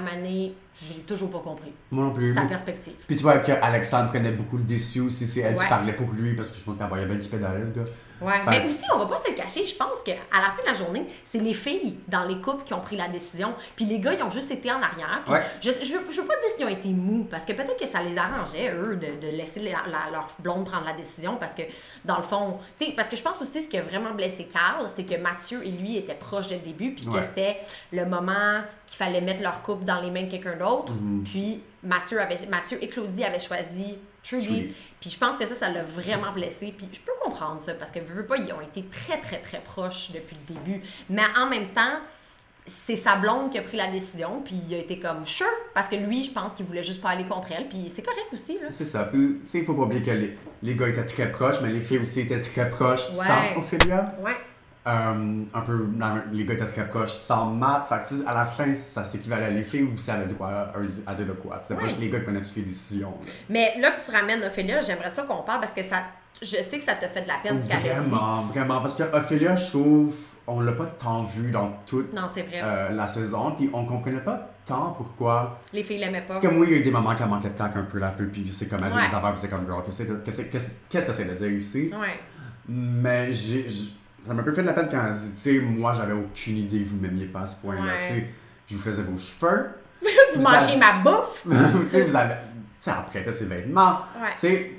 J'ai 0.74 1.02
toujours 1.02 1.30
pas 1.32 1.40
compris. 1.40 1.74
Moi 1.92 2.06
non 2.06 2.12
plus. 2.12 2.34
Sa 2.34 2.42
perspective. 2.44 2.94
Puis 3.06 3.16
tu 3.18 3.24
vois 3.24 3.40
qu'Alexandre 3.40 4.10
prenait 4.10 4.32
beaucoup 4.32 4.58
le 4.58 4.64
déçu 4.64 5.02
aussi, 5.02 5.28
c'est 5.28 5.42
elle 5.42 5.56
qui 5.58 5.64
Ouais. 5.64 5.70
parlait 5.70 5.94
pour 5.94 6.10
lui 6.12 6.34
parce 6.34 6.50
que 6.50 6.58
je 6.58 6.64
pense 6.64 6.78
qu'elle 6.78 6.88
voyait 6.88 7.06
bien 7.06 7.18
qu'il 7.18 7.30
pédalait, 7.30 7.60
le 7.60 7.72
gars. 7.72 7.90
Ouais, 8.22 8.34
mais 8.48 8.68
aussi, 8.68 8.84
on 8.94 9.00
va 9.00 9.08
pas 9.08 9.18
se 9.18 9.30
le 9.32 9.36
cacher, 9.36 9.66
je 9.66 9.76
pense 9.76 10.04
qu'à 10.06 10.12
la 10.32 10.52
fin 10.56 10.62
de 10.62 10.68
la 10.68 10.74
journée, 10.76 11.08
c'est 11.28 11.40
les 11.40 11.56
filles 11.56 11.98
dans 12.08 12.24
les 12.26 12.40
couples 12.40 12.64
qui 12.64 12.74
ont 12.76 12.80
pris 12.80 12.96
la 12.96 13.08
décision. 13.08 13.52
Puis 13.76 13.84
les 13.86 14.00
gars, 14.00 14.14
ils 14.14 14.22
ont 14.22 14.30
juste 14.30 14.52
été 14.52 14.72
en 14.72 14.80
arrière. 14.80 15.22
Puis 15.26 15.34
Ouais. 15.34 15.42
je, 15.60 15.72
je, 15.84 15.94
veux, 15.98 16.06
je 16.12 16.22
veux 16.22 16.28
pas 16.28 16.36
dire 16.36 16.56
qu'ils 16.56 16.66
ont 16.68 16.70
été 16.70 16.90
mous, 16.90 17.24
parce 17.24 17.46
que 17.46 17.54
peut-être 17.54 17.78
que 17.80 17.88
ça 17.88 18.04
les 18.04 18.16
arrangeait, 18.20 18.76
eux, 18.76 18.96
de, 18.96 19.20
de 19.26 19.32
laisser 19.36 19.60
la- 19.62 19.72
la- 19.92 20.12
leur 20.12 20.28
blonde 20.38 20.66
prendre 20.70 20.86
la 20.86 20.94
décision, 20.94 21.38
parce 21.38 21.56
que, 21.56 21.64
dans 22.06 22.18
le 22.18 22.22
fond, 22.24 22.60
tu 22.78 22.86
sais, 22.86 22.92
parce 22.96 23.10
que 23.10 23.16
je 23.16 23.24
pense 23.24 23.42
aussi 23.42 23.64
ce 23.64 23.68
qui 23.70 23.78
a 23.80 23.82
vraiment 23.82 24.12
blessé 24.14 24.44
Carl, 24.46 24.86
c'est 24.96 25.04
que 25.04 25.18
Mathieu 25.20 25.66
et 25.66 25.72
lui 25.72 25.98
étaient 25.98 26.14
proches 26.14 26.50
dès 26.50 26.58
le 26.58 26.62
début, 26.62 26.94
puis 26.94 27.08
Ouais. 27.10 27.22
que 27.22 27.26
c'était 27.26 27.58
le 27.92 28.06
moment 28.06 28.62
qu'il 28.86 28.98
fallait 28.98 29.22
mettre 29.22 29.42
leur 29.42 29.64
couple 29.64 29.84
dans 29.84 30.00
les 30.00 30.12
mains 30.12 30.26
de 30.26 30.30
quelqu'un 30.30 30.58
d'autre. 30.62 30.94
Mhm. 30.94 31.24
Puis 31.24 31.60
Mathieu, 31.84 32.22
avait, 32.22 32.38
Mathieu 32.50 32.78
et 32.82 32.88
Claudie 32.88 33.24
avaient 33.24 33.40
choisi 33.40 33.96
Trudy. 34.24 34.46
Trudy. 34.48 34.74
Puis 35.00 35.10
je 35.10 35.18
pense 35.18 35.38
que 35.38 35.46
ça, 35.46 35.56
ça 35.56 35.70
l'a 35.70 35.84
vraiment 35.84 36.32
blessé. 36.32 36.74
Puis 36.78 36.88
je 36.94 37.00
peux 37.00 37.12
comprendre 37.24 37.62
ça, 37.62 37.74
parce 37.74 37.92
que, 37.92 38.00
veux, 38.00 38.14
veux 38.16 38.26
pas, 38.26 38.38
ils 38.38 38.52
ont 38.54 38.62
été 38.62 38.84
très, 38.84 39.20
très, 39.20 39.40
très 39.40 39.60
proches 39.60 40.12
depuis 40.12 40.38
le 40.48 40.54
début. 40.56 40.82
Mais 41.10 41.24
en 41.38 41.50
même 41.50 41.70
temps, 41.70 41.98
c'est 42.68 42.96
sa 42.96 43.16
blonde 43.16 43.52
qui 43.52 43.58
a 43.58 43.64
pris 43.64 43.76
la 43.78 43.90
décision, 43.92 44.44
puis 44.46 44.54
il 44.70 44.76
a 44.76 44.78
été 44.78 45.00
comme 45.00 45.26
sure, 45.26 45.48
parce 45.74 45.88
que 45.88 45.96
lui, 45.96 46.24
je 46.24 46.30
pense 46.32 46.54
qu'il 46.54 46.68
voulait 46.68 46.84
juste 46.84 47.02
pas 47.02 47.10
aller 47.10 47.26
contre 47.26 47.52
elle, 47.52 47.68
puis 47.68 47.88
c'est 47.90 48.04
correct 48.04 48.28
aussi, 48.32 48.60
là. 48.60 48.68
C'est 48.70 48.86
ça. 48.86 49.10
Tu 49.12 49.42
sais, 49.44 49.60
il 49.60 49.66
faut 49.66 49.74
pas 49.74 49.82
oublier 49.82 50.04
que 50.04 50.12
les, 50.12 50.38
les 50.62 50.76
gars 50.76 50.88
étaient 50.88 51.04
très 51.04 51.32
proches, 51.32 51.60
mais 51.64 51.70
les 51.70 51.80
filles 51.80 51.98
aussi 51.98 52.20
étaient 52.22 52.40
très 52.40 52.70
proches 52.70 53.10
Ouais. 53.10 53.16
sans 53.16 53.60
Ophélia? 53.60 54.16
Ouais. 54.24 54.36
Euh, 54.88 55.44
un 55.54 55.62
peu, 55.62 55.88
les 56.32 56.44
gars 56.44 56.56
étaient 56.56 56.66
très 56.66 56.88
proches 56.90 57.12
sans 57.12 57.48
Matt. 57.52 57.88
Fait 57.88 58.26
à 58.26 58.34
la 58.34 58.46
fin, 58.46 58.74
ça 58.74 59.06
s'équivalait. 59.06 59.52
Les 59.52 59.64
filles 59.64 59.88
aussi 59.94 60.10
avaient 60.10 60.26
le 60.26 60.34
droit 60.34 60.50
à, 60.50 60.74
à 61.08 61.14
dire 61.14 61.28
de 61.28 61.34
quoi. 61.34 61.58
C'était 61.60 61.76
pas 61.76 61.84
juste 61.88 62.00
les 62.00 62.10
gars 62.10 62.18
qui 62.20 62.26
prenaient 62.26 62.42
toutes 62.42 62.56
les 62.56 62.64
décisions. 62.64 63.12
là. 63.22 63.32
Mais 63.50 63.74
là 63.80 63.92
que 63.92 64.04
tu 64.04 64.10
ramènes 64.12 64.44
Ophélia, 64.44 64.82
j'aimerais 64.82 65.12
ça 65.12 65.22
qu'on 65.22 65.44
parle, 65.44 65.60
parce 65.60 65.74
que 65.74 65.84
ça, 65.84 65.98
je 66.42 66.48
sais 66.48 66.80
que 66.80 66.84
ça 66.84 66.96
te 66.96 67.06
fait 67.06 67.22
de 67.22 67.28
la 67.28 67.36
peine, 67.44 67.62
ce. 67.62 67.68
Vraiment, 67.68 68.42
vraiment. 68.44 68.80
Parce 68.82 68.96
que 68.96 69.04
Ophélia, 69.16 69.56
je 69.56 69.70
trouve, 69.70 70.16
on 70.48 70.62
l'a 70.62 70.72
pas 70.72 70.88
tant 70.88 71.22
vu 71.24 71.52
dans 71.52 71.72
toute 71.86 72.12
Non, 72.14 72.24
euh, 72.64 72.90
la 72.90 73.06
saison. 73.06 73.52
Puis 73.52 73.70
on 73.74 73.86
comprenait 73.86 74.22
pas 74.22 74.50
tant 74.66 74.96
pourquoi. 74.98 75.60
Les 75.74 75.84
filles 75.84 76.00
l'aimaient 76.00 76.22
pas. 76.22 76.30
Parce 76.30 76.40
que 76.40 76.48
moi, 76.48 76.66
il 76.66 76.72
y 76.72 76.76
a 76.76 76.78
eu 76.80 76.84
des 76.84 76.90
moments 76.92 77.14
qui 77.14 77.24
manquaient 77.24 77.50
de 77.50 77.56
temps 77.56 77.66
un 77.66 77.84
peu 77.84 78.00
la 78.00 78.10
feu. 78.10 78.28
Puis 78.34 78.48
c'est 78.48 78.68
comme 78.68 78.84
elle 78.84 78.90
dit 78.90 78.98
Ouais. 78.98 79.08
des 79.08 79.14
affaires. 79.16 79.32
Puis 79.34 79.42
c'est 79.42 79.50
comme, 79.50 79.66
girl, 79.68 79.84
qu'est-ce 79.86 80.42
que 80.42 80.90
t'essaies 80.90 81.26
de 81.26 81.34
dire 81.36 81.52
ici? 81.52 81.92
Ouais. 81.94 82.20
Mais 82.68 83.32
j'ai- 83.34 83.68
ça 84.22 84.34
m'a 84.34 84.42
un 84.42 84.44
peu 84.44 84.54
fait 84.54 84.62
de 84.62 84.68
la 84.68 84.74
peine 84.74 84.88
quand 84.90 85.06
elle 85.08 85.14
dit, 85.14 85.32
tu 85.32 85.38
sais, 85.38 85.60
moi, 85.60 85.94
j'avais 85.94 86.14
aucune 86.14 86.58
idée 86.58 86.82
que 86.84 86.90
vous 86.90 86.98
m'aimiez 86.98 87.26
pas 87.26 87.42
à 87.42 87.48
ce 87.48 87.56
point-là. 87.58 87.82
Ouais. 87.82 88.00
Tu 88.00 88.06
sais, 88.08 88.30
je 88.68 88.76
vous 88.76 88.82
faisais 88.82 89.04
vos 89.04 89.18
cheveux. 89.18 89.70
Vous 90.36 90.42
mangez 90.42 90.56
avez- 90.72 90.78
ma 90.78 90.94
bouffe! 91.00 91.44
tu 91.82 91.88
sais, 91.90 92.02
vous 92.04 92.16
avez. 92.16 92.34
Tu 92.34 92.40
sais, 92.80 92.92
elle 92.98 93.06
prêtait 93.06 93.32
ses 93.32 93.46
vêtements. 93.46 94.00
Ouais. 94.20 94.32
Tu 94.34 94.40
sais, 94.40 94.72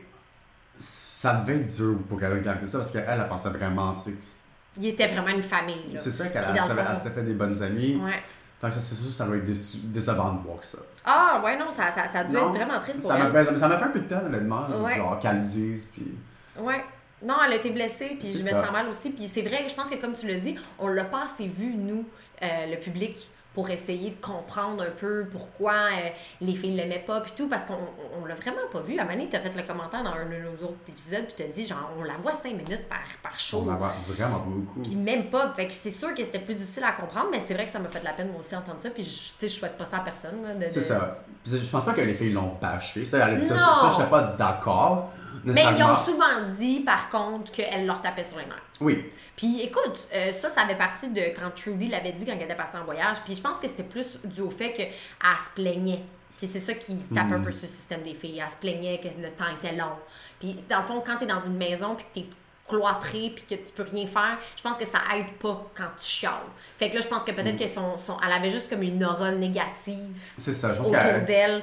ça 0.78 1.34
devait 1.34 1.56
être 1.60 1.76
dur 1.76 1.98
pour 2.08 2.20
elle 2.22 2.30
de 2.34 2.38
regarder 2.38 2.66
ça 2.66 2.78
parce 2.78 2.90
qu'elle, 2.90 3.04
elle 3.08 3.28
pensait 3.28 3.50
vraiment, 3.50 3.92
tu 3.94 4.00
sais, 4.12 4.38
Il 4.78 4.86
était 4.86 5.08
vraiment 5.08 5.28
une 5.28 5.42
famille, 5.42 5.92
là. 5.92 6.00
c'est 6.00 6.10
ça 6.10 6.26
qu'elle 6.28 6.42
s'était- 6.44 7.10
fait 7.10 7.22
des 7.22 7.34
bonnes 7.34 7.62
amies. 7.62 7.96
Ouais. 8.02 8.20
Fait 8.60 8.68
que 8.68 8.74
ça, 8.74 8.80
c'est 8.80 8.94
sûr 8.94 9.08
que 9.08 9.14
ça 9.14 9.26
doit 9.26 9.36
être 9.36 9.44
déçu- 9.48 9.80
décevant 9.84 10.32
de 10.34 10.42
voir 10.42 10.62
ça. 10.62 10.78
Ah, 11.04 11.40
ouais, 11.44 11.58
non, 11.58 11.70
ça, 11.70 11.86
ça, 11.88 12.06
ça 12.08 12.20
a 12.20 12.24
dû 12.24 12.32
Non, 12.34 12.48
être 12.52 12.56
vraiment 12.60 12.80
triste 12.80 13.00
pour 13.00 13.10
ça 13.10 13.16
elle. 13.18 13.24
m'a, 13.24 13.30
ben, 13.30 13.56
ça 13.56 13.68
m'a 13.68 13.76
fait 13.76 13.84
un 13.84 13.88
peu 13.88 13.98
de 14.00 14.04
peine, 14.04 14.24
honnêtement. 14.26 14.66
Ouais. 14.82 14.96
Genre, 14.96 15.18
qu'elle 15.18 15.38
dise, 15.40 15.86
puis. 15.92 16.14
Ouais. 16.58 16.82
Non, 17.24 17.34
elle 17.46 17.52
a 17.52 17.56
été 17.56 17.70
blessée, 17.70 18.16
puis 18.18 18.28
je 18.32 18.38
me 18.44 18.50
sens 18.64 18.72
mal 18.72 18.88
aussi. 18.88 19.10
Puis 19.10 19.30
c'est 19.32 19.42
vrai, 19.42 19.64
je 19.68 19.74
pense 19.74 19.88
que 19.90 19.96
comme 19.96 20.14
tu 20.14 20.26
l'as 20.26 20.38
dit, 20.38 20.56
on 20.78 20.88
l'a 20.88 21.04
pas 21.04 21.24
assez 21.24 21.46
vu, 21.46 21.74
nous, 21.74 22.04
euh, 22.42 22.46
le 22.70 22.76
public, 22.78 23.16
pour 23.54 23.68
essayer 23.68 24.08
de 24.12 24.16
comprendre 24.26 24.82
un 24.82 24.90
peu 24.98 25.26
pourquoi 25.30 25.74
euh, 25.74 26.08
les 26.40 26.54
filles 26.54 26.74
l'aimaient 26.74 27.04
pas, 27.06 27.20
puis 27.20 27.34
tout, 27.36 27.50
parce 27.50 27.64
qu'on 27.64 27.74
on, 27.74 28.22
on 28.22 28.24
l'a 28.24 28.34
vraiment 28.34 28.62
pas 28.72 28.80
vu. 28.80 28.98
À 28.98 29.04
Mané, 29.04 29.28
tu 29.28 29.36
as 29.36 29.40
fait 29.40 29.54
le 29.54 29.62
commentaire 29.62 30.02
dans 30.02 30.12
un 30.12 30.24
de 30.24 30.36
nos 30.36 30.64
autres 30.66 30.78
épisodes, 30.88 31.26
puis 31.26 31.34
tu 31.36 31.42
as 31.42 31.48
dit, 31.48 31.66
genre, 31.66 31.90
on 31.98 32.02
la 32.02 32.14
voit 32.14 32.32
cinq 32.32 32.52
minutes 32.54 32.88
par, 32.88 33.00
par 33.22 33.38
show. 33.38 33.62
On 33.66 33.70
la 33.70 33.76
voit 33.76 33.92
vraiment 34.08 34.38
beaucoup. 34.46 34.80
Puis 34.80 34.94
même 34.96 35.26
pas. 35.26 35.52
Fait 35.52 35.66
que 35.66 35.74
c'est 35.74 35.90
sûr 35.90 36.14
que 36.14 36.24
c'était 36.24 36.38
plus 36.38 36.54
difficile 36.54 36.82
à 36.84 36.92
comprendre, 36.92 37.28
mais 37.30 37.40
c'est 37.40 37.52
vrai 37.52 37.66
que 37.66 37.70
ça 37.70 37.78
m'a 37.78 37.90
fait 37.90 38.00
de 38.00 38.06
la 38.06 38.14
peine, 38.14 38.28
moi 38.30 38.40
aussi, 38.40 38.56
entendre 38.56 38.78
ça. 38.80 38.88
Puis 38.88 39.04
je, 39.04 39.46
je 39.46 39.52
souhaite 39.52 39.76
pas 39.76 39.84
ça 39.84 39.98
à 39.98 40.00
personne. 40.00 40.58
de- 40.58 40.68
C'est 40.70 40.80
ça. 40.80 41.18
Je 41.44 41.70
pense 41.70 41.84
pas 41.84 41.92
que 41.92 42.00
les 42.00 42.14
filles 42.14 42.32
l'ont 42.32 42.56
bâché. 42.58 43.04
Ça, 43.04 43.28
elle 43.28 43.34
a 43.34 43.36
dit 43.36 43.46
ça. 43.46 43.54
Non. 43.54 43.60
Ça, 43.60 43.88
je 43.90 43.94
suis 43.96 44.10
pas 44.10 44.22
d'accord. 44.22 45.12
Mais 45.44 45.62
ils 45.76 45.82
ont 45.82 45.96
souvent 46.04 46.48
dit, 46.58 46.80
par 46.80 47.08
contre, 47.10 47.52
qu'elle 47.52 47.86
leur 47.86 48.00
tapait 48.00 48.24
sur 48.24 48.38
les 48.38 48.46
nerfs. 48.46 48.62
Oui. 48.80 49.04
Puis 49.36 49.62
écoute, 49.62 50.08
euh, 50.14 50.32
ça, 50.32 50.50
ça 50.50 50.62
avait 50.62 50.76
parti 50.76 51.10
de 51.10 51.20
quand 51.38 51.50
Trudy 51.54 51.88
l'avait 51.88 52.12
dit 52.12 52.26
quand 52.26 52.32
elle 52.32 52.42
était 52.42 52.54
partie 52.54 52.76
en 52.76 52.84
voyage. 52.84 53.18
Puis 53.24 53.34
je 53.34 53.40
pense 53.40 53.58
que 53.58 53.66
c'était 53.66 53.82
plus 53.82 54.18
dû 54.24 54.42
au 54.42 54.50
fait 54.50 54.72
qu'elle 54.72 54.90
se 54.90 55.54
plaignait. 55.54 56.02
Puis 56.38 56.46
c'est 56.46 56.60
ça 56.60 56.74
qui 56.74 56.96
tape 57.14 57.32
un 57.32 57.40
peu 57.40 57.52
sur 57.52 57.62
le 57.62 57.68
système 57.68 58.02
des 58.02 58.14
filles. 58.14 58.42
Elle 58.44 58.50
se 58.50 58.56
plaignait 58.56 58.98
que 58.98 59.08
le 59.20 59.30
temps 59.30 59.44
était 59.56 59.76
long. 59.76 59.94
Puis 60.40 60.56
dans 60.68 60.80
le 60.80 60.86
fond, 60.86 61.02
quand 61.04 61.16
t'es 61.16 61.26
dans 61.26 61.38
une 61.38 61.56
maison 61.56 61.94
puis 61.94 62.04
que 62.04 62.20
t'es 62.20 62.26
cloîtré 62.68 63.32
puis 63.34 63.44
que 63.48 63.54
tu 63.54 63.72
peux 63.74 63.82
rien 63.82 64.06
faire, 64.06 64.38
je 64.56 64.62
pense 64.62 64.78
que 64.78 64.86
ça 64.86 64.98
aide 65.16 65.30
pas 65.32 65.70
quand 65.76 65.88
tu 65.98 66.06
chiales. 66.06 66.32
Fait 66.78 66.88
que 66.88 66.94
là, 66.94 67.00
je 67.00 67.08
pense 67.08 67.22
que 67.22 67.32
peut-être 67.32 67.58
que 67.58 67.68
son, 67.68 67.96
son, 67.96 68.16
elle 68.24 68.32
avait 68.32 68.50
juste 68.50 68.70
comme 68.70 68.82
une 68.82 69.04
aura 69.04 69.30
négative 69.32 70.16
C'est 70.38 70.52
ça. 70.54 70.72
Je 70.72 70.78
pense 70.78 70.88
autour 70.88 71.00
qu'elle. 71.00 71.24
d'elle. 71.26 71.62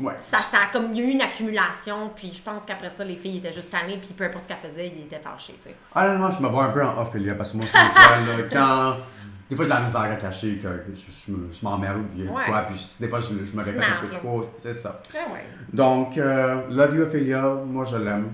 Ouais. 0.00 0.14
ça, 0.18 0.38
ça 0.50 0.58
a 0.64 0.72
comme 0.72 0.92
il 0.92 0.98
y 0.98 1.00
a 1.02 1.04
eu 1.04 1.10
une 1.12 1.22
accumulation. 1.22 2.10
Puis 2.14 2.32
je 2.34 2.42
pense 2.42 2.64
qu'après 2.64 2.90
ça, 2.90 3.04
les 3.04 3.16
filles 3.16 3.38
étaient 3.38 3.52
juste 3.52 3.70
tannées. 3.70 3.98
Puis 3.98 4.10
peu 4.16 4.24
importe 4.24 4.44
ce 4.44 4.48
qu'elle 4.48 4.70
faisait, 4.70 4.88
ils 4.88 5.02
étaient 5.04 5.20
fâchés. 5.20 5.58
tu 5.62 5.70
sais. 5.70 5.76
Honnêtement, 5.94 6.30
je 6.30 6.40
me 6.40 6.48
vois 6.48 6.64
un 6.64 6.70
peu 6.70 6.84
en 6.84 6.98
Ophélia 7.00 7.34
parce 7.34 7.52
que 7.52 7.56
moi 7.58 7.66
aussi, 7.66 7.76
fois, 7.76 8.16
là, 8.36 8.42
quand. 8.50 8.96
Des 9.50 9.56
fois, 9.56 9.66
j'ai 9.66 9.70
de 9.70 9.74
la 9.74 9.80
misère 9.82 10.00
à 10.00 10.14
cacher 10.16 10.56
que, 10.56 10.84
je, 10.94 11.00
je 11.30 11.32
je 11.52 11.64
m'emmerde 11.64 11.98
ou 12.16 12.18
Ouais. 12.34 12.44
quoi. 12.46 12.62
Puis 12.62 12.80
des 12.98 13.08
fois, 13.08 13.20
je, 13.20 13.44
je 13.44 13.54
me 13.54 13.62
répète 13.62 13.76
Snap, 13.82 13.98
un 13.98 14.06
peu 14.06 14.08
trop. 14.08 14.46
C'est 14.56 14.72
ça. 14.72 15.02
Ouais, 15.12 15.20
ouais. 15.34 15.44
Donc, 15.70 16.16
euh, 16.16 16.62
Love 16.70 16.96
You 16.96 17.02
Ophélia, 17.02 17.42
moi, 17.66 17.84
je 17.84 17.98
l'aime. 17.98 18.32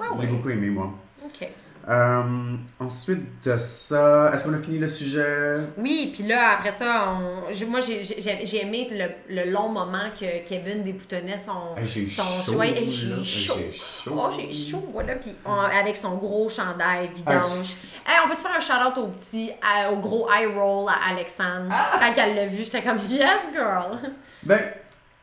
Ouais, 0.00 0.06
Je 0.16 0.20
l'ai 0.22 0.26
beaucoup 0.28 0.48
aimé, 0.48 0.70
moi. 0.70 0.90
OK. 1.28 1.48
Euh, 1.90 2.22
ensuite 2.80 3.42
de 3.46 3.56
ça, 3.56 4.30
est-ce 4.34 4.44
qu'on 4.44 4.52
a 4.52 4.58
fini 4.58 4.76
le 4.78 4.86
sujet? 4.88 5.56
Oui, 5.78 6.12
puis 6.14 6.26
là, 6.28 6.50
après 6.58 6.70
ça, 6.72 7.14
on- 7.18 7.50
je- 7.50 7.64
moi, 7.64 7.80
j'ai- 7.80 8.04
j'ai 8.04 8.44
j'ai 8.44 8.60
aimé 8.62 8.88
le, 8.90 9.34
le 9.34 9.50
long 9.50 9.70
moment 9.70 10.10
que 10.12 10.46
Kevin 10.46 10.84
déboutonnait 10.84 11.38
son, 11.38 11.74
Hey, 11.80 11.88
son 12.10 12.22
chaud, 12.42 12.52
choix. 12.52 12.66
Hey, 12.66 12.90
j'ai 12.90 13.24
chaud. 13.24 13.54
J'ai 13.56 13.72
chaud. 13.72 14.10
Oh, 14.22 14.28
j'ai 14.36 14.52
chaud, 14.52 14.86
voilà. 14.92 15.14
Puis 15.14 15.32
avec 15.80 15.96
son 15.96 16.16
gros 16.16 16.46
chandail 16.50 17.08
vidange. 17.14 17.76
Hey, 18.06 18.18
on 18.22 18.28
peut-te 18.28 18.42
faire 18.42 18.54
un 18.54 18.60
shout-out 18.60 18.98
au 19.02 19.06
petit, 19.06 19.52
à- 19.62 19.90
au 19.90 19.96
gros 19.96 20.28
eye 20.30 20.44
roll 20.44 20.90
à 20.90 21.10
Alexandre? 21.12 21.68
Ah! 21.70 21.98
Quand 21.98 22.22
elle 22.22 22.34
l'a 22.36 22.46
vu, 22.48 22.64
j'étais 22.64 22.82
comme, 22.82 22.98
yes, 22.98 23.40
girl. 23.54 23.98
Ben, 24.42 24.60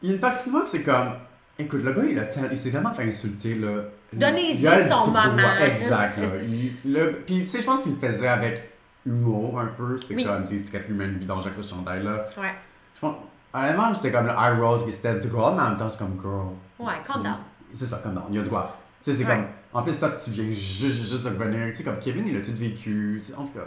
il 0.01 0.09
y 0.09 0.11
a 0.13 0.15
une 0.15 0.19
partie 0.19 0.47
de 0.49 0.53
moi 0.53 0.63
que 0.63 0.69
c'est 0.69 0.81
comme. 0.81 1.11
Écoute, 1.59 1.83
le 1.83 1.93
gars, 1.93 2.01
il, 2.03 2.27
il 2.51 2.57
s'est 2.57 2.71
tellement 2.71 2.93
fait 2.93 3.03
insulter, 3.03 3.53
là. 3.53 3.83
Donnez-y 4.19 4.67
a 4.67 4.87
son 4.87 5.11
moment. 5.11 5.37
Exact, 5.65 6.17
là. 6.17 6.27
Il- 6.47 6.91
le- 6.91 7.11
Puis, 7.25 7.39
tu 7.39 7.45
sais, 7.45 7.61
je 7.61 7.65
pense 7.65 7.83
qu'il 7.83 7.93
le 7.93 7.97
faisait 7.99 8.27
avec 8.27 8.69
humour 9.05 9.59
un 9.59 9.67
peu. 9.67 9.97
C'est 9.97 10.15
Oui. 10.15 10.23
comme, 10.25 10.43
tu 10.45 10.57
sais, 10.57 10.63
traite 10.65 10.87
lui-même 10.87 11.11
vidange 11.17 11.45
avec 11.45 11.61
ce 11.63 11.67
chandail-là. 11.69 12.25
Ouais. 12.37 12.53
Je 12.95 12.99
pense. 13.01 13.15
Honnêtement, 13.53 13.93
c'est 13.93 14.11
comme 14.11 14.25
le 14.25 14.31
eye 14.31 14.59
rolls, 14.59 14.83
puis 14.83 14.91
c'était 14.93 15.15
drôle, 15.15 15.53
mais 15.55 15.61
en 15.61 15.69
même 15.69 15.77
temps, 15.77 15.89
c'est 15.89 15.99
comme 15.99 16.19
girl. 16.19 16.49
Ouais, 16.79 16.93
calm 17.07 17.23
down. 17.23 17.35
C'est 17.73 17.85
ça, 17.85 17.97
comme 18.03 18.13
non, 18.13 18.23
il 18.29 18.37
a 18.39 18.41
le 18.41 18.47
droit. 18.47 18.77
Tu 19.01 19.11
sais, 19.11 19.17
c'est 19.17 19.25
Ouais. 19.29 19.35
comme. 19.35 19.45
En 19.73 19.83
plus, 19.83 19.97
toi, 19.99 20.09
tu 20.11 20.31
viens 20.31 20.45
juste, 20.53 21.01
juste 21.09 21.25
de 21.25 21.29
revenir. 21.37 21.67
Tu 21.69 21.75
sais, 21.75 21.83
comme 21.83 21.99
Kevin, 21.99 22.27
il 22.27 22.37
a 22.37 22.41
tout 22.41 22.53
vécu. 22.55 23.15
Tu 23.21 23.23
sais, 23.23 23.35
en 23.35 23.43
tout 23.45 23.51
cas. 23.53 23.59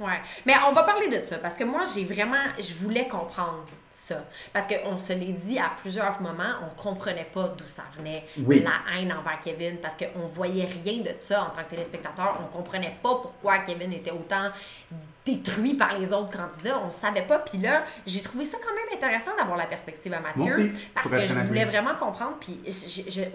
Ouais. 0.00 0.20
Mais 0.46 0.54
on 0.68 0.72
va 0.72 0.82
parler 0.82 1.08
de 1.08 1.24
ça 1.24 1.38
parce 1.38 1.54
que 1.56 1.64
moi, 1.64 1.82
j'ai 1.94 2.04
vraiment. 2.04 2.42
Je 2.58 2.74
voulais 2.74 3.06
comprendre 3.06 3.64
ça. 3.92 4.24
Parce 4.52 4.66
qu'on 4.66 4.98
se 4.98 5.12
l'est 5.12 5.32
dit 5.32 5.58
à 5.58 5.70
plusieurs 5.80 6.20
moments, 6.20 6.54
on 6.64 6.82
comprenait 6.82 7.28
pas 7.32 7.48
d'où 7.56 7.66
ça 7.66 7.84
venait, 7.96 8.24
Oui. 8.38 8.64
la 8.64 8.96
haine 8.98 9.12
envers 9.12 9.38
Kevin, 9.40 9.76
parce 9.76 9.94
qu'on 9.94 10.26
voyait 10.26 10.66
rien 10.82 11.02
de 11.02 11.14
ça 11.20 11.42
en 11.44 11.50
tant 11.50 11.62
que 11.64 11.70
téléspectateur. 11.70 12.40
On 12.42 12.56
comprenait 12.56 12.96
pas 13.02 13.14
pourquoi 13.16 13.58
Kevin 13.58 13.92
était 13.92 14.10
autant 14.10 14.48
détruit 15.26 15.74
par 15.74 15.98
les 15.98 16.12
autres 16.12 16.30
candidats. 16.36 16.80
On 16.86 16.90
savait 16.90 17.22
pas. 17.22 17.38
Puis 17.40 17.58
là, 17.58 17.84
j'ai 18.06 18.20
trouvé 18.22 18.44
ça 18.44 18.58
quand 18.62 18.74
même 18.74 18.96
intéressant 18.96 19.30
d'avoir 19.38 19.56
la 19.58 19.66
perspective 19.66 20.12
à 20.14 20.20
Mathieu. 20.20 20.42
aussi, 20.54 20.72
parce 20.94 21.10
que 21.10 21.26
je 21.26 21.34
voulais 21.34 21.64
oui. 21.64 21.70
vraiment 21.70 21.94
comprendre. 21.98 22.36
Puis 22.40 22.58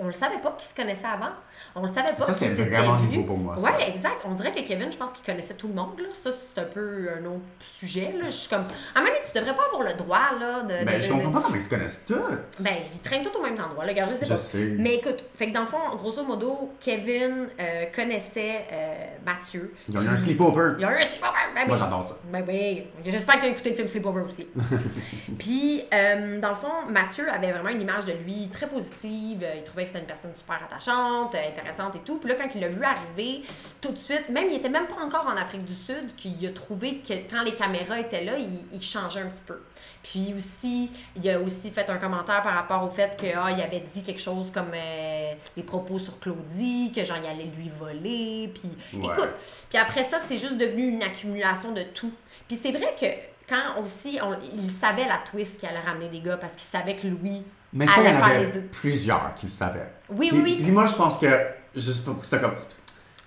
on 0.02 0.08
le 0.08 0.14
savait 0.14 0.40
pas 0.40 0.52
qu'ils 0.58 0.70
se 0.70 0.76
connaissaient 0.76 1.06
avant. 1.08 1.32
On 1.76 1.84
le 1.84 1.88
savait 1.94 2.14
pas. 2.14 2.26
Ça, 2.26 2.34
c'est 2.34 2.50
vraiment 2.54 2.98
nouveau 2.98 3.24
pour 3.24 3.38
moi, 3.38 3.58
ça. 3.58 3.72
Ouais, 3.72 3.90
exact. 3.90 4.22
On 4.26 4.34
dirait 4.34 4.52
que 4.54 4.62
Kevin, 4.68 4.92
je 4.92 4.98
pense 4.98 5.12
qu'il 5.12 5.26
connaissait 5.26 5.54
tout 5.54 5.68
le 5.68 5.74
monde. 5.74 6.00
Là. 6.00 6.08
Ça, 6.14 6.32
c'est 6.32 6.60
un 6.60 6.66
peu 6.66 7.10
un 7.20 7.26
autre 7.26 7.42
sujet. 7.60 8.14
Là. 8.18 8.26
Je 8.26 8.32
suis 8.32 8.50
comme. 8.50 8.66
À 8.96 9.00
un 9.00 9.02
moment 9.02 9.14
donné, 9.14 9.26
tu 9.32 9.38
devrais 9.40 9.56
pas 9.56 9.64
avoir 9.72 9.84
le 9.84 9.94
droit 9.94 10.20
là, 10.40 10.64
de. 10.64 10.86
Ben, 10.86 10.98
de- 10.98 11.02
je 11.02 11.08
de- 11.08 11.14
comprends 11.14 11.32
pas 11.32 11.42
comment 11.42 11.56
ils 11.56 11.62
se 11.62 11.70
connaissent 11.70 12.06
tous. 12.06 12.62
Ben, 12.62 12.74
ils 12.94 13.00
traînent 13.02 13.24
tous 13.24 13.38
au 13.38 13.42
même 13.44 13.54
endroit. 13.54 13.86
Là. 13.86 13.92
Regarde, 13.92 14.12
je 14.14 14.20
sais 14.20 14.26
Je 14.26 14.30
pas. 14.32 14.38
sais. 14.38 14.74
Mais 14.78 14.96
écoute, 14.96 15.24
fait 15.36 15.50
que 15.50 15.54
dans 15.54 15.62
le 15.62 15.68
fond, 15.68 15.96
grosso 15.96 16.24
modo, 16.24 16.74
Kevin 16.80 17.48
euh, 17.60 17.86
connaissait 17.96 18.66
euh, 18.72 19.06
Mathieu. 19.26 19.74
Ils 19.88 19.98
ont 19.98 20.02
eu 20.02 20.08
un 20.08 20.18
sleepover. 20.18 20.74
Il 20.78 20.82
y 20.82 20.86
a 20.86 20.92
eu 21.00 21.02
un 21.02 21.06
sleepover. 21.06 21.32
Ben, 21.54 21.68
Moi, 21.68 21.76
oui. 21.78 21.82
J'adore 21.86 22.04
ça. 22.04 22.16
Ben 22.26 22.44
oui, 22.48 22.84
j'espère 23.06 23.36
qu'il 23.36 23.46
a 23.46 23.52
écouté 23.52 23.70
le 23.72 23.76
film 23.76 23.88
Sleepover 23.88 24.22
aussi. 24.22 24.48
Puis, 25.40 25.84
euh, 25.94 26.40
dans 26.40 26.50
le 26.50 26.56
fond, 26.56 26.90
Mathieu 26.90 27.30
avait 27.32 27.52
vraiment 27.52 27.70
une 27.70 27.82
image 27.82 28.06
de 28.06 28.14
lui 28.14 28.50
très 28.52 28.68
positive. 28.68 29.46
Il 29.56 29.64
trouvait 29.64 29.84
que 29.84 29.90
c'était 29.90 30.02
une 30.02 30.08
personne 30.08 30.34
super 30.36 30.60
attachante, 30.64 31.36
intéressante 31.36 31.96
et 31.96 32.00
tout. 32.00 32.18
Puis 32.18 32.30
là, 32.30 32.36
quand 32.36 32.50
il 32.54 32.62
l'a 32.62 32.70
vu 32.70 32.84
arriver, 32.84 33.44
tout 33.82 33.92
de 33.92 33.98
suite, 33.98 34.30
même 34.30 34.50
il 34.50 34.58
était 34.58 34.70
même 34.70 34.88
pas 34.88 35.02
encore 35.04 35.28
en 35.28 35.38
Afrique 35.38 35.66
du 35.66 35.74
Sud, 35.74 36.16
qu'il 36.16 36.46
a 36.46 36.52
trouvé 36.52 36.98
que 36.98 37.14
quand 37.30 37.44
les 37.44 37.54
caméras 37.54 38.00
étaient 38.00 38.24
là, 38.24 38.38
il, 38.38 38.66
il 38.74 38.82
changeait 38.82 39.22
un 39.22 39.28
petit 39.28 39.44
peu. 39.46 39.60
Puis 40.04 40.34
aussi, 40.36 40.92
il 41.16 41.30
a 41.30 41.40
aussi 41.40 41.72
fait 41.72 41.90
un 41.90 41.98
commentaire 41.98 42.42
par 42.44 42.54
rapport 42.54 42.84
au 42.84 42.90
fait 42.90 43.18
que 43.20 43.26
ah, 43.36 43.52
il 43.52 43.62
avait 43.62 43.84
dit 43.94 44.04
quelque 44.04 44.22
chose 44.22 44.52
comme 44.52 44.72
euh, 44.74 45.34
des 45.58 45.64
propos 45.64 45.98
sur 46.00 46.20
Claudie, 46.20 46.92
que 46.96 47.04
genre 47.04 47.18
il 47.24 47.28
allait 47.30 47.52
lui 47.58 47.70
voler. 47.80 48.52
Puis 48.54 49.00
Ouais. 49.00 49.14
écoute, 49.14 49.30
puis 49.70 49.78
après 49.78 50.04
ça, 50.04 50.18
c'est 50.26 50.38
juste 50.38 50.58
devenu 50.58 50.88
une 50.90 51.02
accumulation 51.04 51.72
de 51.72 51.84
tout. 51.94 52.12
Puis 52.48 52.60
c'est 52.62 52.72
vrai 52.72 52.94
que 53.00 53.06
quand 53.50 53.82
aussi, 53.84 54.20
on- 54.24 54.38
il 54.58 54.70
savait 54.72 55.08
la 55.08 55.20
twist 55.30 55.60
qui 55.60 55.66
allait 55.68 55.80
ramener 55.80 56.08
des 56.10 56.20
gars 56.20 56.38
parce 56.38 56.54
qu'il 56.54 56.62
savait 56.68 56.96
que 56.96 57.08
Louis 57.08 57.44
Mais 57.74 57.88
ça, 57.88 58.02
il 58.02 58.06
y 58.06 58.16
en 58.18 58.22
avait 58.24 58.44
les... 58.46 58.60
plusieurs 58.62 59.34
qui 59.36 59.48
le 59.48 59.52
savaient. 59.52 59.90
Oui, 60.10 60.30
Puis- 60.30 60.38
oui, 60.38 60.44
oui. 60.58 60.64
Puis 60.64 60.72
moi, 60.72 60.86
je 60.86 60.96
pense 60.96 61.18
que, 61.18 61.28
juste 61.76 62.06
pour, 62.06 62.24
c'était 62.24 62.40
comme, 62.42 62.56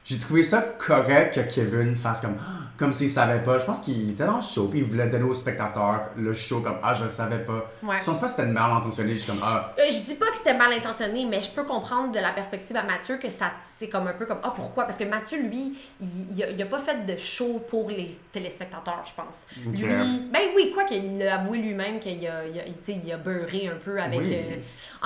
j'ai 0.05 0.19
trouvé 0.19 0.43
ça 0.43 0.63
correct 0.79 1.35
que 1.35 1.41
Kevin 1.55 1.95
fasse 1.95 2.21
comme, 2.21 2.37
comme 2.79 2.93
s'il 2.93 3.09
savait 3.11 3.43
pas. 3.43 3.59
Je 3.59 3.65
pense 3.67 3.81
qu'il 3.81 4.11
était 4.11 4.25
dans 4.25 4.37
le 4.37 4.41
show, 4.41 4.69
puis 4.69 4.79
il 4.79 4.85
voulait 4.85 5.09
donner 5.09 5.25
aux 5.25 5.35
spectateurs 5.35 6.11
le 6.17 6.33
show 6.33 6.61
comme, 6.61 6.79
ah, 6.83 6.95
je 6.95 7.05
le 7.05 7.11
savais 7.11 7.39
pas. 7.41 7.71
Ouais. 7.83 7.97
Je 8.01 8.07
pense 8.07 8.19
pas 8.21 8.27
que 8.27 8.31
c'était 8.33 8.47
mal 8.47 8.71
intentionné, 8.79 9.13
je 9.15 9.19
suis 9.19 9.31
comme, 9.31 9.41
ah, 9.43 9.75
Euh, 9.79 9.83
je 9.89 9.99
dis 10.07 10.15
pas 10.15 10.31
que 10.31 10.39
c'était 10.39 10.55
mal 10.57 10.73
intentionné, 10.73 11.25
mais 11.27 11.41
je 11.43 11.51
peux 11.51 11.65
comprendre 11.65 12.13
de 12.13 12.19
la 12.21 12.31
perspective 12.33 12.77
à 12.77 12.85
Mathieu 12.85 13.17
que 13.19 13.31
ça 13.31 13.51
c'est 13.79 13.89
comme 13.89 14.07
un 14.07 14.13
peu 14.13 14.27
comme 14.27 14.39
ah 14.43 14.53
pourquoi? 14.55 14.85
Parce 14.85 14.97
que 14.97 15.05
Mathieu 15.05 15.41
lui 15.43 15.77
il, 16.01 16.09
il, 16.37 16.43
a, 16.45 16.51
il 16.51 16.63
a 16.63 16.67
pas 16.67 16.79
fait 16.79 17.05
de 17.05 17.17
show 17.19 17.61
pour 17.69 17.91
les 17.91 18.11
téléspectateurs 18.33 19.03
je 19.05 19.13
pense. 19.21 19.47
Lui 19.57 20.29
ben 20.33 20.41
oui 20.55 20.71
quoi 20.73 20.85
qu'il 20.85 21.21
a 21.27 21.35
avoué 21.41 21.59
lui-même 21.59 21.99
qu'il 21.99 22.27
a, 22.27 22.47
il 22.47 22.59
a, 22.61 22.63
il- 22.89 23.13
a 23.13 23.17
beurré 23.17 23.69
un 23.69 23.77
peu 23.85 24.01
avec 24.01 24.21
Oui. 24.21 24.35
euh, 24.35 24.57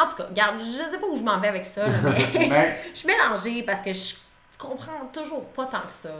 en 0.03 0.07
tout 0.09 0.17
cas 0.17 0.27
regarde 0.29 0.57
je 0.61 0.91
sais 0.91 0.99
pas 0.99 1.07
où 1.11 1.17
je 1.17 1.23
m'en 1.23 1.39
vais 1.41 1.49
avec 1.49 1.65
ça 1.65 1.87
là, 1.87 1.95
mais 2.35 2.49
Mais- 2.49 2.79
je 2.93 2.99
suis 2.99 3.09
mélangée 3.09 3.63
parce 3.63 3.81
que 3.81 3.93
je 3.93 4.15
comprends 4.59 5.07
toujours 5.13 5.45
pas 5.47 5.65
tant 5.67 5.81
que 5.81 5.93
ça. 5.93 6.11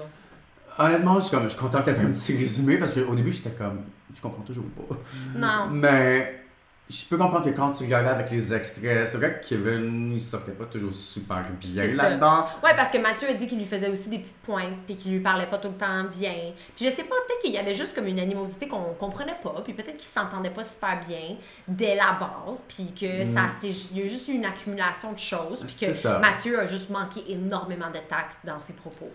Honnêtement, 0.79 1.17
je 1.17 1.27
suis 1.27 1.31
comme, 1.31 1.45
je 1.45 1.51
suis 1.51 1.59
content 1.59 1.81
que 1.81 1.87
t'aies 1.87 1.95
fait 1.95 2.03
un 2.03 2.13
petit 2.13 2.37
résumé 2.37 2.77
parce 2.77 2.95
qu'au 2.95 3.15
début, 3.15 3.33
j'étais 3.33 3.51
comme, 3.51 3.83
je 4.15 4.21
comprends 4.21 4.43
toujours 4.43 4.67
pas. 4.77 4.97
Non. 5.37 5.69
Mais 5.71 6.43
je 6.91 7.07
peux 7.07 7.17
comprendre 7.17 7.45
que 7.45 7.57
quand 7.57 7.73
tu 7.73 7.85
regardais 7.85 8.11
avec 8.11 8.31
les 8.31 8.53
extraits, 8.53 9.07
c'est 9.07 9.17
vrai 9.17 9.41
que 9.41 9.49
Kevin, 9.49 10.13
il 10.15 10.21
sortait 10.21 10.53
pas 10.53 10.67
toujours 10.67 10.93
super 10.93 11.43
bien 11.59 11.87
là-dedans. 11.87 12.47
Ouais, 12.63 12.75
parce 12.77 12.91
que 12.91 12.99
Mathieu 12.99 13.29
a 13.31 13.35
dit 13.35 13.47
qu'il 13.47 13.59
lui 13.59 13.65
faisait 13.65 13.89
aussi 13.89 14.11
des 14.11 14.19
petites 14.19 14.43
pointes, 14.43 14.77
puis 14.87 14.97
qu'il 14.97 15.13
lui 15.13 15.21
parlait 15.21 15.47
pas 15.47 15.57
tout 15.59 15.69
le 15.69 15.75
temps 15.75 16.05
bien. 16.05 16.53
Puis 16.77 16.85
je 16.85 16.91
sais 16.91 17.05
pas, 17.05 17.15
peut-être 17.27 17.41
qu'il 17.41 17.53
y 17.53 17.59
avait 17.59 17.75
juste 17.75 17.95
comme 17.95 18.07
une 18.09 18.19
animosité 18.19 18.69
qu'on 18.69 18.93
comprenait 18.95 19.39
pas, 19.43 19.63
puis 19.65 19.73
peut-être 19.73 19.97
qu'il 19.97 20.09
s'entendait 20.09 20.51
pas 20.51 20.65
super 20.65 21.01
bien 21.07 21.37
dès 21.67 21.95
la 21.95 22.19
base, 22.21 22.63
puis 22.69 22.93
que 22.93 23.25
ça 23.25 23.47
c'est 23.61 23.71
il 23.71 23.99
y 23.99 24.03
a 24.03 24.07
juste 24.07 24.29
une 24.29 24.45
accumulation 24.45 25.13
de 25.13 25.19
choses, 25.19 25.61
puis 25.61 25.73
Mm. 25.73 25.77
C'est 25.79 25.87
que 25.87 25.93
ça. 25.93 26.19
Mathieu 26.19 26.61
a 26.61 26.67
juste 26.67 26.91
manqué 26.91 27.23
énormément 27.29 27.89
de 27.89 27.99
tact 28.09 28.39
dans 28.45 28.61
ses 28.61 28.75
propos. 28.75 29.11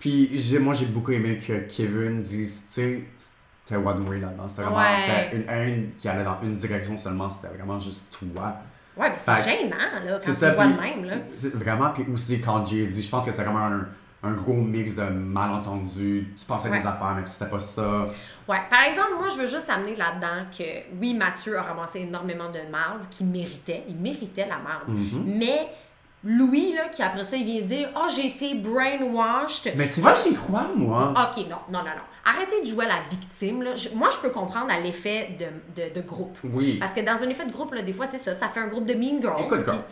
Puis 0.00 0.30
j'ai, 0.32 0.58
moi, 0.58 0.74
j'ai 0.74 0.86
beaucoup 0.86 1.12
aimé 1.12 1.38
que 1.46 1.52
Kevin 1.68 2.20
dise, 2.22 2.64
tu 2.66 2.72
sais, 2.72 3.04
c'était 3.64 3.76
one 3.76 4.08
way 4.08 4.18
là-dedans. 4.18 4.48
C'était 4.48 4.62
vraiment, 4.62 4.78
Ouais. 4.78 4.96
c'était 4.96 5.36
une 5.36 5.48
haine 5.48 5.90
qui 5.98 6.08
allait 6.08 6.24
dans 6.24 6.40
une 6.42 6.54
direction 6.54 6.98
seulement. 6.98 7.30
C'était 7.30 7.54
vraiment 7.54 7.78
juste 7.78 8.18
toi. 8.32 8.54
Ouais, 8.96 9.10
mais 9.10 9.16
c'est 9.18 9.44
gênant, 9.50 9.76
là, 9.76 10.18
quand 10.18 10.18
tu 10.18 10.30
vois 10.32 10.66
de 10.66 10.80
même, 10.80 11.04
là. 11.04 11.14
Vraiment, 11.54 11.90
puis 11.90 12.04
aussi 12.12 12.40
quand 12.40 12.66
j'ai 12.66 12.84
dit, 12.86 13.02
je 13.02 13.08
pense 13.08 13.24
que 13.24 13.30
c'est 13.30 13.44
vraiment 13.44 13.58
un, 13.66 13.86
un 14.24 14.32
gros 14.32 14.54
mix 14.54 14.96
de 14.96 15.04
malentendus. 15.04 16.32
Tu 16.36 16.44
pensais 16.46 16.68
Ouais. 16.70 16.78
des 16.78 16.86
affaires, 16.86 17.14
mais 17.18 17.26
c'était 17.26 17.50
pas 17.50 17.60
ça. 17.60 18.06
Ouais, 18.48 18.58
par 18.68 18.82
exemple, 18.84 19.10
moi, 19.18 19.28
je 19.28 19.36
veux 19.42 19.46
juste 19.46 19.68
amener 19.70 19.96
là-dedans 19.96 20.46
que, 20.56 20.64
oui, 20.98 21.14
Mathieu 21.14 21.56
a 21.58 21.62
ramassé 21.62 22.00
énormément 22.00 22.48
de 22.50 22.68
marde 22.70 23.04
qu'il 23.10 23.26
méritait. 23.26 23.84
Il 23.88 23.96
méritait 23.96 24.46
la 24.48 24.58
marde. 24.58 24.88
Mm-hmm. 24.88 25.22
Mais 25.38 25.68
Louis, 26.22 26.74
là, 26.74 26.88
qui 26.94 27.02
après 27.02 27.24
ça, 27.24 27.36
il 27.36 27.44
vient 27.46 27.62
dire 27.62 27.88
«Oh, 27.96 28.06
j'ai 28.14 28.26
été 28.26 28.54
brainwashed. 28.54 29.72
Mais 29.76 29.88
tu 29.88 30.00
vois, 30.00 30.14
j'y 30.14 30.34
crois, 30.34 30.66
moi. 30.76 31.12
OK, 31.16 31.38
non, 31.48 31.56
non, 31.70 31.78
non, 31.78 31.84
non. 31.84 32.02
Arrêtez 32.24 32.60
de 32.60 32.66
jouer 32.66 32.84
à 32.84 32.88
la 32.88 32.94
victime. 33.10 33.62
Là. 33.62 33.74
Je- 33.74 33.88
moi, 33.96 34.10
je 34.12 34.18
peux 34.18 34.28
comprendre 34.30 34.70
à 34.70 34.78
l'effet 34.78 35.30
de, 35.40 35.82
de, 35.82 35.94
de 35.94 36.06
groupe. 36.06 36.36
Oui. 36.44 36.74
Parce 36.78 36.92
que 36.92 37.00
dans 37.00 37.22
un 37.24 37.28
effet 37.30 37.46
de 37.46 37.52
groupe, 37.52 37.72
là, 37.72 37.80
des 37.82 37.94
fois, 37.94 38.06
c'est 38.06 38.18
ça. 38.18 38.34
Ça 38.34 38.48
fait 38.48 38.60
un 38.60 38.68
groupe 38.68 38.84
de 38.86 38.92
mean 38.94 39.20
girls. 39.20 39.42
Écoute, 39.44 39.64
gars. 39.64 39.82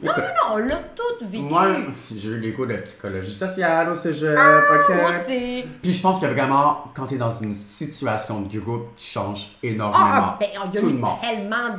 Non, 0.00 0.12
non, 0.12 0.22
non, 0.22 0.54
on 0.54 0.56
l'a 0.58 0.76
tout 0.94 1.26
vécu. 1.26 1.42
Moi, 1.44 1.66
j'ai 2.14 2.28
eu 2.28 2.38
des 2.40 2.52
cours 2.52 2.68
de 2.68 2.76
psychologie 2.76 3.34
sociale 3.34 3.88
au 3.88 3.96
cégep, 3.96 4.38
Ah, 4.38 4.60
ok? 4.74 4.94
moi 4.94 5.10
aussi. 5.10 5.64
Puis 5.82 5.92
je 5.92 6.00
pense 6.00 6.20
que 6.20 6.26
vraiment, 6.26 6.84
quand 6.94 7.06
t'es 7.06 7.16
dans 7.16 7.30
une 7.32 7.52
situation 7.54 8.42
de 8.42 8.58
groupe, 8.60 8.94
tu 8.96 9.06
changes 9.06 9.56
énormément. 9.60 10.04
Ah, 10.08 10.36
ben, 10.38 10.50
il 10.52 10.54
y 10.54 10.78
a 10.78 10.80
Tout 10.80 10.88
eu 10.90 11.00
tellement 11.20 11.70
de, 11.70 11.78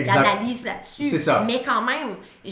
de- 0.00 0.04
d'analyses 0.06 0.64
là-dessus. 0.64 1.04
C'est 1.04 1.18
ça. 1.18 1.42
Mais 1.46 1.60
quand 1.62 1.82
même, 1.82 2.16
je- 2.46 2.50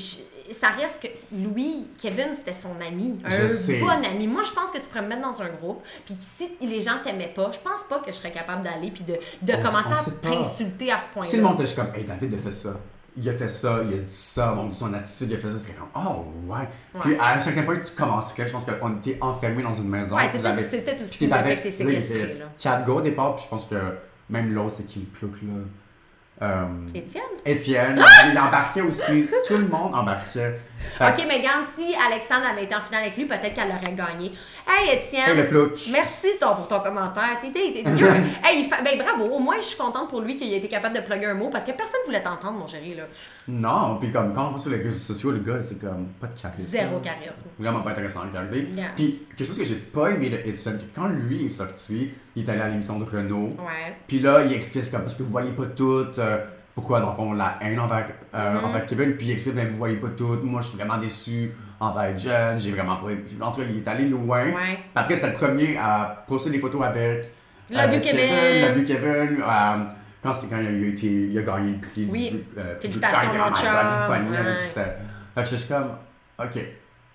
ça 0.53 0.69
reste 0.71 1.03
que 1.03 1.09
Louis, 1.35 1.87
Kevin, 2.01 2.29
c'était 2.37 2.53
son 2.53 2.75
ami. 2.87 3.19
Un 3.25 3.29
Je 3.31 3.49
sais. 3.49 3.81
bon 3.81 3.89
ami. 3.89 4.27
Moi, 4.27 4.43
je 4.45 4.53
pense 4.53 4.71
que 4.71 4.79
tu 4.79 4.85
pourrais 4.85 5.03
me 5.03 5.09
mettre 5.09 5.23
dans 5.23 5.43
un 5.43 5.49
groupe, 5.49 5.83
puis 6.07 6.17
si 6.37 6.51
les 6.67 6.81
gens 6.83 6.99
t'aimaient 7.05 7.33
pas, 7.35 7.51
je 7.53 7.59
pense 7.59 7.83
pas 7.89 7.99
que 8.01 8.11
je 8.13 8.17
serais 8.17 8.33
capable 8.33 8.63
d'aller 8.63 8.91
puis 8.91 9.05
de, 9.05 9.15
de 9.43 9.53
On- 9.59 9.63
commencer 9.63 9.89
on 9.91 10.29
à 10.29 10.31
t'insulter 10.45 10.93
à 10.93 11.01
ce 11.01 11.07
point-là. 11.13 11.29
Si 11.29 11.37
le 11.37 11.43
monde 11.43 11.55
était 11.55 11.65
juste 11.65 11.77
comme, 11.77 11.95
hey, 11.95 12.05
David 12.05 12.35
a 12.35 12.39
fait 12.39 12.51
ça. 12.51 12.71
Il 13.21 13.29
a 13.29 13.35
fait 13.35 13.49
ça, 13.49 13.81
il 13.85 13.95
a 13.95 13.97
dit 14.03 14.15
ça, 14.15 14.53
mon 14.53 14.73
son 14.73 14.95
attitude, 14.95 15.31
il 15.31 15.35
a 15.35 15.39
fait 15.39 15.49
ça, 15.49 15.59
c'est 15.59 15.73
comme, 15.73 15.89
oh, 15.97 16.25
ouais. 16.53 16.69
Puis 17.01 17.17
à 17.19 17.35
un 17.35 17.39
certain 17.41 17.63
point, 17.65 17.77
tu 17.77 17.93
commencerais, 17.97 18.47
je 18.47 18.53
pense 18.53 18.65
qu'on 18.65 18.97
était 18.99 19.19
enfermés 19.21 19.63
dans 19.65 19.75
une 19.75 19.89
maison. 19.89 20.15
Ouais, 20.15 20.29
vous 20.33 20.39
peut-être- 20.39 21.03
aussi 21.03 21.33
avec, 21.33 21.65
que 21.65 21.69
t'es 21.69 21.85
oui, 21.85 21.95
séquestré, 21.95 22.19
fait 22.21 22.35
là. 22.39 22.45
Quatre 22.57 22.87
gars 22.87 22.93
au 22.93 23.01
départ, 23.01 23.35
puis 23.35 23.45
je 23.45 23.51
pense 23.51 23.67
que 23.67 23.75
même 24.31 24.53
l'autre, 24.55 24.71
c'est 24.77 24.87
qui 24.87 25.01
le 25.01 25.07
plouc, 25.07 25.33
là. 25.43 25.49
Euh, 26.41 26.65
Étienne? 26.95 27.23
Étienne, 27.45 28.05
il 28.31 28.39
embarquait 28.39 28.83
aussi. 28.83 29.29
Tout 29.47 29.57
le 29.57 29.67
monde 29.67 29.95
embarquait. 29.95 30.59
Ok, 31.01 31.25
mais 31.29 31.39
regarde, 31.39 31.67
si 31.77 31.95
Alexandre 31.95 32.47
avait 32.51 32.65
été 32.65 32.75
en 32.75 32.81
finale 32.81 33.05
avec 33.05 33.17
lui, 33.17 33.25
peut-être 33.27 33.55
qu'elle 33.55 33.69
aurait 33.69 33.95
gagné. 33.95 34.33
Hey, 34.67 34.97
Étienne! 34.99 35.31
Hey, 35.31 35.37
le 35.37 35.47
plouc. 35.47 35.73
Merci 35.91 36.27
ton, 36.41 36.55
pour 36.57 36.69
ton 36.69 36.81
commentaire. 36.81 37.39
T'es- 37.43 37.49
hey, 38.45 38.61
il 38.63 38.69
fa- 38.69 38.83
ben 38.83 38.99
bravo. 38.99 39.25
Au 39.33 39.39
moins, 39.39 39.57
je 39.61 39.67
suis 39.67 39.79
contente 39.79 40.09
pour 40.09 40.21
lui 40.21 40.37
qu'il 40.37 40.53
ait 40.53 40.59
été 40.59 40.69
capable 40.69 40.97
de 40.97 41.01
plugger 41.03 41.27
un 41.27 41.35
mot 41.35 41.51
parce 41.51 41.65
que 41.65 41.73
personne 41.73 42.01
voulait 42.07 42.23
t'entendre, 42.23 42.59
mon 42.59 42.67
chéri. 42.67 42.95
Là. 42.95 43.05
Non, 43.47 43.97
puis 44.01 44.11
comme 44.11 44.35
quand 44.35 44.49
on 44.49 44.51
va 44.53 44.59
sur 44.59 44.71
les 44.71 44.79
réseaux 44.79 45.13
sociaux, 45.15 45.31
le 45.31 45.39
gars, 45.39 45.63
c'est 45.63 45.81
comme 45.81 46.07
pas 46.21 46.27
de 46.27 46.39
charisme. 46.39 46.67
Zéro 46.67 46.99
charisme. 47.01 47.49
Vraiment 47.59 47.81
pas 47.81 47.91
intéressant 47.91 48.21
à 48.21 48.25
regarder. 48.25 48.69
Yeah. 48.75 48.89
Puis 48.97 49.23
quelque 49.37 49.47
chose 49.47 49.59
que 49.59 49.65
j'ai 49.65 49.77
pas 49.77 50.09
aimé 50.11 50.29
de 50.31 50.37
Étienne, 50.49 50.81
quand 50.95 51.09
lui 51.09 51.47
est 51.47 51.49
sorti, 51.49 52.11
il 52.37 52.45
est 52.45 52.51
allé 52.51 52.61
à 52.61 52.69
l'émission 52.69 52.99
de 52.99 53.05
Renault. 53.05 53.57
Ouais. 53.59 53.97
Puis 54.07 54.21
là, 54.21 54.43
il 54.45 54.53
explique 54.53 54.91
comme 54.91 55.03
parce 55.03 55.15
que 55.15 55.23
vous 55.23 55.31
voyez 55.31 55.51
pas 55.51 55.67
tout, 55.67 56.07
euh, 56.19 56.45
pourquoi 56.79 57.01
le 57.01 57.07
fond 57.07 57.33
la 57.33 57.59
haine 57.61 57.81
envers, 57.81 58.09
euh, 58.35 58.61
envers 58.61 58.87
Kevin. 58.87 59.17
Puis 59.17 59.27
il 59.27 59.33
explique, 59.33 59.57
ben, 59.57 59.67
vous 59.69 59.77
voyez 59.77 59.97
pas 59.97 60.11
tout, 60.17 60.39
moi 60.45 60.61
je 60.61 60.69
suis 60.69 60.79
vraiment 60.79 60.97
déçu 60.99 61.53
envers 61.81 62.17
John, 62.17 62.57
j'ai 62.57 62.71
vraiment 62.71 62.95
pas. 62.97 63.09
Puis, 63.09 63.37
en 63.41 63.51
tout 63.51 63.61
cas, 63.61 63.67
il 63.69 63.79
est 63.79 63.89
allé 63.89 64.05
loin. 64.05 64.45
Ouais. 64.45 64.79
Après, 64.95 65.17
c'est 65.17 65.27
le 65.31 65.33
premier 65.35 65.77
à 65.77 66.25
poster 66.29 66.51
des 66.51 66.61
photos 66.61 66.83
avec. 66.85 67.33
Love 67.69 67.95
you, 67.95 68.01
Kevin. 68.01 68.63
Love 68.69 68.79
you, 68.79 68.85
Kevin. 68.87 69.43
Euh, 69.43 69.85
quand 70.23 70.33
c'est 70.33 70.49
quand 70.49 70.61
il 70.61 70.67
a, 70.85 70.87
été, 70.87 71.07
il 71.07 71.37
a 71.39 71.43
gagné 71.43 71.73
le 71.73 71.79
prix 71.81 72.09
Oui. 72.11 72.31
du. 72.31 72.45
euh, 72.61 72.75
du 72.75 72.81
Félicitations, 72.83 73.29
Tiger, 73.31 73.39
mon 73.39 73.55
chum. 73.57 74.11
Ouais. 74.11 74.59
puis 74.61 74.69
Fait 74.69 75.43
que 75.43 75.49
je 75.49 75.57
suis 75.57 75.69
comme, 75.69 75.97
ok. 76.39 76.59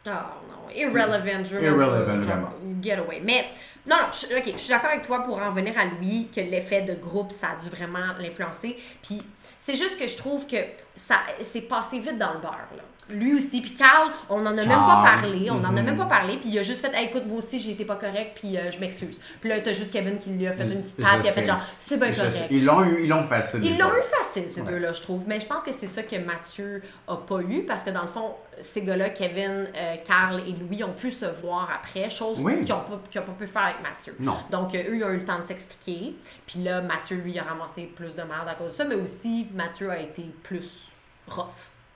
Oh 0.08 0.10
non, 0.10 0.76
irrelevant. 0.76 1.46
je 1.46 1.56
Irrelevant, 1.56 2.04
vraiment. 2.04 2.22
genre, 2.24 2.54
Get 2.82 2.98
away. 2.98 3.22
Mais 3.24 3.46
non, 3.88 3.96
non, 3.96 4.06
je, 4.12 4.38
ok, 4.38 4.54
je 4.54 4.58
suis 4.58 4.70
d'accord 4.74 4.92
avec 4.92 5.04
toi 5.06 5.24
pour 5.26 5.42
en 5.42 5.50
venir 5.52 5.74
à 5.78 5.86
lui, 6.00 6.28
que 6.34 6.40
l'effet 6.40 6.82
de 6.84 6.94
groupe, 6.96 7.32
ça 7.32 7.48
a 7.58 7.62
dû 7.64 7.70
vraiment 7.70 8.14
l'influencer. 8.20 8.78
Puis 9.02 9.22
c'est 9.66 9.76
juste 9.76 9.98
que 9.98 10.08
je 10.08 10.18
trouve 10.18 10.46
que 10.46 10.58
ça 10.96 11.20
c'est 11.42 11.62
passé 11.62 12.00
vite 12.00 12.18
dans 12.18 12.34
le 12.34 12.40
beurre, 12.40 12.68
là. 12.76 12.84
Lui 13.10 13.36
aussi, 13.36 13.62
puis 13.62 13.74
Carl, 13.74 14.12
on 14.30 14.42
en 14.46 14.46
a 14.48 14.52
même 14.54 14.68
pas 14.70 15.02
parlé, 15.04 15.50
on 15.52 15.56
en 15.56 15.64
a 15.78 15.82
même 15.82 15.98
pas 15.98 16.06
parlé, 16.06 16.38
puis 16.38 16.50
il 16.50 16.60
a 16.60 16.64
juste 16.64 16.80
fait, 16.82 16.94
Hey, 16.94 17.08
écoute, 17.08 17.24
moi 17.28 17.38
aussi, 17.40 17.60
j'ai 17.60 17.72
été 17.72 17.84
pas 17.86 17.96
correct, 17.98 18.32
puis 18.36 18.58
euh, 18.58 18.72
je 18.72 18.80
m'excuse. 18.80 19.20
Puis 19.42 19.50
là, 19.50 19.60
t'as 19.60 19.74
juste 19.74 19.92
Kevin 19.92 20.18
qui 20.20 20.30
lui 20.30 20.48
a 20.48 20.54
fait 20.54 20.64
une 20.64 20.82
petite 20.82 20.98
tape, 20.98 21.20
il 21.24 21.28
a 21.28 21.32
fait 21.32 21.46
genre, 21.46 21.60
c'est 21.80 21.98
bien 22.00 22.12
correct. 22.14 22.46
Ils 22.50 22.64
l'ont 22.66 22.84
eu, 22.84 23.04
ils 23.04 23.10
l'ont 23.10 23.24
facile. 23.24 23.64
Ils 23.66 23.78
l'ont 23.78 23.90
eu 23.90 24.04
facile, 24.04 24.50
ces 24.50 24.62
Ouais. 24.62 24.72
deux-là, 24.72 24.94
je 24.94 25.02
trouve. 25.02 25.24
Mais 25.28 25.40
je 25.40 25.46
pense 25.46 25.64
que 25.64 25.72
c'est 25.78 25.88
ça 25.88 26.04
que 26.04 26.16
Mathieu 26.18 26.82
a 27.08 27.18
pas 27.18 27.42
eu, 27.42 27.64
parce 27.64 27.84
que 27.84 27.90
dans 27.90 28.04
le 28.04 28.08
fond, 28.08 28.36
ces 28.62 28.84
gars-là, 28.84 29.10
Kevin, 29.10 29.68
euh, 29.76 29.96
Carl 30.06 30.42
et 30.48 30.52
Louis, 30.52 30.84
ont 30.84 30.94
pu 30.94 31.12
se 31.12 31.26
voir 31.26 31.70
après, 31.76 32.10
chose 32.10 32.38
Oui. 32.40 32.60
qu'ils 32.62 32.70
n'ont 32.74 32.82
pas, 32.82 32.94
ont 32.96 33.24
pas 33.26 33.32
pu 33.38 33.48
faire 33.48 33.64
avec 33.64 33.82
Mathieu. 33.84 34.16
Non. 34.20 34.38
Donc, 34.52 34.74
euh, 34.76 34.84
eux, 34.90 34.96
ils 34.98 35.04
ont 35.04 35.10
eu 35.12 35.18
le 35.18 35.26
temps 35.26 35.40
de 35.40 35.48
s'expliquer. 35.48 36.16
Puis 36.48 36.64
là, 36.64 36.82
Mathieu, 36.82 37.18
lui, 37.18 37.38
a 37.40 37.44
ramassé 37.44 37.92
plus 37.96 38.16
de 38.16 38.22
merde 38.22 38.48
à 38.48 38.54
cause 38.56 38.72
de 38.72 38.74
ça, 38.78 38.86
mais 38.86 38.96
aussi, 38.96 39.48
Mathieu 39.54 39.90
a 39.92 40.00
été 40.00 40.24
plus 40.44 40.92
rough. 41.28 41.48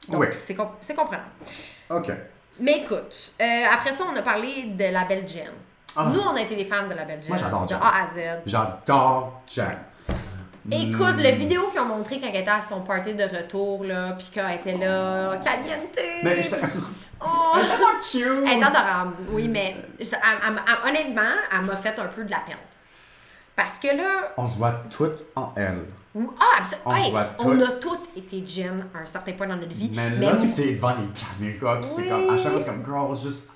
Donc, 0.10 0.22
Oui. 0.22 0.28
c'est 0.34 0.56
com- 0.56 0.70
c'est 0.82 0.94
comprenable. 0.96 1.30
Ok. 1.90 2.12
Mais 2.60 2.80
écoute, 2.80 3.32
euh, 3.42 3.64
après 3.72 3.92
ça, 3.92 4.04
on 4.12 4.16
a 4.16 4.22
parlé 4.22 4.64
de 4.76 4.86
la 4.86 5.06
belle 5.06 5.28
Jen. 5.28 5.50
Ah. 5.96 6.06
Nous, 6.14 6.20
on 6.20 6.36
a 6.36 6.42
été 6.42 6.56
des 6.56 6.66
fans 6.66 6.88
de 6.88 6.94
la 6.94 7.04
belle 7.06 7.22
Jen. 7.22 7.30
Moi, 7.30 7.38
j'adore 7.38 7.64
De 7.66 7.70
Jen. 7.70 7.80
A 7.82 7.88
à 7.88 8.08
Z. 8.08 8.42
J'adore 8.46 9.42
Jen. 9.48 9.78
Écoute, 10.70 11.16
Hmm. 11.16 11.22
le 11.22 11.30
vidéo 11.32 11.68
qu'ils 11.72 11.80
ont 11.80 11.86
montré 11.86 12.20
quand 12.20 12.28
elle 12.30 12.42
était 12.42 12.50
à 12.50 12.62
son 12.62 12.82
party 12.82 13.14
de 13.14 13.24
retour, 13.24 13.86
là, 13.86 14.12
puis 14.18 14.28
qu'elle 14.34 14.52
était 14.56 14.74
là, 14.78 15.38
caliente. 15.38 15.98
Mais 16.24 16.42
j'étais. 16.42 16.58
Oh! 17.20 17.54
Tellement 17.56 18.00
cute! 18.00 18.48
Elle 18.48 18.60
est 18.60 18.64
adorable, 18.64 19.14
oui, 19.32 19.48
mais 19.48 19.76
ça- 20.04 20.18
elle- 20.24 20.50
elle- 20.54 20.62
elle- 20.68 20.88
honnêtement, 20.90 21.32
elle 21.52 21.62
m'a 21.66 21.76
fait 21.76 21.98
un 21.98 22.06
peu 22.06 22.24
de 22.24 22.30
la 22.30 22.38
peine. 22.42 22.58
Parce 23.58 23.78
que 23.80 23.88
là, 23.88 24.34
On 24.38 24.46
se 24.48 24.58
voit 24.58 24.72
toutes 24.90 25.26
en 25.36 25.52
elle. 25.58 25.84
ou- 26.16 26.32
ah, 26.40 26.64
On 26.86 26.96
hey, 26.96 27.04
se 27.06 27.10
voit 27.10 27.28
on 27.44 27.60
a 27.60 27.72
toutes 27.72 28.16
été 28.16 28.44
Jen 28.48 28.86
à 28.96 29.02
un 29.02 29.06
certain 29.08 29.34
point 29.34 29.48
dans 29.48 29.56
notre 29.58 29.74
vie. 29.74 29.92
Mais 29.94 30.12
là, 30.12 30.34
c'est 30.36 30.46
que 30.46 30.52
c'est 30.54 30.74
devant 30.74 30.94
les 30.96 31.08
caméras, 31.12 31.80
puis 31.82 31.90
c'est 31.90 32.02
Oui. 32.04 32.08
comme, 32.10 32.30
à 32.30 32.38
chaque 32.38 32.52
fois, 32.52 32.62
c'est 32.62 32.68
comme, 32.68 32.86
girl, 32.86 33.16
just, 33.16 33.50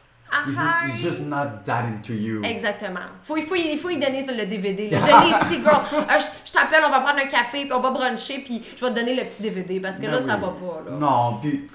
he's, 0.47 0.57
Arrête. 0.59 0.95
he's 0.95 1.01
just 1.01 1.19
not 1.21 1.45
that 1.65 1.83
into 1.85 2.13
you. 2.13 2.43
Exactement. 2.43 2.99
Faut, 3.23 3.37
il, 3.37 3.43
faut, 3.43 3.53
il 3.55 3.77
faut 3.77 3.89
y 3.91 3.99
donner 3.99 4.23
ça, 4.23 4.31
le 4.33 4.45
DVD. 4.47 4.89
là. 4.89 4.99
Je 5.01 5.05
l'ai 5.05 5.29
ici, 5.55 5.61
girl. 5.63 5.81
Ah, 6.09 6.17
je 6.17 6.25
je 6.45 6.51
t'appelle, 6.51 6.81
on 6.83 6.89
va 6.89 7.01
prendre 7.01 7.19
un 7.19 7.27
café, 7.27 7.61
puis 7.65 7.71
on 7.73 7.79
va 7.79 7.91
bruncher, 7.91 8.39
puis 8.43 8.63
je 8.75 8.83
vais 8.83 8.91
te 8.91 8.95
donner 8.99 9.15
le 9.15 9.23
petit 9.29 9.43
DVD 9.43 9.79
parce 9.79 9.97
que 9.97 10.01
Ben 10.01 10.11
là, 10.11 10.17
oui. 10.19 10.27
ça 10.27 10.35
va 10.37 10.47
pas. 10.47 10.81
Là. 10.89 10.97
Non, 10.97 11.37
puis. 11.39 11.67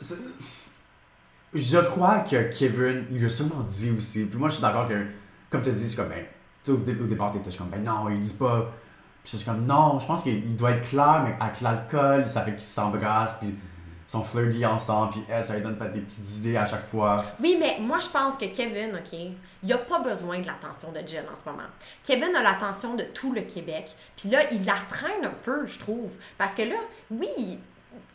c'est- 0.00 0.16
Je 1.54 1.78
crois 1.78 2.20
que 2.20 2.50
Kevin 2.58 3.06
lui 3.12 3.24
a 3.26 3.28
sûrement 3.28 3.62
dit 3.62 3.90
aussi. 3.96 4.24
Puis 4.24 4.38
moi, 4.38 4.48
je 4.48 4.54
suis 4.54 4.62
d'accord 4.62 4.88
que, 4.88 5.06
comme 5.50 5.62
tu 5.62 5.70
dit, 5.70 5.82
je 5.82 5.86
suis 5.86 5.96
comme, 5.96 6.08
ben, 6.08 6.24
au, 6.68 6.76
dé- 6.76 6.96
au 7.00 7.06
départ, 7.06 7.30
t'étais 7.32 7.56
comme, 7.56 7.68
ben 7.68 7.82
non, 7.82 8.08
il 8.08 8.20
dit 8.20 8.34
pas. 8.34 8.70
Puis 9.22 9.32
je 9.32 9.36
suis 9.38 9.46
comme, 9.46 9.64
non, 9.66 9.98
je 9.98 10.06
pense 10.06 10.22
qu'il 10.22 10.56
doit 10.56 10.72
être 10.72 10.88
clair, 10.88 11.22
mais 11.24 11.36
avec 11.40 11.60
l'alcool, 11.60 12.26
ça 12.26 12.42
fait 12.42 12.52
qu'ils 12.52 12.62
s'embrassent, 12.62 13.36
puis 13.36 13.48
ils 13.50 14.10
sont 14.10 14.24
flirty 14.24 14.66
ensemble, 14.66 15.12
puis 15.12 15.24
elle, 15.28 15.42
ça 15.44 15.54
lui 15.54 15.62
donne 15.62 15.76
pas 15.76 15.86
des 15.88 16.00
petites 16.00 16.38
idées 16.40 16.56
à 16.56 16.66
chaque 16.66 16.84
fois. 16.84 17.24
Oui, 17.40 17.56
mais 17.58 17.76
moi, 17.80 17.98
je 18.00 18.08
pense 18.08 18.34
que 18.34 18.44
Kevin, 18.46 18.96
OK, 18.96 19.18
il 19.62 19.72
a 19.72 19.78
pas 19.78 20.00
besoin 20.00 20.40
de 20.40 20.46
l'attention 20.46 20.90
de 20.90 20.98
Jen 21.06 21.24
en 21.32 21.36
ce 21.36 21.48
moment. 21.48 21.68
Kevin 22.02 22.34
a 22.34 22.42
l'attention 22.42 22.94
de 22.96 23.04
tout 23.04 23.32
le 23.32 23.42
Québec. 23.42 23.94
Puis 24.16 24.28
là, 24.28 24.50
il 24.52 24.64
la 24.64 24.74
traîne 24.88 25.24
un 25.24 25.34
peu, 25.44 25.66
je 25.68 25.78
trouve. 25.78 26.10
Parce 26.36 26.52
que 26.54 26.62
là, 26.62 26.74
oui, 27.12 27.58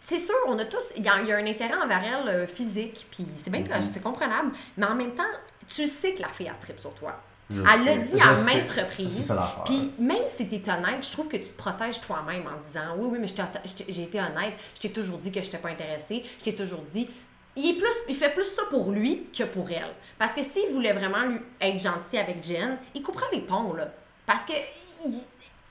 c'est 0.01 0.19
sûr, 0.19 0.35
on 0.47 0.59
a 0.59 0.65
tous. 0.65 0.91
Il 0.97 1.03
y 1.03 1.09
a, 1.09 1.21
il 1.21 1.27
y 1.27 1.31
a 1.31 1.37
un 1.37 1.47
intérêt 1.47 1.75
envers 1.81 2.03
elle 2.03 2.27
euh, 2.29 2.47
physique, 2.47 3.07
puis 3.09 3.25
c'est 3.43 3.49
bien 3.49 3.63
que 3.63 3.69
c'est 3.81 4.01
comprenable. 4.03 4.51
Mais 4.75 4.85
en 4.85 4.93
même 4.95 5.13
temps, 5.15 5.23
tu 5.67 5.87
sais 5.87 6.13
que 6.13 6.21
la 6.21 6.29
fille 6.29 6.49
a 6.49 6.53
trip 6.59 6.79
sur 6.79 6.93
toi. 6.95 7.13
Elle 7.49 7.85
l'a 7.85 7.97
dit 7.97 8.19
à 8.21 8.33
maintes 8.45 8.69
reprises. 8.71 9.27
Puis 9.65 9.91
même 9.99 10.17
si 10.35 10.49
tu 10.49 10.55
es 10.55 10.69
honnête, 10.69 11.05
je 11.05 11.11
trouve 11.11 11.27
que 11.29 11.37
tu 11.37 11.45
te 11.45 11.57
protèges 11.57 12.01
toi-même 12.01 12.43
en 12.45 12.61
disant 12.67 12.95
Oui, 12.97 13.09
oui, 13.11 13.19
mais 13.21 13.27
j'ai 13.89 14.03
été 14.03 14.19
honnête, 14.19 14.53
je 14.75 14.81
t'ai 14.81 14.91
toujours 14.91 15.17
dit 15.17 15.31
que 15.31 15.39
je 15.41 15.45
n'étais 15.45 15.57
pas 15.57 15.69
intéressée, 15.69 16.23
je 16.39 16.43
t'ai 16.43 16.55
toujours 16.55 16.83
dit. 16.91 17.09
Il, 17.55 17.71
est 17.71 17.79
plus, 17.79 17.89
il 18.09 18.15
fait 18.15 18.29
plus 18.33 18.43
ça 18.43 18.63
pour 18.69 18.91
lui 18.91 19.27
que 19.35 19.43
pour 19.43 19.69
elle. 19.71 19.91
Parce 20.19 20.35
que 20.35 20.43
s'il 20.43 20.69
voulait 20.73 20.93
vraiment 20.93 21.23
lui 21.25 21.39
être 21.59 21.79
gentil 21.79 22.17
avec 22.19 22.43
Jen, 22.43 22.77
il 22.93 23.01
couperait 23.01 23.25
les 23.31 23.41
ponts, 23.41 23.73
là. 23.73 23.87
Parce 24.27 24.41
que, 24.45 24.53
il- 25.05 25.23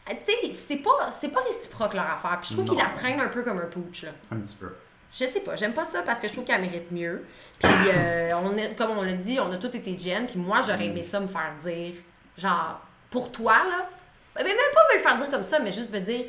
tu 0.09 0.15
sais, 0.25 0.53
c'est 0.55 0.77
pas, 0.79 1.11
pas 1.33 1.41
réciproque 1.43 1.95
leur 1.95 2.11
affaire. 2.11 2.39
Puis 2.41 2.51
je 2.51 2.55
trouve 2.55 2.69
qu'il 2.71 2.79
la 2.79 2.91
traîne 2.91 3.21
un 3.21 3.29
peu 3.29 3.43
comme 3.43 3.59
un 3.59 3.67
pooch, 3.67 4.03
là. 4.03 4.11
Un 4.33 4.37
petit 4.39 4.57
peu. 4.57 4.69
Je 5.13 5.25
sais 5.25 5.41
pas, 5.41 5.57
j'aime 5.57 5.73
pas 5.73 5.85
ça 5.85 6.03
parce 6.03 6.21
que 6.21 6.29
je 6.29 6.33
trouve 6.33 6.45
qu'elle 6.45 6.61
mérite 6.61 6.91
mieux. 6.91 7.25
Puis, 7.59 7.71
euh, 7.95 8.33
on 8.43 8.57
est, 8.57 8.75
comme 8.77 8.91
on 8.91 9.03
l'a 9.03 9.15
dit, 9.15 9.39
on 9.41 9.51
a 9.53 9.57
tous 9.57 9.69
été 9.75 9.97
Jen. 9.99 10.27
Puis 10.27 10.39
moi, 10.39 10.61
j'aurais 10.61 10.87
aimé 10.87 11.03
ça 11.03 11.21
me 11.21 11.27
faire 11.27 11.53
dire, 11.65 11.95
genre, 12.37 12.81
pour 13.11 13.33
toi, 13.33 13.55
là. 13.55 13.89
Mais 14.37 14.45
même 14.45 14.57
pas 14.75 14.81
me 14.93 14.97
le 14.99 15.03
faire 15.03 15.17
dire 15.17 15.31
comme 15.31 15.45
ça, 15.45 15.59
mais 15.61 15.73
juste 15.73 15.91
me 15.91 16.01
dire, 16.01 16.27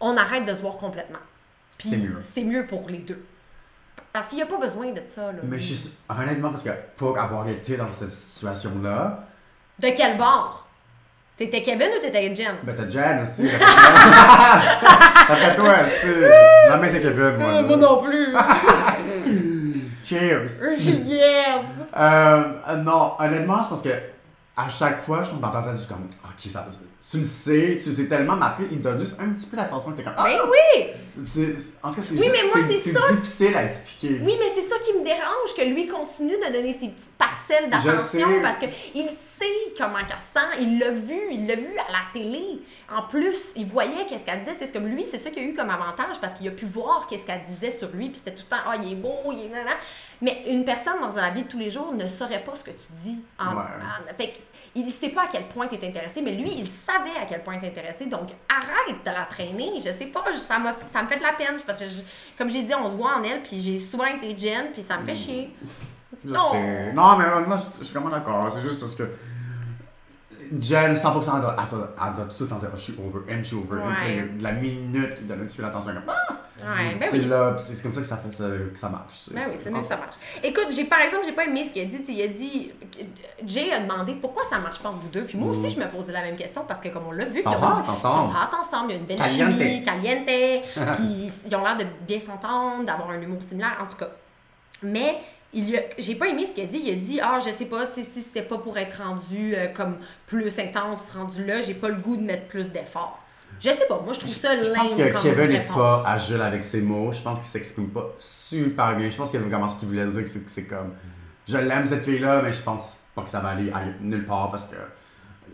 on 0.00 0.16
arrête 0.16 0.44
de 0.44 0.52
se 0.52 0.60
voir 0.60 0.76
complètement. 0.76 1.18
Puis 1.78 1.88
C'est 1.88 1.96
mieux. 1.96 2.22
c'est 2.34 2.44
mieux 2.44 2.66
pour 2.66 2.88
les 2.90 2.98
deux. 2.98 3.24
Parce 4.12 4.26
qu'il 4.26 4.36
n'y 4.36 4.42
a 4.42 4.46
pas 4.46 4.58
besoin 4.58 4.90
de 4.90 5.00
ça, 5.08 5.32
là. 5.32 5.38
Mais 5.44 5.58
je 5.60 5.72
suis 5.72 5.90
honnêtement, 6.08 6.50
parce 6.50 6.64
que 6.64 6.70
pour 6.96 7.16
avoir 7.18 7.48
été 7.48 7.76
dans 7.76 7.90
cette 7.92 8.10
situation-là, 8.10 9.24
De 9.78 9.88
quel 9.96 10.18
bord? 10.18 10.59
T'étais 11.40 11.62
Kevin 11.62 11.88
ou 11.96 12.02
t'étais 12.02 12.36
Jen? 12.36 12.56
ben 12.62 12.74
t'as 12.76 12.86
Jen 12.86 13.22
aussi. 13.22 13.48
Après 15.26 15.56
toi, 15.56 15.74
c'est. 15.86 16.28
La 16.68 16.76
main 16.76 16.88
t'es 16.88 17.00
Kevin, 17.00 17.38
moi. 17.38 17.62
là. 17.62 17.76
non 17.78 18.02
plus! 18.02 18.36
Cheers! 20.04 20.50
yes! 21.06 21.64
Euh, 21.96 22.42
euh, 22.68 22.76
non, 22.76 23.12
honnêtement, 23.18 23.62
je 23.62 23.68
pense 23.70 23.80
que 23.80 23.88
à 24.54 24.68
chaque 24.68 25.00
fois, 25.00 25.22
je 25.22 25.30
pense 25.30 25.40
dans 25.40 25.48
ta 25.50 25.62
tête, 25.62 25.70
je 25.76 25.78
suis 25.78 25.88
comme, 25.88 26.06
ok, 26.24 26.50
ça, 26.50 26.66
tu 27.08 27.18
le 27.18 27.24
sais, 27.24 27.76
tu 27.82 27.92
sais 27.92 28.06
tellement, 28.06 28.36
mais 28.36 28.46
après, 28.46 28.64
il 28.70 28.80
donne 28.80 29.00
juste 29.00 29.16
un 29.20 29.30
petit 29.30 29.46
peu 29.46 29.56
d'attention, 29.56 29.92
t'es 29.92 30.02
comme, 30.02 30.12
ah! 30.16 30.24
Ben 30.24 30.38
oui! 30.50 30.86
C'est- 31.26 31.56
c'est- 31.56 31.78
en 31.82 31.88
tout 31.90 31.96
cas, 31.96 32.02
c'est 32.02 32.14
Oui, 32.14 32.28
difficile 32.30 33.56
à 33.56 33.64
expliquer. 33.64 34.20
Oui, 34.22 34.36
mais 34.38 34.50
c'est 34.54 34.68
ça 34.68 34.76
qui 34.84 34.92
me 34.98 35.04
dérange, 35.04 35.54
que 35.56 35.62
lui 35.62 35.86
continue 35.86 36.36
de 36.36 36.52
donner 36.52 36.72
ses 36.72 36.88
petites 36.88 37.16
parcelles 37.18 37.70
d'attention 37.70 38.28
parce 38.42 38.58
qu'il 38.58 38.70
sait 39.08 39.46
comment 39.78 39.98
qu'elle 40.06 40.18
se 40.18 40.32
sent, 40.34 40.60
il 40.62 40.78
l'a 40.78 40.90
vu, 40.90 41.18
il 41.30 41.46
l'a 41.46 41.56
vu 41.56 41.68
à 41.88 41.90
la 41.90 41.98
télé. 42.12 42.60
En 42.94 43.02
plus, 43.02 43.52
il 43.56 43.66
voyait 43.66 44.06
qu'est-ce 44.08 44.24
qu'elle 44.24 44.40
disait, 44.40 44.56
c'est 44.58 44.70
comme 44.72 44.86
lui, 44.86 45.06
c'est 45.06 45.18
ça 45.18 45.30
qu'il 45.30 45.42
a 45.42 45.46
eu 45.46 45.54
comme 45.54 45.70
avantage 45.70 46.20
parce 46.20 46.34
qu'il 46.34 46.46
a 46.48 46.52
pu 46.52 46.66
voir 46.66 47.06
qu'est-ce 47.08 47.24
qu'elle 47.26 47.42
disait 47.48 47.70
sur 47.70 47.88
lui, 47.94 48.10
puis 48.10 48.20
c'était 48.22 48.36
tout 48.36 48.44
le 48.50 48.56
temps, 48.56 48.62
ah, 48.66 48.76
il 48.76 48.92
est 48.92 48.96
beau, 48.96 49.14
il 49.32 49.46
est 49.46 49.48
nanana. 49.48 49.72
Mais 50.22 50.42
une 50.48 50.66
personne 50.66 51.00
dans 51.00 51.14
la 51.16 51.30
vie 51.30 51.44
de 51.44 51.48
tous 51.48 51.58
les 51.58 51.70
jours 51.70 51.94
ne 51.94 52.06
saurait 52.06 52.44
pas 52.44 52.54
ce 52.54 52.64
que 52.64 52.70
tu 52.70 52.92
dis. 53.02 53.20
En, 53.38 53.54
Ouais. 53.56 53.62
en- 53.62 54.14
fait 54.14 54.28
que 54.32 54.38
il 54.76 54.92
sait 54.92 55.08
pas 55.08 55.22
à 55.22 55.26
quel 55.32 55.48
point 55.48 55.66
tu 55.66 55.74
es 55.74 55.88
intéressé, 55.88 56.20
mais 56.22 56.30
lui, 56.32 56.52
il 56.58 56.68
savait 56.90 57.16
à 57.22 57.26
quel 57.28 57.42
point 57.42 57.60
es 57.60 57.66
intéressé. 57.68 58.06
Donc, 58.06 58.28
arrête 58.48 59.04
de 59.04 59.10
la 59.10 59.24
traîner. 59.26 59.72
Je 59.84 59.90
sais 59.92 60.06
pas, 60.06 60.24
je- 60.32 60.38
ça, 60.38 60.56
ça 60.92 61.02
me 61.02 61.08
fait 61.08 61.16
de 61.18 61.22
la 61.22 61.32
peine. 61.32 61.56
Parce 61.66 61.80
que, 61.80 61.86
je- 61.86 62.02
comme 62.38 62.50
j'ai 62.50 62.62
dit, 62.62 62.74
on 62.74 62.88
se 62.88 62.94
voit 62.94 63.16
en 63.16 63.22
elle, 63.22 63.42
puis 63.42 63.60
j'ai 63.60 63.78
souvent 63.80 64.06
été 64.06 64.36
Jen, 64.36 64.72
puis 64.72 64.82
ça 64.82 64.96
me 64.98 65.04
fait 65.06 65.14
chier. 65.14 65.54
Je 66.24 66.28
Non. 66.32 66.52
sais. 66.52 66.92
Non, 66.92 67.16
mais 67.16 67.24
honnêtement, 67.26 67.56
je, 67.56 67.84
suis 67.84 67.94
vraiment 67.94 68.10
d'accord. 68.10 68.50
C'est 68.52 68.60
juste 68.60 68.80
parce 68.80 68.94
que 68.94 69.04
Jen, 70.58 70.94
100%, 70.94 71.36
elle 71.36 71.42
doit, 71.42 71.56
elle 71.58 71.78
doit, 71.78 71.94
elle 72.08 72.14
doit 72.14 72.24
tout 72.24 72.42
le 72.42 72.48
temps 72.48 72.56
dire, 72.56 72.70
je 72.74 72.80
suis 72.80 72.96
over 72.98 73.32
him, 73.32 73.38
je 73.38 73.44
suis 73.44 73.56
over 73.56 73.80
him. 73.80 73.88
Ouais. 73.88 74.28
La 74.40 74.52
minute, 74.52 75.12
il 75.20 75.26
donne 75.26 75.42
un 75.42 75.44
petit 75.46 75.56
peu 75.58 75.62
d'attention, 75.62 75.92
comme, 75.92 76.02
ah! 76.08 76.32
Ouais, 76.62 76.94
ben 77.00 77.08
c'est 77.10 77.18
oui. 77.18 77.28
c'est 77.58 77.82
comme 77.82 77.94
ça 77.94 78.00
que 78.00 78.06
ça, 78.06 78.16
fait, 78.18 78.30
ça, 78.32 78.44
que 78.72 78.78
ça 78.78 78.88
marche. 78.88 79.28
Ben 79.30 79.40
oui, 79.46 79.56
c'est 79.62 79.72
que 79.72 79.82
ça 79.82 79.96
marche. 79.96 80.14
Écoute, 80.42 80.66
j'ai 80.70 80.84
par 80.84 81.00
exemple, 81.00 81.24
j'ai 81.26 81.32
pas 81.32 81.44
aimé 81.46 81.64
ce 81.64 81.72
qu'il 81.72 81.82
a 81.82 81.84
dit. 81.86 82.02
Il 82.08 82.22
a 82.22 82.28
dit. 82.28 82.70
Jay 83.46 83.72
a 83.72 83.80
demandé 83.80 84.14
pourquoi 84.14 84.42
ça 84.50 84.58
marche 84.58 84.80
pas 84.80 84.90
entre 84.90 84.98
vous 85.00 85.08
deux. 85.08 85.22
Puis 85.22 85.38
moi 85.38 85.50
aussi, 85.50 85.70
je 85.70 85.78
me 85.80 85.86
posais 85.86 86.12
la 86.12 86.22
même 86.22 86.36
question 86.36 86.64
parce 86.66 86.80
que, 86.80 86.88
comme 86.90 87.04
on 87.08 87.12
l'a 87.12 87.24
vu, 87.24 87.38
Ils 87.38 87.42
sont 87.42 87.50
hot 87.50 87.88
ensemble. 87.90 88.34
Ensemble. 88.60 88.90
Il 88.90 88.94
y 88.94 88.96
a 88.96 89.00
une 89.00 89.06
belle 89.06 89.18
Caliente. 89.18 89.52
chimie, 89.58 89.82
caliente. 89.82 90.26
puis 90.96 91.32
ils 91.46 91.54
ont 91.56 91.64
l'air 91.64 91.76
de 91.76 91.84
bien 92.06 92.20
s'entendre, 92.20 92.84
d'avoir 92.84 93.10
un 93.10 93.20
humour 93.20 93.42
similaire, 93.42 93.78
en 93.80 93.86
tout 93.86 93.96
cas. 93.96 94.08
Mais 94.82 95.16
il 95.52 95.68
y 95.70 95.76
a- 95.76 95.82
j'ai 95.98 96.14
pas 96.14 96.28
aimé 96.28 96.46
ce 96.46 96.54
qu'il 96.54 96.64
a 96.64 96.66
dit. 96.66 96.80
Il 96.84 96.92
a 96.92 96.96
dit 96.96 97.20
Ah, 97.22 97.38
je 97.44 97.50
sais 97.50 97.64
pas, 97.66 97.90
si 97.92 98.04
c'était 98.04 98.42
pas 98.42 98.58
pour 98.58 98.76
être 98.78 99.02
rendu 99.02 99.54
euh, 99.54 99.68
comme 99.68 99.96
plus 100.26 100.58
intense, 100.58 101.10
rendu 101.16 101.44
là, 101.44 101.60
j'ai 101.60 101.74
pas 101.74 101.88
le 101.88 101.96
goût 101.96 102.16
de 102.16 102.22
mettre 102.22 102.46
plus 102.48 102.68
d'efforts. 102.68 103.18
Je 103.60 103.70
sais 103.70 103.86
pas, 103.86 104.00
moi 104.02 104.12
je 104.12 104.20
trouve 104.20 104.32
ça 104.32 104.62
Je 104.62 104.70
pense 104.70 104.94
que 104.94 105.12
comme 105.12 105.22
Kevin 105.22 105.50
n'est 105.50 105.66
pas 105.66 106.02
agile 106.06 106.40
avec 106.40 106.64
ses 106.64 106.80
mots. 106.80 107.12
Je 107.12 107.20
pense 107.20 107.38
qu'il 107.38 107.46
s'exprime 107.46 107.88
pas 107.88 108.14
super 108.18 108.96
bien. 108.96 109.10
Je 109.10 109.16
pense 109.16 109.30
que 109.30 109.38
vraiment 109.38 109.68
ce 109.68 109.76
qu'il 109.76 109.88
voulait 109.88 110.06
dire, 110.06 110.26
c'est 110.26 110.44
que 110.44 110.50
c'est 110.50 110.66
comme 110.66 110.94
je 111.46 111.58
l'aime 111.58 111.86
cette 111.86 112.04
fille-là, 112.04 112.42
mais 112.42 112.52
je 112.52 112.62
pense 112.62 113.00
pas 113.14 113.22
que 113.22 113.28
ça 113.28 113.40
va 113.40 113.50
aller, 113.50 113.72
nulle 114.00 114.24
part 114.24 114.50
parce 114.50 114.64
que 114.66 114.76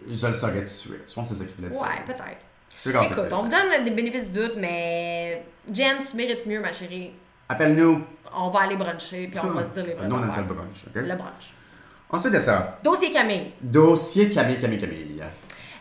je 0.08 0.26
le 0.26 0.32
saurais 0.32 0.58
tout 0.58 0.60
de 0.60 0.66
suite. 0.66 1.02
Je 1.08 1.14
pense 1.14 1.28
que 1.28 1.34
c'est 1.34 1.40
ça 1.40 1.46
qu'il 1.46 1.56
voulait 1.56 1.70
dire. 1.70 1.80
Ouais, 1.80 2.04
peut-être. 2.06 2.46
Écoute, 2.84 3.14
qu'il 3.14 3.34
on 3.34 3.42
vous 3.42 3.48
donne 3.48 3.84
des 3.84 3.90
bénéfices 3.90 4.26
du 4.26 4.38
doute, 4.38 4.54
mais 4.58 5.44
Jen, 5.72 5.96
tu 6.08 6.16
mérites 6.16 6.46
mieux, 6.46 6.60
ma 6.60 6.70
chérie. 6.70 7.12
Appelle-nous. 7.48 8.04
On 8.36 8.50
va 8.50 8.60
aller 8.60 8.76
bruncher, 8.76 9.28
puis 9.28 9.40
on 9.42 9.50
va 9.50 9.64
se 9.64 9.68
dire 9.68 9.86
les 9.86 9.94
vraies 9.94 10.08
Nous, 10.08 10.16
on 10.16 10.22
aime 10.22 10.32
ça 10.32 10.42
le 10.42 10.46
brunch, 10.46 10.84
ok? 10.86 10.94
Le 10.94 11.16
brunch. 11.16 11.54
Ensuite 12.10 12.34
de 12.34 12.38
ça, 12.38 12.78
Dossier 12.84 13.10
Camille. 13.10 13.52
dossier 13.60 14.28
Camille, 14.28 14.58
Camille, 14.58 14.78
Camille. 14.78 15.15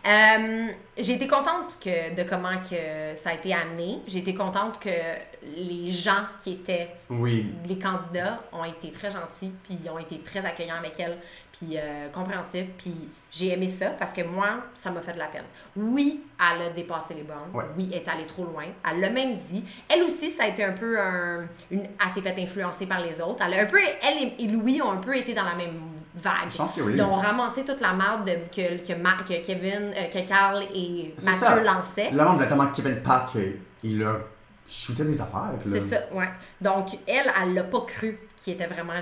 Euh, 0.08 0.68
j'ai 0.98 1.14
été 1.14 1.28
contente 1.28 1.78
que, 1.84 2.14
de 2.16 2.24
comment 2.30 2.58
que 2.62 3.16
ça 3.18 3.32
a 3.32 3.34
été 3.34 3.54
amené. 3.54 4.00
J'ai 4.08 4.20
été 4.20 4.36
contente 4.36 4.80
que 4.80 4.90
les 5.58 5.90
gens 5.90 6.26
qui 6.44 6.54
étaient 6.54 6.90
Oui. 7.10 7.48
les 7.68 7.80
candidats 7.80 8.40
ont 8.52 8.64
été 8.64 8.92
très 8.92 9.10
gentils, 9.10 9.52
puis 9.64 9.78
ils 9.84 9.90
ont 9.90 9.98
été 9.98 10.20
très 10.20 10.46
accueillants 10.46 10.78
avec 10.78 11.00
elle, 11.00 11.18
puis 11.52 11.78
euh, 11.78 12.08
compréhensifs, 12.10 12.68
puis 12.78 12.94
j'ai 13.32 13.54
aimé 13.54 13.68
ça 13.68 13.90
parce 13.92 14.14
que 14.14 14.22
moi, 14.22 14.48
ça 14.76 14.92
m'a 14.92 15.02
fait 15.02 15.14
de 15.14 15.20
la 15.20 15.28
peine. 15.28 15.44
Oui, 15.76 16.24
elle 16.40 16.62
a 16.68 16.70
dépassé 16.70 17.16
les 17.16 17.24
bornes. 17.24 17.50
Ouais. 17.54 17.66
Oui, 17.76 17.90
elle 17.92 18.00
est 18.00 18.08
allée 18.08 18.26
trop 18.28 18.46
loin. 18.46 18.64
Elle 18.90 19.00
l'a 19.02 19.10
même 19.10 19.38
dit. 19.38 19.64
Elle 19.90 20.04
aussi, 20.04 20.30
ça 20.32 20.44
a 20.44 20.48
été 20.48 20.64
un 20.64 20.74
peu 20.74 21.00
un, 21.00 21.48
une, 21.72 21.82
elle 21.84 22.10
s'est 22.14 22.22
fait 22.22 22.40
influencer 22.40 22.86
par 22.86 23.02
les 23.02 23.20
autres. 23.22 23.44
Elle 23.46 23.56
a 23.56 23.62
un 23.64 23.66
peu, 23.66 23.80
elle 23.80 24.18
et, 24.24 24.36
et 24.44 24.48
Louis 24.48 24.82
ont 24.82 24.92
un 24.92 24.98
peu 24.98 25.18
été 25.18 25.34
dans 25.34 25.44
la 25.46 25.56
même 25.56 25.74
vague. 26.16 26.50
Je 26.50 26.58
pense 26.58 26.72
que 26.74 26.82
oui. 26.82 26.94
Ils 26.96 27.02
ont 27.02 27.14
ramassé 27.16 27.64
toute 27.66 27.82
la 27.82 27.94
marde 27.94 28.26
de- 28.26 28.48
que, 28.56 28.86
que, 28.86 28.94
Ma- 29.00 29.18
que 29.28 29.46
Kevin, 29.46 29.94
euh, 29.96 30.08
que 30.12 30.28
Carl 30.28 30.64
et 30.74 31.14
Mathieu 31.24 31.34
ça. 31.40 31.64
lançaient. 31.64 32.12
Là, 32.12 32.32
on 32.34 32.38
tellement 32.38 32.68
Kevin 32.68 32.96
Park 33.02 33.38
qu'il 33.82 34.00
leur 34.00 34.22
shootait 34.68 35.04
des 35.06 35.20
affaires. 35.22 35.52
C'est 35.62 35.80
ça, 35.82 35.98
ouais. 36.14 36.30
Donc, 36.62 36.88
elle, 37.08 37.32
elle 37.42 37.54
l'a 37.54 37.64
pas 37.64 37.82
cru 37.82 38.18
qu'il 38.38 38.54
était 38.54 38.66
vraiment 38.68 38.94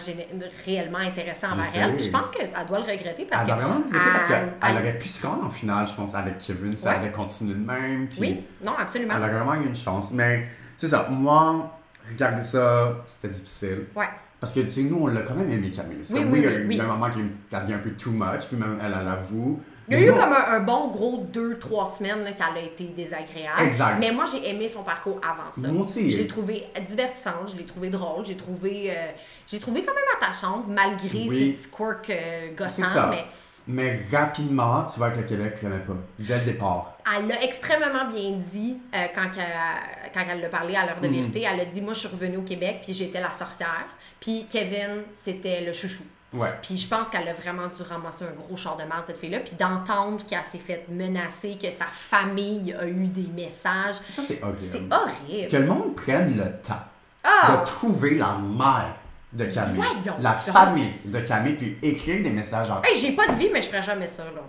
réellement 0.66 0.98
intéressant 1.00 1.52
envers 1.52 1.66
elle. 1.76 1.96
Puis 1.96 2.06
je 2.06 2.12
pense 2.12 2.30
qu'elle 2.32 2.50
doit 2.68 2.80
le 2.80 2.86
regretter 2.86 3.26
parce 3.30 3.42
Elle 3.44 3.48
que. 3.48 3.52
a 3.54 3.56
vraiment 3.56 3.76
regretté 3.86 4.10
parce 4.12 4.24
elle- 4.24 4.28
qu'elle 4.30 4.54
elle- 4.62 4.78
aurait 4.78 4.98
pu 4.98 5.08
se 5.08 5.26
rendre 5.26 5.46
en 5.46 5.50
finale, 5.50 5.88
je 5.88 5.94
pense, 5.94 6.16
avec 6.16 6.38
Kevin. 6.40 6.76
Ça 6.76 6.92
Ouais. 6.92 6.98
aurait 6.98 7.12
continué 7.12 7.54
de 7.56 7.60
même. 7.66 8.08
Puis 8.08 8.20
Oui, 8.22 8.44
non, 8.64 8.74
absolument. 8.78 9.14
Elle 9.18 9.24
a 9.24 9.28
vraiment 9.28 9.54
eu 9.56 9.68
une 9.68 9.76
chance. 9.76 10.12
Mais 10.14 10.48
c'est 10.78 10.88
ça. 10.88 11.08
Moi, 11.10 11.72
regarder 12.12 12.42
ça, 12.42 12.96
c'était 13.06 13.30
difficile. 13.30 13.86
Ouais. 13.96 14.10
Parce 14.44 14.52
que, 14.52 14.60
tu 14.60 14.72
sais, 14.72 14.82
nous, 14.82 14.98
on 15.02 15.08
l'a 15.08 15.22
quand 15.22 15.36
même 15.36 15.50
aimé, 15.50 15.72
Camille. 15.72 16.00
Oui, 16.12 16.20
comme, 16.22 16.32
oui, 16.34 16.40
il 16.40 16.44
y 16.44 16.48
a 16.48 16.50
oui, 16.50 16.56
eu 16.58 16.68
oui. 16.68 16.82
un 16.82 16.84
moment 16.86 17.10
qui 17.10 17.22
un 17.56 17.78
peu 17.78 17.92
too 17.92 18.12
much, 18.12 18.42
puis 18.50 18.58
même 18.58 18.78
elle, 18.84 18.94
elle 19.00 19.06
l'avoue. 19.06 19.62
Il 19.88 19.98
y 19.98 20.04
a 20.04 20.06
eu 20.06 20.10
comme 20.12 20.34
un, 20.34 20.54
un 20.56 20.60
bon 20.60 20.90
gros 20.90 21.26
deux, 21.32 21.58
trois 21.60 21.86
semaines 21.98 22.26
là, 22.26 22.34
qu'elle 22.34 22.62
a 22.62 22.66
été 22.66 22.84
désagréable. 22.84 23.62
Exact. 23.62 23.96
Mais 24.02 24.12
moi, 24.12 24.26
j'ai 24.30 24.50
aimé 24.50 24.68
son 24.68 24.84
parcours 24.84 25.22
avant 25.24 25.50
ça. 25.50 25.70
Moi 25.70 25.84
aussi. 25.84 26.12
Je 26.12 26.18
l'ai 26.18 26.28
trouvé 26.28 26.66
divertissante, 26.90 27.54
je 27.54 27.56
l'ai 27.58 27.64
trouvé 27.66 27.90
drôle, 27.90 28.26
j'ai 28.26 28.36
trouvé, 28.36 28.92
euh, 28.92 29.12
j'ai 29.48 29.60
trouvé 29.60 29.86
quand 29.86 29.94
même 29.94 30.04
attachante, 30.22 30.66
malgré 30.68 31.26
Oui. 31.30 31.30
ses 31.30 31.50
petits 31.52 31.70
quirks 31.70 32.10
euh, 32.10 32.54
gossants. 32.54 32.84
Ça. 32.84 33.08
Mais 33.12 33.26
Mais 33.66 33.98
rapidement, 34.12 34.84
tu 34.84 35.00
vois 35.00 35.12
que 35.12 35.20
le 35.20 35.24
Québec 35.24 35.60
l'aimait 35.64 35.80
pas. 35.80 35.96
Dès 36.20 36.40
le 36.40 36.44
départ. 36.44 36.98
Elle 37.18 37.28
l'a 37.30 37.42
extrêmement 37.44 38.10
bien 38.14 38.38
dit 38.52 38.76
euh, 38.94 39.06
quand, 39.16 39.30
qu'elle- 39.30 40.03
quand 40.14 40.24
elle 40.30 40.42
l'a 40.42 40.50
parlé 40.50 40.76
à 40.76 40.86
l'heure 40.86 40.98
Mhm. 41.02 41.10
de 41.10 41.16
vérité. 41.16 41.48
Elle 41.52 41.60
a 41.60 41.66
dit 41.66 41.82
Moi, 41.82 41.94
je 41.94 42.00
suis 42.00 42.08
revenue 42.10 42.38
au 42.38 42.42
Québec, 42.44 42.82
puis 42.84 42.94
j'étais 42.94 43.20
la 43.22 43.34
sorcière. 43.34 43.86
Puis 44.20 44.46
Kevin, 44.50 45.04
c'était 45.14 45.62
le 45.62 45.74
chouchou. 45.74 46.04
Ouais. 46.34 46.50
Puis 46.64 46.78
je 46.80 46.88
pense 46.88 47.10
qu'elle 47.10 47.28
a 47.28 47.34
vraiment 47.34 47.68
dû 47.68 47.84
ramasser 47.84 48.26
un 48.26 48.32
gros 48.32 48.58
char 48.58 48.76
de 48.76 48.84
merde, 48.84 49.04
cette 49.06 49.20
fille-là. 49.20 49.40
Puis 49.42 49.54
d'entendre 49.60 50.26
qu'elle 50.26 50.44
s'est 50.52 50.58
fait 50.58 50.86
menacer, 50.90 51.58
que 51.62 51.70
sa 51.70 51.86
famille 51.92 52.74
a 52.74 52.88
eu 52.88 53.06
des 53.06 53.28
messages. 53.36 53.96
Ça, 54.08 54.22
c'est 54.24 54.40
C'est 54.40 54.44
horrible. 54.44 54.92
horrible. 54.94 55.48
Que 55.52 55.58
le 55.58 55.66
monde 55.68 55.96
prenne 55.96 56.36
le 56.36 56.52
temps 56.62 56.82
Ah! 57.24 57.58
de 57.62 57.66
trouver 57.68 58.16
la 58.16 58.36
mère 58.42 58.96
de 59.32 59.46
Camille, 59.46 59.76
Voyons 59.78 60.18
la 60.20 60.32
donc. 60.34 60.40
famille 60.54 60.92
de 61.06 61.20
Camille, 61.20 61.54
puis 61.56 61.78
écrire 61.84 62.22
des 62.24 62.30
messages 62.32 62.70
en 62.72 62.82
Hey, 62.84 62.96
j'ai 62.96 63.12
pas 63.14 63.28
de 63.28 63.34
vie, 63.34 63.50
mais 63.54 63.62
je 63.62 63.68
ferais 63.68 63.82
jamais 63.84 64.08
ça, 64.08 64.24
là. 64.26 64.42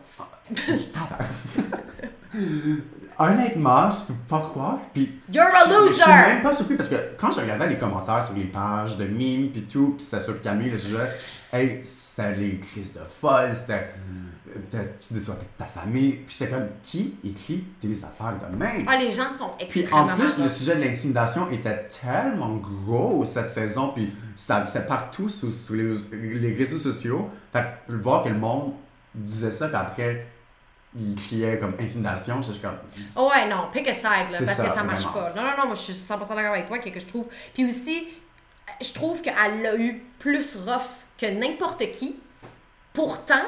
Honnêtement, 3.19 3.91
je 3.91 4.05
peux 4.07 4.19
pas 4.29 4.41
croire. 4.41 4.79
Puis 4.93 5.21
You're 5.33 5.45
a 5.47 5.65
je- 5.65 5.89
Je 5.89 5.93
suis 5.93 6.03
loser! 6.11 6.13
même 6.35 6.43
pas 6.43 6.53
surpris 6.53 6.77
parce 6.77 6.89
que 6.89 6.97
quand 7.19 7.33
je 7.33 7.41
regardais 7.41 7.69
les 7.69 7.79
commentaires 7.79 8.25
sur 8.25 8.35
les 8.35 8.45
pages 8.45 8.97
de 8.97 9.05
mimes 9.05 9.51
puis 9.51 9.63
tout, 9.63 9.95
puis 9.97 10.05
c'était 10.05 10.23
sur 10.23 10.41
Camille 10.43 10.71
le 10.71 10.79
sujet, 10.79 11.09
hey, 11.53 11.81
c'était 11.85 12.35
les 12.37 12.59
crises 12.59 12.93
de 12.93 13.01
folle, 13.09 13.55
c'était 13.55 13.91
euh, 14.75 14.85
tu 15.01 15.15
déçois 15.15 15.37
ta 15.59 15.65
famille, 15.65 16.13
puis 16.13 16.35
c'est 16.35 16.49
comme 16.49 16.67
qui 16.83 17.17
écrit 17.25 17.65
des 17.83 18.05
affaires 18.05 18.35
de 18.51 18.57
même? 18.57 18.85
Ah, 18.89 18.97
les 18.97 19.11
gens 19.11 19.25
sont 19.37 19.51
Puis 19.69 19.81
extrêmement... 19.81 20.13
en 20.13 20.17
plus, 20.17 20.39
le 20.39 20.49
sujet 20.49 20.77
de 20.77 20.83
l'intimidation 20.83 21.51
était 21.51 21.89
tellement 21.89 22.55
gros 22.57 23.25
cette 23.25 23.49
saison, 23.49 23.89
puis 23.95 24.13
c'était 24.37 24.81
partout 24.87 25.29
sur, 25.29 25.49
les, 25.75 25.87
les 26.39 26.53
réseaux 26.55 26.79
sociaux. 26.79 27.29
Fait 27.53 27.65
que 27.89 27.93
voir 27.95 28.23
que 28.23 28.29
le 28.29 28.37
monde 28.39 28.75
disait 29.15 29.51
ça, 29.51 29.67
puis 29.69 29.77
après, 29.77 30.27
il 30.97 31.17
criait 31.17 31.59
comme 31.59 31.75
intimidation, 31.81 32.41
j'étais 32.43 32.61
comme. 32.61 32.79
Oh 33.17 33.29
ouais, 33.29 33.49
non, 33.49 33.69
pick 33.73 33.89
a 33.89 33.95
side, 33.95 34.31
là, 34.31 34.39
parce 34.39 34.45
ça, 34.57 34.67
que 34.67 34.75
ça 34.75 34.83
marche 34.83 35.05
vraiment. 35.05 35.27
pas. 35.27 35.35
Non, 35.35 35.43
non, 35.43 35.57
non, 35.59 35.67
moi, 35.67 35.75
je 35.75 35.81
suis 35.81 35.93
100% 35.93 36.09
d'accord 36.09 36.53
avec 36.53 36.67
toi, 36.67 36.79
que, 36.79 36.89
que 36.91 37.01
je 37.01 37.07
trouve. 37.07 37.27
Puis 37.53 37.65
aussi, 37.65 38.09
je 38.81 38.93
trouve 38.93 39.21
qu'elle 39.21 39.63
l'a 39.63 39.77
eu 39.77 40.03
plus 40.19 40.57
rough 40.57 40.83
que 41.19 41.27
n'importe 41.27 41.91
qui. 41.93 42.17
Pourtant, 42.93 43.45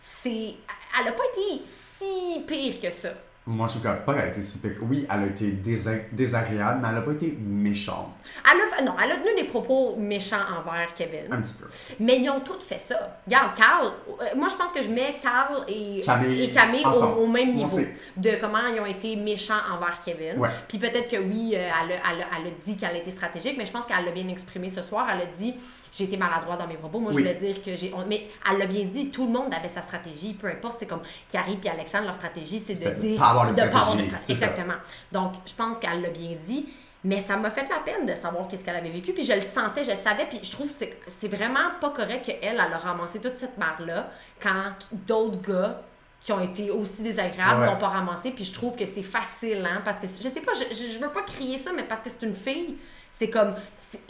c'est... 0.00 0.54
Elle 1.00 1.08
a 1.08 1.12
pas 1.12 1.22
été 1.34 1.64
si 1.66 2.44
pire 2.46 2.80
que 2.80 2.90
ça. 2.90 3.10
Moi, 3.50 3.66
je 3.66 3.78
trouve 3.78 4.04
pas 4.04 4.12
qu'elle 4.12 4.24
a 4.24 4.28
été 4.28 4.42
si 4.42 4.58
pire. 4.58 4.72
Oui, 4.82 5.06
elle 5.10 5.22
a 5.22 5.26
été 5.26 5.50
désa- 5.52 6.04
désagréable, 6.12 6.80
mais 6.82 6.88
elle 6.90 6.98
a 6.98 7.00
pas 7.00 7.12
été 7.12 7.34
méchante. 7.40 8.08
Elle 8.44 8.60
a, 8.60 8.82
non, 8.82 8.94
elle 9.02 9.12
a 9.12 9.16
tenu 9.16 9.34
des 9.40 9.44
propos 9.44 9.96
méchants 9.96 10.36
envers 10.58 10.92
Kevin. 10.92 11.32
Un 11.32 11.40
petit 11.40 11.54
peu. 11.54 11.64
Mais 11.98 12.18
ils 12.20 12.28
ont 12.28 12.40
tous 12.40 12.62
fait 12.62 12.78
ça. 12.78 13.18
Regarde, 13.26 13.56
Carl, 13.56 13.86
euh, 13.86 14.24
moi 14.36 14.48
je 14.50 14.54
pense 14.54 14.70
que 14.74 14.82
je 14.82 14.88
mets 14.88 15.16
Carl 15.22 15.64
et 15.66 16.02
Camille 16.02 16.42
et 16.42 16.50
Camille 16.50 16.84
au, 16.84 17.26
même 17.26 17.54
niveau 17.54 17.78
de 18.18 18.30
comment 18.38 18.58
ils 18.70 18.80
ont 18.80 18.86
été 18.86 19.16
méchants 19.16 19.54
envers 19.74 19.98
Kevin. 20.04 20.38
Ouais. 20.38 20.50
Puis 20.68 20.76
peut-être 20.76 21.08
que 21.10 21.16
oui, 21.16 21.52
euh, 21.54 21.70
elle, 21.84 21.92
a, 21.92 22.12
elle, 22.12 22.20
a, 22.20 22.26
elle 22.38 22.48
a 22.48 22.50
dit 22.62 22.76
qu'elle 22.76 22.96
a 22.96 22.98
été 22.98 23.12
stratégique, 23.12 23.54
mais 23.56 23.64
je 23.64 23.72
pense 23.72 23.86
qu'elle 23.86 24.04
l'a 24.04 24.12
bien 24.12 24.28
exprimé 24.28 24.68
ce 24.68 24.82
soir. 24.82 25.06
Elle 25.10 25.22
a 25.22 25.26
dit 25.26 25.54
j'ai 25.98 26.04
été 26.04 26.16
maladroite 26.16 26.58
dans 26.58 26.66
mes 26.68 26.76
propos. 26.76 27.00
Moi, 27.00 27.12
Oui. 27.12 27.22
je 27.22 27.28
voulais 27.28 27.38
dire 27.40 27.62
que 27.62 27.76
j'ai. 27.76 27.92
Mais 28.08 28.26
elle 28.50 28.58
l'a 28.58 28.66
bien 28.66 28.84
dit, 28.84 29.10
tout 29.10 29.26
le 29.26 29.32
monde 29.32 29.52
avait 29.52 29.68
sa 29.68 29.82
stratégie, 29.82 30.32
peu 30.34 30.46
importe. 30.46 30.76
C'est 30.78 30.86
comme 30.86 31.02
Carrie 31.30 31.58
et 31.62 31.68
Alexandre, 31.68 32.04
leur 32.06 32.14
stratégie, 32.14 32.58
c'est 32.60 32.74
de 32.74 32.90
dire. 33.00 33.18
pas 33.18 33.28
avoir 33.28 33.50
de 33.50 33.54
pas 33.56 33.62
avoir 33.64 33.96
de 33.96 34.02
stratégie, 34.04 34.34
ça. 34.38 34.46
Exactement. 34.46 34.76
Donc, 35.12 35.32
je 35.46 35.54
pense 35.54 35.78
qu'elle 35.78 36.00
l'a 36.00 36.10
bien 36.10 36.36
dit. 36.46 36.66
Mais 37.04 37.20
ça 37.20 37.36
m'a 37.36 37.50
fait 37.52 37.68
la 37.68 37.78
peine 37.78 38.06
de 38.06 38.14
savoir 38.16 38.48
qu'est-ce 38.48 38.64
qu'elle 38.64 38.74
avait 38.74 38.90
vécu. 38.90 39.12
Puis 39.12 39.24
je 39.24 39.32
le 39.32 39.40
sentais, 39.40 39.84
je 39.84 39.92
le 39.92 39.96
savais. 39.96 40.26
Puis 40.26 40.40
je 40.42 40.50
trouve 40.50 40.66
que 40.66 40.84
c'est- 41.06 41.28
vraiment 41.28 41.70
pas 41.80 41.90
correct 41.90 42.24
qu'elle, 42.26 42.38
elle 42.42 42.58
a 42.58 42.76
ramassé 42.78 43.20
toute 43.20 43.38
cette 43.38 43.56
barre-là 43.56 44.10
quand 44.42 44.72
d'autres 45.06 45.40
gars 45.40 45.80
qui 46.20 46.32
ont 46.32 46.40
été 46.40 46.72
aussi 46.72 47.02
désagréables 47.02 47.60
Ouais. 47.60 47.66
l'ont 47.68 47.78
pas 47.78 47.88
ramassé. 47.88 48.32
Puis 48.32 48.44
je 48.44 48.52
trouve 48.52 48.74
que 48.74 48.84
c'est 48.84 49.04
facile, 49.04 49.64
hein. 49.64 49.80
Parce 49.84 49.98
que 49.98 50.08
je 50.08 50.28
sais 50.28 50.40
pas, 50.40 50.52
je, 50.54 50.74
je, 50.74 50.92
je 50.92 50.98
veux 50.98 51.10
pas 51.10 51.22
crier 51.22 51.56
ça, 51.56 51.70
mais 51.74 51.84
parce 51.84 52.00
que 52.00 52.10
c'est 52.10 52.26
une 52.26 52.34
fille, 52.34 52.76
c'est 53.18 53.30
comme. 53.30 53.54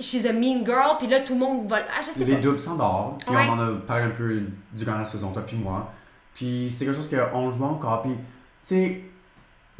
She's 0.00 0.26
a 0.26 0.32
mean 0.32 0.64
girl. 0.64 0.96
Puis 0.98 1.06
là, 1.06 1.20
tout 1.20 1.34
le 1.34 1.38
monde 1.40 1.68
va. 1.68 1.78
Ah, 1.88 2.00
je 2.00 2.06
sais 2.18 2.24
Les 2.24 2.34
pas. 2.34 2.40
doubles 2.40 2.58
s'endorment, 2.58 3.16
puis 3.18 3.34
Ouais. 3.34 3.42
on 3.48 3.52
en 3.52 3.60
a 3.60 3.72
parlé 3.86 4.04
un 4.04 4.10
peu 4.10 4.40
durant 4.72 4.98
la 4.98 5.04
saison, 5.04 5.30
toi 5.32 5.42
puis 5.46 5.56
moi. 5.56 5.90
Puis 6.34 6.68
c'est 6.70 6.84
quelque 6.84 6.96
chose 6.96 7.08
qu'on 7.08 7.46
le 7.46 7.52
voit 7.52 7.68
encore. 7.68 8.02
Puis, 8.02 8.12
tu 8.12 8.18
sais, 8.62 9.00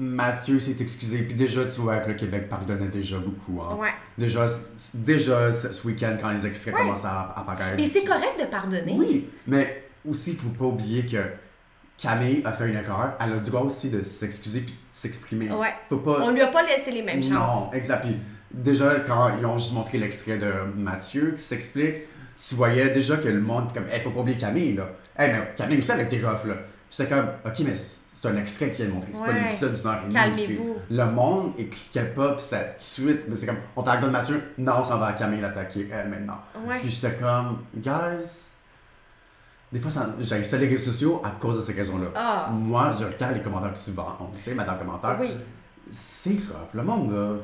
Mathieu 0.00 0.60
s'est 0.60 0.76
excusé, 0.78 1.22
puis 1.22 1.34
déjà, 1.34 1.64
tu 1.66 1.80
vois 1.80 1.96
que 1.98 2.08
le 2.08 2.14
Québec 2.14 2.48
pardonnait 2.48 2.86
déjà 2.88 3.18
beaucoup. 3.18 3.60
Hein. 3.60 3.74
Ouais. 3.80 3.90
Déjà, 4.16 4.46
déjà 4.94 5.52
ce 5.52 5.84
week-end, 5.86 6.16
quand 6.20 6.30
les 6.30 6.46
extraits 6.46 6.74
Ouais. 6.74 6.82
commençaient 6.82 7.08
à 7.08 7.32
à 7.34 7.40
apparaître. 7.40 7.76
Puis 7.76 7.86
c'est 7.86 8.04
correct 8.04 8.38
de 8.40 8.46
pardonner. 8.46 8.94
Oui, 8.96 9.28
mais 9.48 9.84
aussi, 10.08 10.30
il 10.32 10.36
faut 10.36 10.50
pas 10.50 10.66
oublier 10.66 11.04
que 11.04 11.18
Camille 12.00 12.42
a 12.44 12.52
fait 12.52 12.68
une 12.68 12.76
erreur. 12.76 13.14
Elle 13.20 13.32
a 13.32 13.34
le 13.34 13.40
droit 13.40 13.62
aussi 13.62 13.90
de 13.90 14.04
s'excuser 14.04 14.60
puis 14.60 14.72
de 14.72 14.78
s'exprimer. 14.90 15.50
Ouais. 15.50 15.72
Faut 15.88 15.96
pas... 15.96 16.18
On 16.22 16.30
lui 16.30 16.40
a 16.42 16.46
pas 16.46 16.62
laissé 16.62 16.92
les 16.92 17.02
mêmes 17.02 17.20
chances. 17.22 17.32
Non, 17.66 17.72
exact. 17.72 18.02
Puis 18.04 18.16
déjà, 18.52 19.00
quand 19.00 19.36
ils 19.38 19.46
ont 19.46 19.58
juste 19.58 19.74
montré 19.74 19.98
l'extrait 19.98 20.38
de 20.38 20.52
Mathieu 20.76 21.32
qui 21.32 21.42
s'explique, 21.42 21.96
tu 22.36 22.54
voyais 22.54 22.90
déjà 22.90 23.16
que 23.16 23.28
le 23.28 23.40
monde, 23.40 23.72
comme, 23.72 23.86
hey, 23.90 24.00
faut 24.02 24.10
pas 24.10 24.20
oublier 24.20 24.36
Camille, 24.36 24.74
là. 24.74 24.88
Hey, 25.18 25.32
mais 25.32 25.48
Camille 25.56 25.78
aussi, 25.78 25.90
elle 25.90 26.00
été 26.00 26.20
rough, 26.24 26.44
là. 26.46 26.54
C'est 26.90 27.08
comme, 27.08 27.26
ok, 27.44 27.58
mais 27.66 27.74
c'est 28.12 28.28
un 28.28 28.36
extrait 28.38 28.70
qui 28.72 28.82
est 28.82 28.88
montré, 28.88 29.10
c'est 29.12 29.24
pas 29.24 29.32
l'épisode 29.32 29.74
d'une 29.74 29.86
heure 29.86 30.00
et 30.04 30.08
demie. 30.28 30.36
C'est- 30.36 30.94
Le 30.94 31.04
monde 31.06 31.52
écrit 31.58 31.88
pas, 32.16 32.32
puis 32.32 32.42
ça, 32.44 32.58
suite, 32.78 33.24
mais 33.28 33.36
c'est 33.36 33.46
comme, 33.46 33.58
on 33.76 33.82
pardonne 33.82 34.10
Mathieu, 34.10 34.42
non, 34.56 34.72
on 34.78 34.84
s'en 34.84 34.98
va 34.98 35.08
à 35.08 35.12
Camille 35.12 35.40
l'attaquer, 35.40 35.88
elle, 35.92 36.08
maintenant. 36.08 36.38
Ouais. 36.66 36.78
Puis 36.80 36.90
j'étais 36.90 37.14
comme, 37.16 37.58
guys, 37.76 38.48
des 39.70 39.80
fois, 39.80 39.90
ça 39.90 40.06
les 40.58 40.66
réseaux 40.68 40.90
sociaux 40.92 41.20
à 41.24 41.30
cause 41.38 41.56
de 41.56 41.60
ces 41.60 41.74
raisons-là. 41.74 42.06
Ah. 42.14 42.48
Moi, 42.52 42.90
je 42.98 43.04
regarde 43.04 43.34
les 43.34 43.42
commentaires 43.42 43.76
souvent, 43.76 44.16
on 44.20 44.38
sait, 44.38 44.56
en 44.58 44.74
commentaire. 44.78 45.18
Oui. 45.20 45.36
C'est 45.90 46.30
rough, 46.30 46.72
le 46.74 46.82
monde, 46.82 47.12
là. 47.12 47.36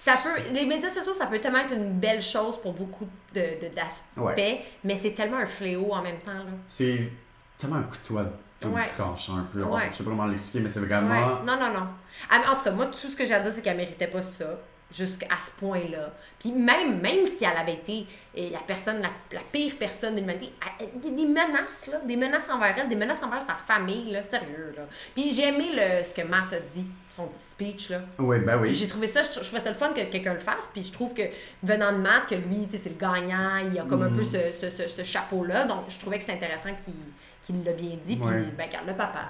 Ça 0.00 0.14
peut, 0.22 0.40
les 0.52 0.64
médias 0.64 0.88
sociaux, 0.90 1.12
ça 1.12 1.26
peut 1.26 1.38
tellement 1.40 1.58
être 1.58 1.74
une 1.74 1.90
belle 1.98 2.22
chose 2.22 2.56
pour 2.62 2.72
beaucoup 2.72 3.06
de, 3.34 3.40
de- 3.40 3.74
d'aspects, 3.74 4.16
Ouais. 4.18 4.64
mais 4.84 4.96
c'est 4.96 5.10
tellement 5.10 5.38
un 5.38 5.46
fléau 5.46 5.92
en 5.92 6.00
même 6.02 6.18
temps. 6.20 6.32
C'est 6.68 7.10
tellement 7.58 7.76
un 7.76 7.82
couteau 7.82 8.18
à 8.18 8.24
double 8.60 8.74
Ouais. 8.76 8.86
tranchant 8.96 9.36
un 9.38 9.48
peu. 9.52 9.62
Ouais. 9.64 9.82
Je 9.90 9.96
sais 9.96 10.04
pas 10.04 10.10
comment 10.10 10.26
l'expliquer, 10.26 10.60
mais 10.60 10.68
c'est 10.68 10.80
vraiment. 10.80 11.42
Non, 11.44 11.58
non, 11.58 11.72
non. 11.74 11.86
Ah, 12.30 12.40
en 12.52 12.56
tout 12.56 12.62
cas, 12.64 12.70
moi, 12.70 12.86
tout 12.86 13.08
ce 13.08 13.16
que 13.16 13.24
j'ai 13.24 13.34
à 13.34 13.40
dire, 13.40 13.52
c'est 13.52 13.60
qu'elle 13.60 13.76
méritait 13.76 14.06
pas 14.06 14.22
ça, 14.22 14.46
jusqu'à 14.90 15.36
ce 15.36 15.50
point-là. 15.60 16.12
Puis 16.38 16.50
même, 16.52 17.00
même 17.00 17.26
si 17.26 17.44
elle 17.44 17.56
avait 17.56 17.74
été 17.74 18.06
euh, 18.38 18.48
la 18.52 18.60
personne, 18.60 19.00
la, 19.02 19.10
la 19.32 19.40
pire 19.52 19.74
personne 19.78 20.14
de 20.14 20.20
l'humanité, 20.20 20.50
il 21.04 21.10
y 21.10 21.12
a 21.12 21.16
des 21.16 21.26
menaces, 21.26 21.86
là, 21.92 21.98
des 22.04 22.16
menaces 22.16 22.48
envers 22.48 22.74
elle, 22.78 22.88
des 22.88 22.96
menaces 22.96 23.22
envers 23.22 23.42
sa 23.42 23.54
famille, 23.54 24.10
là, 24.12 24.22
sérieux, 24.22 24.72
là. 24.76 24.84
Puis 25.14 25.30
j'ai 25.32 25.48
aimé 25.48 25.66
le, 25.74 26.02
ce 26.04 26.14
que 26.14 26.22
Matt 26.26 26.52
a 26.52 26.60
dit, 26.60 26.84
son 27.14 27.26
petit 27.26 27.42
speech, 27.42 27.90
là. 27.90 28.00
Oui, 28.18 28.38
ben 28.38 28.58
oui. 28.60 28.72
J'ai 28.72 28.86
trouvé 28.88 29.08
ça, 29.08 29.22
je, 29.22 29.28
je 29.32 29.40
trouvais 29.44 29.60
ça 29.60 29.68
le 29.70 29.74
fun 29.76 29.88
que 29.90 30.04
quelqu'un 30.10 30.34
le 30.34 30.40
fasse, 30.40 30.68
puis 30.72 30.84
je 30.84 30.92
trouve 30.92 31.12
que 31.12 31.22
venant 31.62 31.92
de 31.92 31.98
Matt, 31.98 32.26
que 32.28 32.36
lui, 32.36 32.66
c'est 32.70 32.88
le 32.88 32.94
gagnant, 32.98 33.56
il 33.70 33.78
a 33.78 33.82
comme 33.82 34.02
un 34.02 34.10
peu 34.10 34.22
Mm. 34.22 34.52
ce, 34.52 34.58
ce, 34.58 34.70
ce, 34.70 34.88
ce 34.88 35.02
chapeau-là, 35.04 35.64
donc 35.64 35.84
je 35.88 35.98
trouvais 35.98 36.18
que 36.18 36.24
c'est 36.24 36.32
intéressant 36.34 36.70
qu'il 36.84 36.94
qu'il 37.44 37.64
l'a 37.64 37.72
bien 37.72 37.96
dit, 38.04 38.16
puis 38.16 38.24
Ouais. 38.26 38.42
ben, 38.58 38.66
regarde, 38.66 38.86
le 38.88 38.92
papa, 38.94 39.20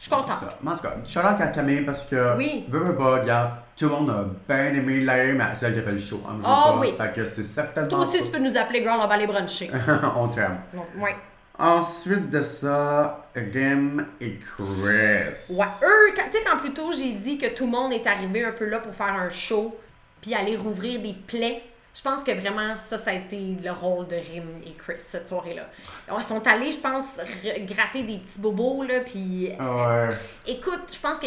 je 0.00 0.04
suis 0.04 0.10
contente. 0.10 0.30
ça. 0.32 0.58
Mais 0.62 0.70
en 0.70 0.74
tout 0.74 0.82
cas, 0.82 0.94
shout 1.06 1.18
out 1.20 1.40
à 1.40 1.46
Camille 1.48 1.82
parce 1.82 2.04
que. 2.04 2.36
Oui. 2.36 2.64
Veux, 2.68 2.78
veux 2.80 2.96
pas, 2.96 3.20
regarde, 3.20 3.50
tout 3.76 3.84
le 3.84 3.90
monde 3.94 4.10
a 4.10 4.24
bien 4.48 4.74
aimé 4.74 5.00
l'air, 5.00 5.34
mais 5.36 5.44
c'est 5.54 5.66
elle 5.66 5.74
qui 5.74 5.80
a 5.80 5.82
fait 5.82 5.92
le 5.92 5.98
show. 5.98 6.20
Hein, 6.26 6.38
Ah 6.44 6.70
pas. 6.72 6.78
oui. 6.80 6.94
Fait 6.96 7.12
que 7.12 7.24
c'est 7.26 7.42
certainement. 7.42 7.88
Toi 7.90 7.98
aussi, 8.00 8.22
tu 8.24 8.30
peux 8.30 8.38
nous 8.38 8.56
appeler, 8.56 8.82
girl, 8.82 8.98
on 9.00 9.06
va 9.06 9.14
aller 9.14 9.26
bruncher. 9.26 9.70
on 10.16 10.26
t'aime. 10.28 10.58
Ouais. 10.98 11.14
Ensuite 11.58 12.30
de 12.30 12.40
ça, 12.40 13.26
Rim 13.36 14.06
et 14.18 14.38
Chris. 14.38 14.62
Ouais, 14.64 15.66
eux, 15.84 16.14
tu 16.14 16.32
sais, 16.38 16.44
quand 16.46 16.56
plus 16.58 16.72
tôt 16.72 16.90
j'ai 16.90 17.12
dit 17.12 17.36
que 17.36 17.54
tout 17.54 17.66
le 17.66 17.70
monde 17.70 17.92
est 17.92 18.06
arrivé 18.06 18.42
un 18.44 18.52
peu 18.52 18.64
là 18.64 18.78
pour 18.78 18.94
faire 18.94 19.14
un 19.14 19.28
show, 19.28 19.78
puis 20.22 20.34
aller 20.34 20.56
rouvrir 20.56 21.02
des 21.02 21.14
plaies, 21.26 21.62
je 21.94 22.02
pense 22.02 22.22
que 22.24 22.30
vraiment 22.32 22.76
ça, 22.78 22.96
ça 22.98 23.10
a 23.10 23.14
été 23.14 23.36
le 23.62 23.70
rôle 23.72 24.06
de 24.06 24.16
Rim 24.16 24.44
et 24.64 24.72
Chris 24.72 24.94
cette 24.98 25.28
soirée-là. 25.28 25.66
Ils 26.16 26.22
sont 26.24 26.46
allés, 26.46 26.72
je 26.72 26.78
pense, 26.78 27.04
gratter 27.66 28.02
des 28.04 28.18
petits 28.18 28.38
bobos, 28.38 28.82
là, 28.84 29.00
puis 29.00 29.50
Ouais. 29.58 30.08
écoute, 30.46 30.82
je 30.92 30.98
pense 31.00 31.18
que 31.18 31.26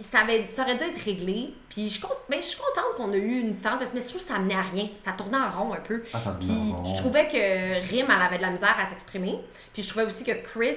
ça, 0.00 0.20
avait- 0.20 0.48
ça 0.50 0.62
aurait 0.62 0.74
dû 0.76 0.82
être 0.84 1.04
réglé. 1.04 1.54
Puis 1.68 1.84
je, 1.88 1.92
suis 1.94 2.00
con- 2.00 2.08
mais 2.28 2.38
je 2.38 2.46
suis 2.48 2.58
contente 2.58 2.96
qu'on 2.96 3.12
a 3.12 3.16
eu 3.16 3.40
une 3.40 3.52
différence 3.52 3.78
parce 3.78 3.90
que 3.90 3.96
mais 3.96 4.02
je 4.02 4.08
trouve 4.08 4.20
que 4.22 4.26
ça 4.26 4.34
amenait 4.36 4.54
à 4.56 4.62
rien. 4.62 4.88
Ça 5.04 5.12
tournait 5.12 5.36
en 5.36 5.50
rond 5.50 5.72
un 5.72 5.80
peu. 5.80 6.02
Ah, 6.12 6.18
ça 6.22 6.36
Puis 6.40 6.48
je 6.48 6.96
trouvais 7.00 7.28
que 7.28 7.80
Rim, 7.90 8.06
elle 8.08 8.22
avait 8.22 8.38
de 8.38 8.42
la 8.42 8.50
misère 8.50 8.76
à 8.78 8.86
s'exprimer. 8.88 9.38
Puis 9.72 9.82
je 9.84 9.88
trouvais 9.90 10.04
aussi 10.06 10.24
que 10.24 10.32
Chris, 10.42 10.76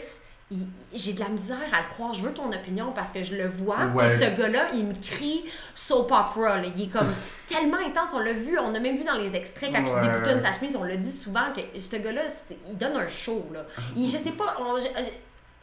j'ai 0.94 1.12
de 1.14 1.20
la 1.20 1.28
misère 1.28 1.58
à 1.74 1.82
le 1.82 1.90
croire. 1.94 2.14
Je 2.14 2.22
veux 2.22 2.34
ton 2.34 2.48
opinion 2.52 2.92
parce 2.96 3.12
que 3.12 3.22
je 3.22 3.36
le 3.36 3.48
vois. 3.50 3.86
Ouais. 3.94 4.08
Puis 4.18 4.26
ce 4.26 4.38
gars-là, 4.40 4.70
il 4.74 4.86
me 4.86 4.94
crie 4.94 5.44
soap 5.76 6.12
opera. 6.12 6.58
là. 6.62 6.68
Il 6.76 6.84
est 6.84 6.88
comme 6.88 7.08
tellement 7.50 7.78
intense. 7.86 8.10
On 8.14 8.20
l'a 8.20 8.32
vu, 8.34 8.58
on 8.58 8.74
a 8.74 8.80
même 8.80 8.96
vu 8.96 9.04
dans 9.04 9.18
les 9.18 9.36
extraits 9.36 9.72
quand 9.74 9.84
Ouais. 9.84 9.92
il 10.04 10.10
déboutonne 10.10 10.42
sa 10.42 10.54
chemise. 10.54 10.76
On 10.78 10.84
le 10.84 10.96
dit 10.98 11.12
souvent 11.12 11.52
que 11.54 11.62
ce 11.80 11.96
gars-là, 11.98 12.22
il 12.70 12.78
donne 12.78 12.96
un 12.96 13.08
show. 13.10 13.46
Là. 13.54 13.66
Il, 13.98 14.08
je 14.10 14.18
sais 14.18 14.32
pas, 14.32 14.56
on- 14.60 14.78
je- 14.78 14.88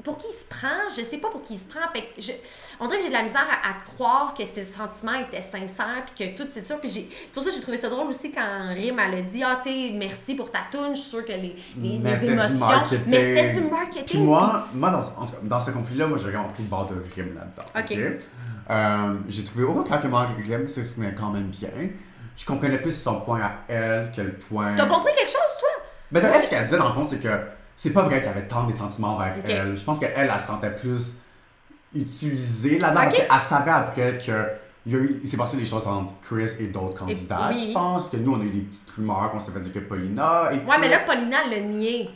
pour 0.02 0.18
qui 0.18 0.26
il 0.28 0.34
se 0.36 0.44
prend, 0.44 0.90
je 0.94 1.02
sais 1.02 1.16
pas 1.18 1.28
pour 1.28 1.42
qui 1.44 1.54
il 1.54 1.58
se 1.58 1.64
prend. 1.64 1.80
Fait 1.92 2.02
que 2.02 2.20
je- 2.20 2.32
on 2.80 2.86
dirait 2.86 2.98
que 2.98 3.04
j'ai 3.04 3.08
de 3.08 3.14
la 3.14 3.22
misère 3.22 3.46
à, 3.48 3.70
à 3.70 3.72
croire 3.94 4.34
que 4.36 4.44
ses 4.44 4.64
sentiments 4.64 5.14
étaient 5.14 5.40
sincères, 5.40 6.04
puis 6.14 6.26
que 6.34 6.36
tout 6.42 6.48
c'est 6.52 6.60
ça. 6.60 6.76
Puis 6.76 6.88
j'ai, 6.90 7.08
pour 7.32 7.42
ça 7.42 7.50
j'ai 7.54 7.60
trouvé 7.62 7.76
ça 7.78 7.88
drôle 7.88 8.08
aussi 8.08 8.30
quand 8.32 8.68
Rim 8.74 8.98
elle 8.98 9.18
a 9.18 9.22
dit 9.22 9.42
Ah, 9.42 9.60
tu 9.62 9.70
merci 9.94 10.34
pour 10.34 10.50
ta 10.50 10.58
tune, 10.70 10.94
je 10.94 11.00
suis 11.00 11.10
sûre 11.10 11.24
que 11.24 11.32
les, 11.32 11.54
les, 11.78 11.98
Mais 11.98 12.10
les 12.10 12.16
c'était 12.16 12.26
du 12.26 12.32
émotions. 12.32 12.54
marketing. 12.58 13.04
Mais 13.08 13.34
c'était 13.36 13.60
du 13.60 13.66
marketing. 13.70 14.04
Puis 14.04 14.18
moi, 14.18 14.66
moi 14.74 14.90
dans, 14.90 14.98
en 15.22 15.26
tout 15.26 15.32
cas, 15.32 15.38
dans 15.42 15.60
ce 15.60 15.70
conflit-là, 15.70 16.06
moi, 16.06 16.18
j'ai 16.18 16.24
vraiment 16.30 16.48
pris 16.48 16.62
le 16.64 16.68
bord 16.68 16.86
de 16.86 16.96
Grim 16.96 17.34
là-dedans. 17.34 17.64
Ok. 17.78 18.20
Euh, 18.70 19.14
j'ai 19.28 19.44
trouvé 19.44 19.64
au 19.64 19.72
contraire 19.74 20.00
que 20.02 20.08
Grim 20.42 20.66
s'exprimait 20.68 21.14
quand 21.14 21.30
même 21.30 21.48
bien. 21.48 21.68
Je 22.36 22.44
comprenais 22.44 22.78
plus 22.78 22.98
son 23.00 23.20
point 23.20 23.40
à 23.42 23.52
elle 23.72 24.10
que 24.14 24.20
le 24.20 24.32
point. 24.32 24.74
T'as 24.76 24.86
compris 24.86 25.12
quelque 25.16 25.30
chose, 25.30 25.56
toi? 25.60 25.68
Mais 26.10 26.20
d'ailleurs, 26.20 26.42
ce 26.42 26.50
qu'elle 26.50 26.64
disait, 26.64 26.78
dans 26.78 26.88
le 26.88 26.94
fond, 26.94 27.04
c'est 27.04 27.20
que 27.22 27.28
c'est 27.76 27.90
pas 27.92 28.02
vrai 28.02 28.18
qu'il 28.20 28.26
y 28.28 28.30
avait 28.32 28.46
tant 28.46 28.64
des 28.66 28.72
sentiments 28.72 29.18
vers 29.18 29.34
Ok. 29.38 29.48
elle. 29.48 29.76
Je 29.76 29.84
pense 29.84 29.98
qu'elle, 29.98 30.12
elle, 30.16 30.30
elle 30.32 30.40
se 30.40 30.46
sentait 30.46 30.70
plus 30.74 31.18
utilisée 31.94 32.78
là-dedans 32.78 33.02
parce 33.02 33.14
Ok. 33.14 33.26
qu'elle 33.28 33.40
savait 33.40 33.70
après 33.70 34.18
que. 34.18 34.46
Il, 34.86 34.92
y 34.92 34.96
a 34.96 34.98
eu- 34.98 35.20
il 35.22 35.26
s'est 35.26 35.38
passé 35.38 35.56
des 35.56 35.64
choses 35.64 35.86
entre 35.86 36.12
Chris 36.20 36.50
et 36.60 36.66
d'autres 36.66 36.98
candidats. 37.00 37.48
oui. 37.50 37.58
Je 37.58 37.72
pense 37.72 38.10
que 38.10 38.18
nous, 38.18 38.34
on 38.34 38.40
a 38.42 38.44
eu 38.44 38.50
des 38.50 38.60
petites 38.60 38.90
rumeurs 38.90 39.30
qu'on 39.30 39.40
s'est 39.40 39.50
fait 39.50 39.60
dire 39.60 39.72
que 39.72 39.78
Paulina. 39.78 40.50
Et 40.52 40.56
Ouais, 40.58 40.76
mais 40.78 40.90
là, 40.90 40.98
Paulina, 41.06 41.38
elle 41.46 41.50
l'a 41.52 41.60
nié. 41.60 42.10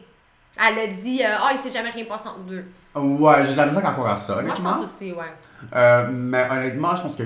Elle 0.61 0.79
a 0.79 0.87
dit 0.89 1.23
euh, 1.25 1.29
Ah, 1.41 1.49
il 1.53 1.59
s'est 1.59 1.71
jamais 1.71 1.89
rien 1.89 2.05
passé 2.05 2.29
entre 2.29 2.41
deux. 2.41 2.65
Ouais, 2.95 3.47
j'ai 3.47 3.53
de 3.53 3.57
la 3.57 3.67
misère 3.67 3.87
à 3.87 3.93
croire 3.93 4.13
à 4.13 4.17
ça, 4.17 4.35
Moi, 4.35 4.43
je 4.43 4.49
honnêtement. 4.49 4.75
pense 4.75 4.89
aussi, 4.95 5.13
ouais. 5.13 5.33
Euh, 5.75 6.09
mais 6.13 6.47
honnêtement, 6.51 6.95
je 6.95 7.03
pense 7.03 7.17
que 7.17 7.23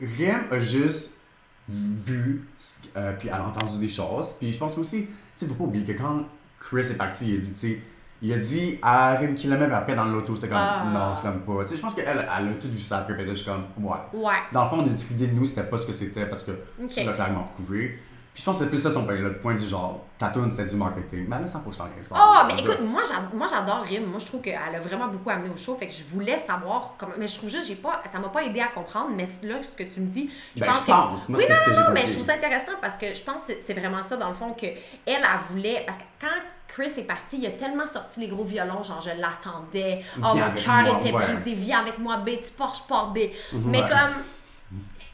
Riem 0.00 0.46
a 0.50 0.58
juste 0.58 1.20
vu, 1.68 2.48
euh, 2.96 3.12
puis 3.16 3.28
elle 3.28 3.34
a 3.34 3.46
entendu 3.46 3.78
des 3.78 3.88
choses. 3.88 4.32
Puis 4.40 4.52
je 4.52 4.58
pense 4.58 4.76
aussi, 4.78 5.06
tu 5.06 5.12
sais, 5.36 5.46
faut 5.46 5.54
pas 5.54 5.64
oublier 5.64 5.84
que 5.84 5.92
quand 5.96 6.24
Chris 6.62 6.86
est 6.90 6.94
parti, 6.96 7.30
il 7.30 7.36
a 7.36 7.40
dit, 7.40 7.52
tu 7.52 7.58
sais, 7.58 7.78
il 8.22 8.32
a 8.32 8.38
dit 8.38 8.78
Riem 8.82 9.34
qu'il 9.34 9.50
l'aimait, 9.50 9.66
mais 9.66 9.74
après 9.74 9.94
dans 9.94 10.04
l'auto, 10.04 10.34
c'était 10.36 10.48
comme, 10.48 10.56
Ah. 10.58 10.84
non, 10.92 11.14
je 11.16 11.22
l'aime 11.28 11.40
pas. 11.40 11.64
Tu 11.64 11.70
sais, 11.70 11.76
je 11.76 11.82
pense 11.82 11.94
qu'elle 11.94 12.06
elle 12.06 12.18
a 12.48 12.54
tout 12.54 12.68
vu 12.70 12.78
ça, 12.78 13.04
puis 13.06 13.14
était 13.20 13.28
juste 13.34 13.44
comme, 13.44 13.64
ouais. 13.78 13.96
Ouais. 14.14 14.34
Dans 14.52 14.64
le 14.64 14.70
fond, 14.70 14.76
notre 14.86 15.10
idée 15.10 15.26
de 15.26 15.34
nous, 15.34 15.46
c'était 15.46 15.64
pas 15.64 15.78
ce 15.78 15.86
que 15.86 15.92
c'était 15.92 16.26
parce 16.26 16.42
que 16.42 16.52
tu 16.88 17.04
l'as 17.04 17.12
clairement 17.12 17.44
prouvé. 17.44 17.98
Puis 18.34 18.40
je 18.40 18.46
pense 18.46 18.56
que 18.58 18.64
c'est 18.64 18.70
plus 18.70 18.78
ça 18.82 18.90
son 18.90 19.04
point, 19.04 19.14
le 19.16 19.36
point 19.38 19.54
du 19.56 19.66
genre, 19.66 20.06
ta 20.16 20.28
tune 20.28 20.50
c'était 20.50 20.64
du 20.70 20.76
marketing. 20.76 21.26
Mais 21.28 21.36
elle 21.36 21.44
a 21.44 21.46
100% 21.46 21.82
raison. 21.98 22.14
Oh, 22.18 22.38
mais 22.46 22.62
écoute, 22.62 22.80
moi, 22.80 23.02
j'ad- 23.06 23.34
moi 23.34 23.46
j'adore 23.46 23.82
Rim. 23.82 24.06
Moi, 24.06 24.18
je 24.20 24.24
trouve 24.24 24.40
qu'elle 24.40 24.56
a 24.74 24.80
vraiment 24.80 25.08
beaucoup 25.08 25.28
amené 25.28 25.50
au 25.50 25.56
show. 25.58 25.76
Fait 25.76 25.86
que 25.88 25.92
je 25.92 26.04
voulais 26.04 26.38
savoir 26.38 26.94
comment. 26.96 27.12
Mais 27.18 27.28
je 27.28 27.36
trouve 27.36 27.50
juste, 27.50 27.68
j'ai 27.68 27.74
pas, 27.74 28.02
ça 28.10 28.18
m'a 28.18 28.30
pas 28.30 28.42
aidé 28.42 28.60
à 28.60 28.68
comprendre. 28.68 29.10
Mais 29.14 29.26
là, 29.42 29.56
ce 29.62 29.76
que 29.76 29.82
tu 29.82 30.00
me 30.00 30.06
dis, 30.06 30.30
je 30.56 30.60
Ben, 30.60 30.66
pense 30.68 30.76
je 30.76 30.80
que. 30.82 30.86
pense. 30.86 31.28
Moi, 31.28 31.38
oui, 31.40 31.44
c'est 31.46 31.52
non, 31.52 31.58
ce 31.60 31.64
que 31.66 31.76
non, 31.76 31.82
non, 31.88 31.92
mais 31.92 32.06
je 32.06 32.12
trouve 32.14 32.24
ça 32.26 32.32
intéressant 32.32 32.72
parce 32.80 32.94
que 32.94 33.12
je 33.14 33.20
pense 33.22 33.42
que 33.46 33.52
c'est- 33.66 33.74
vraiment 33.74 34.02
ça, 34.02 34.16
dans 34.16 34.28
le 34.30 34.34
fond, 34.34 34.54
que 34.54 34.64
elle, 34.66 34.78
elle 35.06 35.22
voulait. 35.50 35.82
Parce 35.84 35.98
que 35.98 36.04
quand 36.18 36.28
Chris 36.68 36.92
est 36.96 37.04
parti, 37.06 37.36
il 37.36 37.46
a 37.46 37.50
tellement 37.50 37.86
sorti 37.86 38.20
les 38.20 38.28
gros 38.28 38.44
violons, 38.44 38.82
genre 38.82 39.02
je 39.02 39.10
l'attendais. 39.20 40.02
Oh, 40.16 40.20
mon 40.34 40.34
cœur 40.58 40.96
était 40.98 41.12
brisé, 41.12 41.52
viens 41.52 41.80
avec 41.80 41.98
moi, 41.98 42.16
B, 42.16 42.30
tu 42.42 42.50
pars, 42.56 42.72
je 42.74 42.80
pars 42.88 43.08
B. 43.12 43.18
Mais 43.66 43.82
Ouais. 43.82 43.88
comme. 43.90 44.22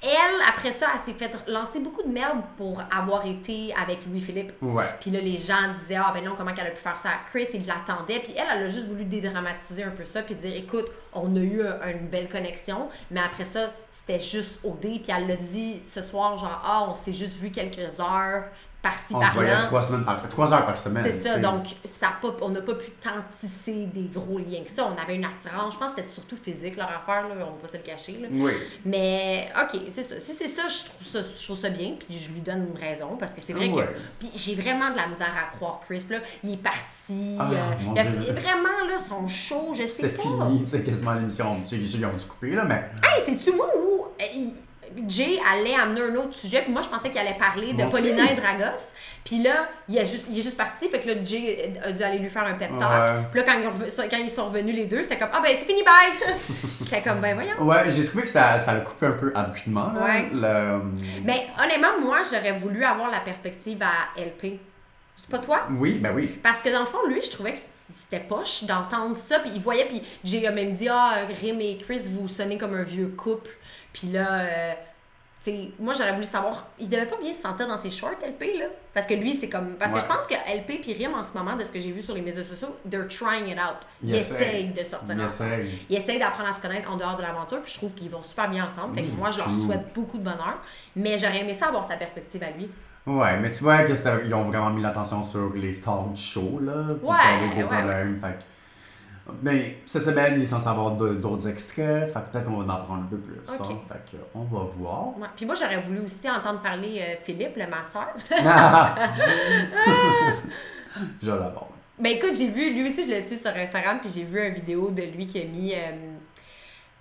Elle, 0.00 0.40
après 0.48 0.70
ça, 0.70 0.86
elle 0.94 1.00
s'est 1.00 1.18
fait 1.18 1.32
lancer 1.48 1.80
beaucoup 1.80 2.04
de 2.04 2.08
merde 2.12 2.38
pour 2.56 2.80
avoir 2.96 3.26
été 3.26 3.74
avec 3.74 3.98
Louis-Philippe. 4.06 4.52
Ouais. 4.62 4.84
Puis 5.00 5.10
là, 5.10 5.20
les 5.20 5.36
gens 5.36 5.74
disaient, 5.80 5.96
ah 5.96 6.12
ben 6.14 6.22
non, 6.24 6.34
comment 6.36 6.54
qu'elle 6.54 6.68
a 6.68 6.70
pu 6.70 6.76
faire 6.80 6.96
ça 6.96 7.08
à 7.08 7.28
Chris? 7.28 7.48
Il 7.52 7.66
l'attendait. 7.66 8.20
Puis 8.20 8.32
elle, 8.36 8.46
elle 8.52 8.62
a 8.62 8.68
juste 8.68 8.86
voulu 8.86 9.04
dédramatiser 9.04 9.82
un 9.82 9.90
peu 9.90 10.04
ça, 10.04 10.22
puis 10.22 10.36
dire, 10.36 10.54
écoute, 10.54 10.86
on 11.12 11.34
a 11.34 11.40
eu 11.40 11.62
un- 11.66 11.90
une 11.90 12.06
belle 12.06 12.28
connexion, 12.28 12.88
mais 13.10 13.20
après 13.20 13.44
ça, 13.44 13.70
c'était 13.90 14.20
juste 14.20 14.60
OD. 14.62 15.00
Puis 15.02 15.04
elle 15.08 15.26
l'a 15.26 15.34
dit 15.36 15.80
ce 15.84 16.00
soir, 16.00 16.36
genre, 16.38 16.62
ah, 16.64 16.86
on 16.90 16.94
s'est 16.94 17.14
juste 17.14 17.34
vu 17.38 17.50
quelques 17.50 17.98
heures, 17.98 18.44
par-ci, 18.80 19.12
On 19.14 19.20
se 19.24 19.32
voyait 19.32 19.50
par-là. 19.50 19.66
trois, 19.66 19.82
semaines 19.82 20.04
par, 20.04 20.28
trois 20.28 20.52
heures 20.52 20.64
par 20.66 20.76
semaine. 20.76 21.04
C'est 21.04 21.20
ça, 21.20 21.34
sais. 21.34 21.40
donc 21.40 21.64
ça 21.84 22.12
pas, 22.22 22.28
on 22.42 22.50
n'a 22.50 22.60
pas 22.60 22.74
pu 22.74 22.90
tant 23.00 23.10
tisser 23.40 23.86
des 23.86 24.08
gros 24.14 24.38
liens 24.38 24.62
que 24.64 24.70
ça. 24.70 24.86
On 24.86 25.00
avait 25.02 25.16
une 25.16 25.24
attirance. 25.24 25.74
Je 25.74 25.78
pense 25.78 25.90
que 25.90 25.96
c'était 26.02 26.08
surtout 26.14 26.36
physique 26.36 26.76
leur 26.76 26.86
affaire, 26.88 27.28
là, 27.28 27.34
on 27.40 27.56
va 27.56 27.62
pas 27.62 27.68
se 27.68 27.76
le 27.76 27.82
cacher. 27.82 28.18
Là. 28.22 28.28
Oui. 28.30 28.52
Mais 28.84 29.50
ok, 29.60 29.80
c'est 29.90 30.02
ça. 30.04 30.20
Si 30.20 30.32
c'est 30.32 30.48
ça, 30.48 30.62
je 30.68 30.84
trouve 30.90 31.06
ça, 31.08 31.20
je 31.22 31.44
trouve 31.44 31.58
ça 31.58 31.70
bien, 31.70 31.94
puis 31.98 32.18
je 32.18 32.30
lui 32.32 32.40
donne 32.40 32.68
une 32.72 32.78
raison 32.78 33.16
parce 33.18 33.32
que 33.32 33.40
c'est 33.44 33.52
vrai 33.52 33.68
Ouais. 33.68 33.84
que. 33.84 33.90
Puis 34.20 34.30
j'ai 34.34 34.54
vraiment 34.54 34.90
de 34.90 34.96
la 34.96 35.08
misère 35.08 35.32
à 35.36 35.54
croire 35.56 35.80
Chris 35.86 36.04
là. 36.10 36.18
Il 36.44 36.52
est 36.52 36.56
parti. 36.62 37.36
Ah, 37.40 37.48
euh, 37.50 37.56
il 37.92 37.98
a 37.98 38.32
vraiment 38.32 38.86
là 38.88 38.96
son 38.98 39.26
show, 39.26 39.72
je 39.74 39.86
sais 39.86 40.08
pas. 40.08 40.22
fini, 40.22 40.60
tu 40.60 40.66
sais, 40.66 40.82
quasiment 40.82 41.14
l'émission. 41.14 41.56
Tu 41.62 41.70
sais, 41.70 41.98
ils 41.98 42.06
ont 42.06 42.12
dû 42.14 42.24
couper, 42.26 42.50
là, 42.54 42.64
mais. 42.64 42.84
Hey, 43.02 43.22
c'est-tu 43.26 43.52
moi 43.56 43.66
où 43.76 44.04
euh, 44.20 44.50
Jay 45.08 45.38
allait 45.50 45.74
amener 45.74 46.00
un 46.02 46.14
autre 46.16 46.34
sujet, 46.34 46.62
puis 46.62 46.72
moi 46.72 46.82
je 46.82 46.88
pensais 46.88 47.10
qu'il 47.10 47.18
allait 47.18 47.38
parler 47.38 47.72
de. 47.72 47.84
Paulina 47.84 48.30
et 48.30 48.34
Dragos. 48.34 48.80
Puis 49.24 49.42
là, 49.42 49.68
il, 49.88 49.98
a 49.98 50.04
juste, 50.04 50.28
il 50.30 50.38
est 50.38 50.42
juste 50.42 50.56
parti, 50.56 50.88
fait 50.88 51.00
que 51.00 51.08
là, 51.08 51.22
Jay 51.22 51.74
a 51.82 51.92
dû 51.92 52.02
aller 52.02 52.18
lui 52.18 52.30
faire 52.30 52.44
un 52.44 52.54
pep 52.54 52.70
talk. 52.78 52.90
Ouais. 52.90 53.24
Puis 53.30 53.40
là, 53.40 53.46
quand 53.46 53.60
ils, 53.60 54.08
quand 54.08 54.16
ils 54.16 54.30
sont 54.30 54.46
revenus 54.46 54.74
les 54.74 54.86
deux, 54.86 55.02
c'était 55.02 55.18
comme 55.18 55.28
Ah 55.32 55.40
ben 55.42 55.54
c'est 55.58 55.66
fini, 55.66 55.82
bye! 55.82 56.34
J'étais 56.80 57.02
comme 57.02 57.20
Ben 57.20 57.34
voyons. 57.34 57.60
Ouais, 57.60 57.90
j'ai 57.90 58.04
trouvé 58.06 58.22
que 58.22 58.28
ça, 58.28 58.58
ça 58.58 58.72
l'a 58.72 58.80
coupé 58.80 59.06
un 59.06 59.12
peu 59.12 59.32
abruptement, 59.34 59.92
là. 59.92 60.04
Ouais. 60.04 60.28
Le... 60.32 60.80
Mais 61.24 61.48
honnêtement, 61.62 62.00
moi, 62.00 62.20
j'aurais 62.30 62.58
voulu 62.58 62.84
avoir 62.84 63.10
la 63.10 63.20
perspective 63.20 63.82
à 63.82 64.18
LP. 64.18 64.60
Pas 65.30 65.38
toi? 65.38 65.66
Oui, 65.70 65.98
ben 65.98 66.12
oui. 66.14 66.38
Parce 66.42 66.60
que 66.60 66.70
dans 66.70 66.80
le 66.80 66.86
fond, 66.86 67.06
lui, 67.06 67.20
je 67.22 67.30
trouvais 67.30 67.52
que 67.52 67.58
c'était 67.92 68.24
poche 68.24 68.64
d'entendre 68.64 69.16
ça. 69.16 69.40
Puis 69.40 69.50
il 69.54 69.60
voyait, 69.60 69.84
puis 69.84 70.02
Jay 70.24 70.46
a 70.46 70.52
même 70.52 70.72
dit 70.72 70.88
Ah, 70.88 71.26
Rim 71.40 71.60
et 71.60 71.76
Chris, 71.76 72.02
vous 72.10 72.28
sonnez 72.28 72.56
comme 72.56 72.74
un 72.74 72.82
vieux 72.82 73.12
couple. 73.16 73.50
Puis 73.92 74.08
là, 74.08 74.40
euh, 74.40 74.72
tu 75.44 75.50
sais, 75.52 75.70
moi, 75.78 75.94
j'aurais 75.94 76.12
voulu 76.12 76.24
savoir. 76.24 76.66
Il 76.78 76.88
devait 76.88 77.06
pas 77.06 77.16
bien 77.20 77.32
se 77.32 77.40
sentir 77.40 77.68
dans 77.68 77.78
ses 77.78 77.90
shorts, 77.90 78.16
LP, 78.22 78.58
là? 78.58 78.66
Parce 78.92 79.06
que 79.06 79.14
lui, 79.14 79.34
c'est 79.34 79.48
comme. 79.48 79.74
Parce 79.76 79.92
Ouais. 79.92 79.98
que 80.00 80.04
je 80.06 80.12
pense 80.12 80.26
que 80.26 80.34
LP 80.34 80.80
puis 80.82 80.92
Rim, 80.94 81.14
en 81.14 81.24
ce 81.24 81.36
moment, 81.38 81.56
de 81.56 81.64
ce 81.64 81.70
que 81.70 81.78
j'ai 81.78 81.92
vu 81.92 82.02
sur 82.02 82.14
les 82.14 82.20
médias 82.20 82.42
sociaux, 82.44 82.74
they're 82.90 83.06
trying 83.08 83.48
it 83.48 83.56
out. 83.58 83.78
Ils 84.02 84.10
Il 84.10 84.14
essayent 84.16 84.36
essaye. 84.36 84.68
de 84.68 84.82
sortir 84.84 85.14
Il 85.16 85.22
ensemble. 85.22 85.64
Ils 85.88 85.96
essayent 85.96 86.18
d'apprendre 86.18 86.50
à 86.50 86.52
se 86.52 86.60
connaître 86.60 86.90
en 86.90 86.96
dehors 86.96 87.16
de 87.16 87.22
l'aventure, 87.22 87.60
puis 87.62 87.72
je 87.72 87.78
trouve 87.78 87.92
qu'ils 87.94 88.10
vont 88.10 88.22
super 88.22 88.50
bien 88.50 88.66
ensemble. 88.66 88.94
Fait 88.94 89.02
que 89.02 89.16
moi, 89.16 89.30
je 89.30 89.38
leur 89.38 89.54
souhaite 89.54 89.92
beaucoup 89.94 90.18
de 90.18 90.24
bonheur. 90.24 90.58
Mais 90.96 91.16
j'aurais 91.18 91.40
aimé 91.40 91.54
ça 91.54 91.68
avoir 91.68 91.86
sa 91.86 91.96
perspective 91.96 92.42
à 92.42 92.50
lui. 92.50 92.68
Ouais, 93.06 93.38
mais 93.38 93.50
tu 93.50 93.62
vois 93.62 93.84
que 93.84 93.94
c'était- 93.94 94.26
ils 94.26 94.34
ont 94.34 94.42
vraiment 94.44 94.68
mis 94.70 94.82
l'attention 94.82 95.22
sur 95.24 95.54
les 95.54 95.72
stars 95.72 96.04
du 96.08 96.20
show, 96.20 96.58
là. 96.60 96.94
Puis 97.00 97.08
Ouais, 97.08 97.16
c'était 97.46 97.62
ouais, 97.62 97.64
problèmes. 97.64 98.20
Fait 98.20 98.38
Mais 99.42 99.78
cette 99.86 100.02
semaine, 100.02 100.34
il 100.36 100.42
est 100.42 100.46
censé 100.46 100.68
avoir 100.68 100.92
de- 100.92 101.14
d'autres 101.14 101.48
extraits. 101.48 102.12
Fait 102.12 102.20
que 102.20 102.26
peut-être 102.32 102.44
qu'on 102.46 102.62
va 102.62 102.74
en 102.74 102.82
prendre 102.82 103.02
un 103.02 103.06
peu 103.06 103.16
plus. 103.18 103.38
Ok. 103.38 103.66
hein. 103.70 103.78
Fait 103.88 104.16
que 104.16 104.22
on 104.34 104.44
va 104.44 104.60
voir. 104.76 105.16
Ouais. 105.18 105.26
Puis 105.36 105.46
moi, 105.46 105.54
j'aurais 105.54 105.80
voulu 105.80 106.00
aussi 106.00 106.28
entendre 106.30 106.60
parler 106.60 107.00
euh, 107.00 107.14
Philippe, 107.24 107.56
le 107.56 107.66
masseur. 107.66 108.08
Je 111.22 111.30
l'adore. 111.30 111.68
Ben 111.98 112.16
écoute, 112.16 112.34
j'ai 112.36 112.48
vu, 112.48 112.72
lui 112.72 112.88
aussi, 112.88 113.02
je 113.08 113.14
le 113.14 113.20
suis 113.20 113.36
sur 113.36 113.50
Instagram, 113.50 113.98
puis 114.00 114.10
j'ai 114.14 114.22
vu 114.24 114.44
une 114.46 114.54
vidéo 114.54 114.90
de 114.90 115.02
lui 115.02 115.26
qui 115.26 115.40
a 115.40 115.44
mis. 115.44 115.74
euh, 115.74 115.78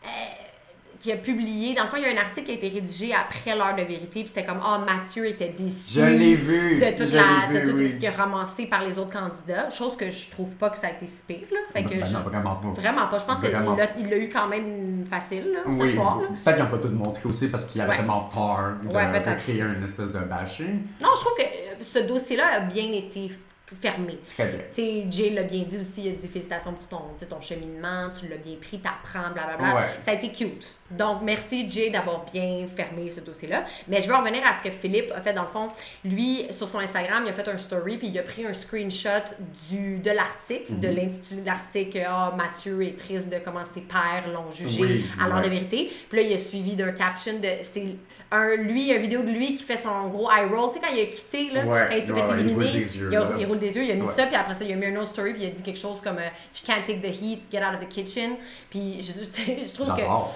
euh, 0.03 0.07
qui 0.99 1.11
a 1.11 1.17
publié. 1.17 1.73
Dans 1.75 1.83
le 1.83 1.89
fond, 1.89 1.97
il 1.97 2.03
y 2.03 2.05
a 2.05 2.09
un 2.13 2.17
article 2.23 2.45
qui 2.47 2.51
a 2.51 2.55
été 2.55 2.69
rédigé 2.69 3.13
après 3.13 3.55
l'heure 3.55 3.75
de 3.75 3.81
vérité, 3.83 4.21
puis 4.21 4.27
c'était 4.27 4.45
comme 4.45 4.59
Ah, 4.63 4.79
Mathieu 4.85 5.25
était 5.27 5.49
déçu. 5.57 5.99
Je 5.99 6.01
l'ai 6.01 6.35
vu. 6.35 6.77
De 6.77 6.97
toute 6.97 7.13
la, 7.13 7.61
tout 7.65 7.71
oui. 7.77 7.89
ce 7.89 7.95
qui 7.95 8.05
est 8.05 8.09
ramassé 8.09 8.65
par 8.67 8.83
les 8.83 8.97
autres 8.97 9.11
candidats. 9.11 9.69
Chose 9.69 9.95
que 9.95 10.09
je 10.09 10.29
trouve 10.31 10.49
pas 10.55 10.69
que 10.69 10.77
ça 10.77 10.87
a 10.87 10.91
été 10.91 11.07
si 11.07 11.23
pire, 11.27 11.47
là. 11.51 11.59
Fait 11.73 11.83
que 11.83 11.89
Ben 11.89 12.03
je- 12.05 12.13
non, 12.13 12.19
vraiment 12.21 12.55
pas. 12.55 12.67
Vraiment 12.69 13.07
pas. 13.07 13.17
Je 13.19 13.25
pense 13.25 13.39
qu'il 13.39 13.51
l'a 13.51 13.61
il 13.99 14.09
l'a 14.09 14.17
eu 14.17 14.29
quand 14.29 14.47
même 14.47 15.05
facile, 15.09 15.51
là, 15.53 15.59
ce 15.65 15.69
Oui, 15.81 15.93
soir, 15.93 16.19
là. 16.21 16.27
peut-être 16.43 16.55
qu'ils 16.55 16.65
n'ont 16.65 16.71
pas 16.71 16.77
tout 16.87 16.93
montré 16.93 17.21
aussi 17.29 17.47
parce 17.49 17.65
qu'il 17.65 17.79
avait 17.81 17.91
Ouais. 17.91 17.97
tellement 17.97 18.29
peur 18.33 18.73
de, 18.83 18.87
Ouais, 18.95 19.05
de 19.19 19.35
créer 19.39 19.61
une 19.61 19.83
espèce 19.83 20.11
de 20.11 20.19
bashing. 20.19 20.81
Non, 21.01 21.09
je 21.15 21.21
trouve 21.21 21.35
que 21.37 21.43
euh, 21.43 21.75
ce 21.81 21.99
dossier-là 22.07 22.43
a 22.53 22.59
bien 22.61 22.91
été 22.91 23.31
fermé. 23.75 24.17
Très 24.27 24.45
bien. 24.45 24.59
Tu 24.69 24.75
sais, 24.75 25.05
Jay 25.11 25.29
l'a 25.31 25.43
bien 25.43 25.63
dit 25.63 25.77
aussi, 25.77 26.03
il 26.05 26.09
a 26.13 26.15
dit 26.15 26.27
félicitations 26.27 26.73
pour 26.73 26.87
ton, 26.87 27.25
ton 27.29 27.41
cheminement, 27.41 28.09
tu 28.17 28.27
l'as 28.27 28.37
bien 28.37 28.55
pris, 28.61 28.79
t'apprends, 28.79 29.31
blablabla. 29.33 29.75
Ouais. 29.75 29.81
Ça 30.03 30.11
a 30.11 30.13
été 30.13 30.31
cute. 30.31 30.65
Donc, 30.89 31.17
merci 31.21 31.69
Jay 31.69 31.89
d'avoir 31.89 32.23
bien 32.31 32.65
fermé 32.73 33.09
ce 33.11 33.19
dossier-là. 33.19 33.65
Mais 33.89 34.01
je 34.01 34.07
veux 34.07 34.15
revenir 34.15 34.41
à 34.47 34.53
ce 34.53 34.63
que 34.63 34.69
Philippe 34.71 35.11
a 35.13 35.19
fait 35.21 35.33
dans 35.33 35.41
le 35.41 35.49
fond. 35.49 35.67
Lui, 36.05 36.45
sur 36.51 36.65
son 36.67 36.79
Instagram, 36.79 37.23
il 37.25 37.29
a 37.29 37.33
fait 37.33 37.47
un 37.49 37.57
story, 37.57 37.97
puis 37.97 38.07
il 38.07 38.17
a 38.17 38.23
pris 38.23 38.45
un 38.45 38.53
screenshot 38.53 39.09
du, 39.69 39.97
de 39.99 40.11
l'article, 40.11 40.71
Mhm. 40.73 40.79
de 40.79 40.87
l'intitulé 40.87 41.41
de 41.41 41.45
l'article 41.45 42.03
Ah, 42.07 42.33
Mathieu 42.37 42.81
est 42.83 42.97
triste 42.97 43.29
de 43.29 43.39
comment 43.43 43.65
ses 43.65 43.81
pères 43.81 44.29
l'ont 44.33 44.49
jugé 44.49 44.81
Oui, 44.81 45.05
à 45.21 45.27
l'heure 45.27 45.37
ouais. 45.39 45.43
de 45.43 45.49
vérité. 45.49 45.91
Puis 46.09 46.21
là, 46.21 46.25
il 46.29 46.33
a 46.33 46.37
suivi 46.37 46.73
d'un 46.75 46.91
caption 46.93 47.33
de. 47.37 47.49
C'est 47.61 47.83
un, 48.31 48.55
lui, 48.55 48.91
une 48.91 48.97
vidéo 49.01 49.21
de 49.23 49.31
lui 49.31 49.55
qui 49.55 49.63
fait 49.63 49.77
son 49.77 50.07
gros 50.09 50.29
eye 50.31 50.45
roll. 50.45 50.69
Tu 50.73 50.79
sais, 50.79 50.85
quand 50.85 50.93
il 50.93 51.01
a 51.01 51.05
quitté, 51.05 51.49
là, 51.51 51.63
Ouais, 51.65 51.87
il 51.97 52.01
s'est 52.01 52.11
ouais, 52.11 52.21
fait 52.21 52.27
ouais, 52.27 52.33
il 52.33 52.39
éliminer, 52.41 52.65
roule 52.65 52.73
des 52.73 52.97
yeux, 52.97 53.09
il, 53.11 53.15
a- 53.15 53.19
là. 53.21 53.29
il 53.39 53.45
roule 53.45 53.59
des 53.59 53.75
yeux, 53.77 53.83
il 53.83 53.91
a 53.91 53.95
mis 53.95 54.07
ça, 54.07 54.25
puis 54.25 54.35
après 54.35 54.53
ça, 54.53 54.65
il 54.65 54.71
a 54.73 54.75
mis 54.75 54.85
un 54.87 54.95
autre 54.99 55.09
story, 55.09 55.33
puis 55.33 55.43
il 55.43 55.47
a 55.47 55.51
dit 55.51 55.63
quelque 55.63 55.79
chose 55.79 56.01
comme 56.01 56.17
euh, 56.17 56.27
If 56.53 56.61
you 56.61 56.65
can't 56.67 56.83
take 56.85 57.01
the 57.01 57.13
heat, 57.21 57.43
get 57.51 57.59
out 57.59 57.75
of 57.75 57.79
the 57.79 57.87
kitchen. 57.89 58.31
Puis 58.69 59.01
je, 59.01 59.11
je- 59.13 59.65
je 59.67 59.73
trouve 59.73 59.87
que. 59.95 60.01
J'adore. 60.01 60.33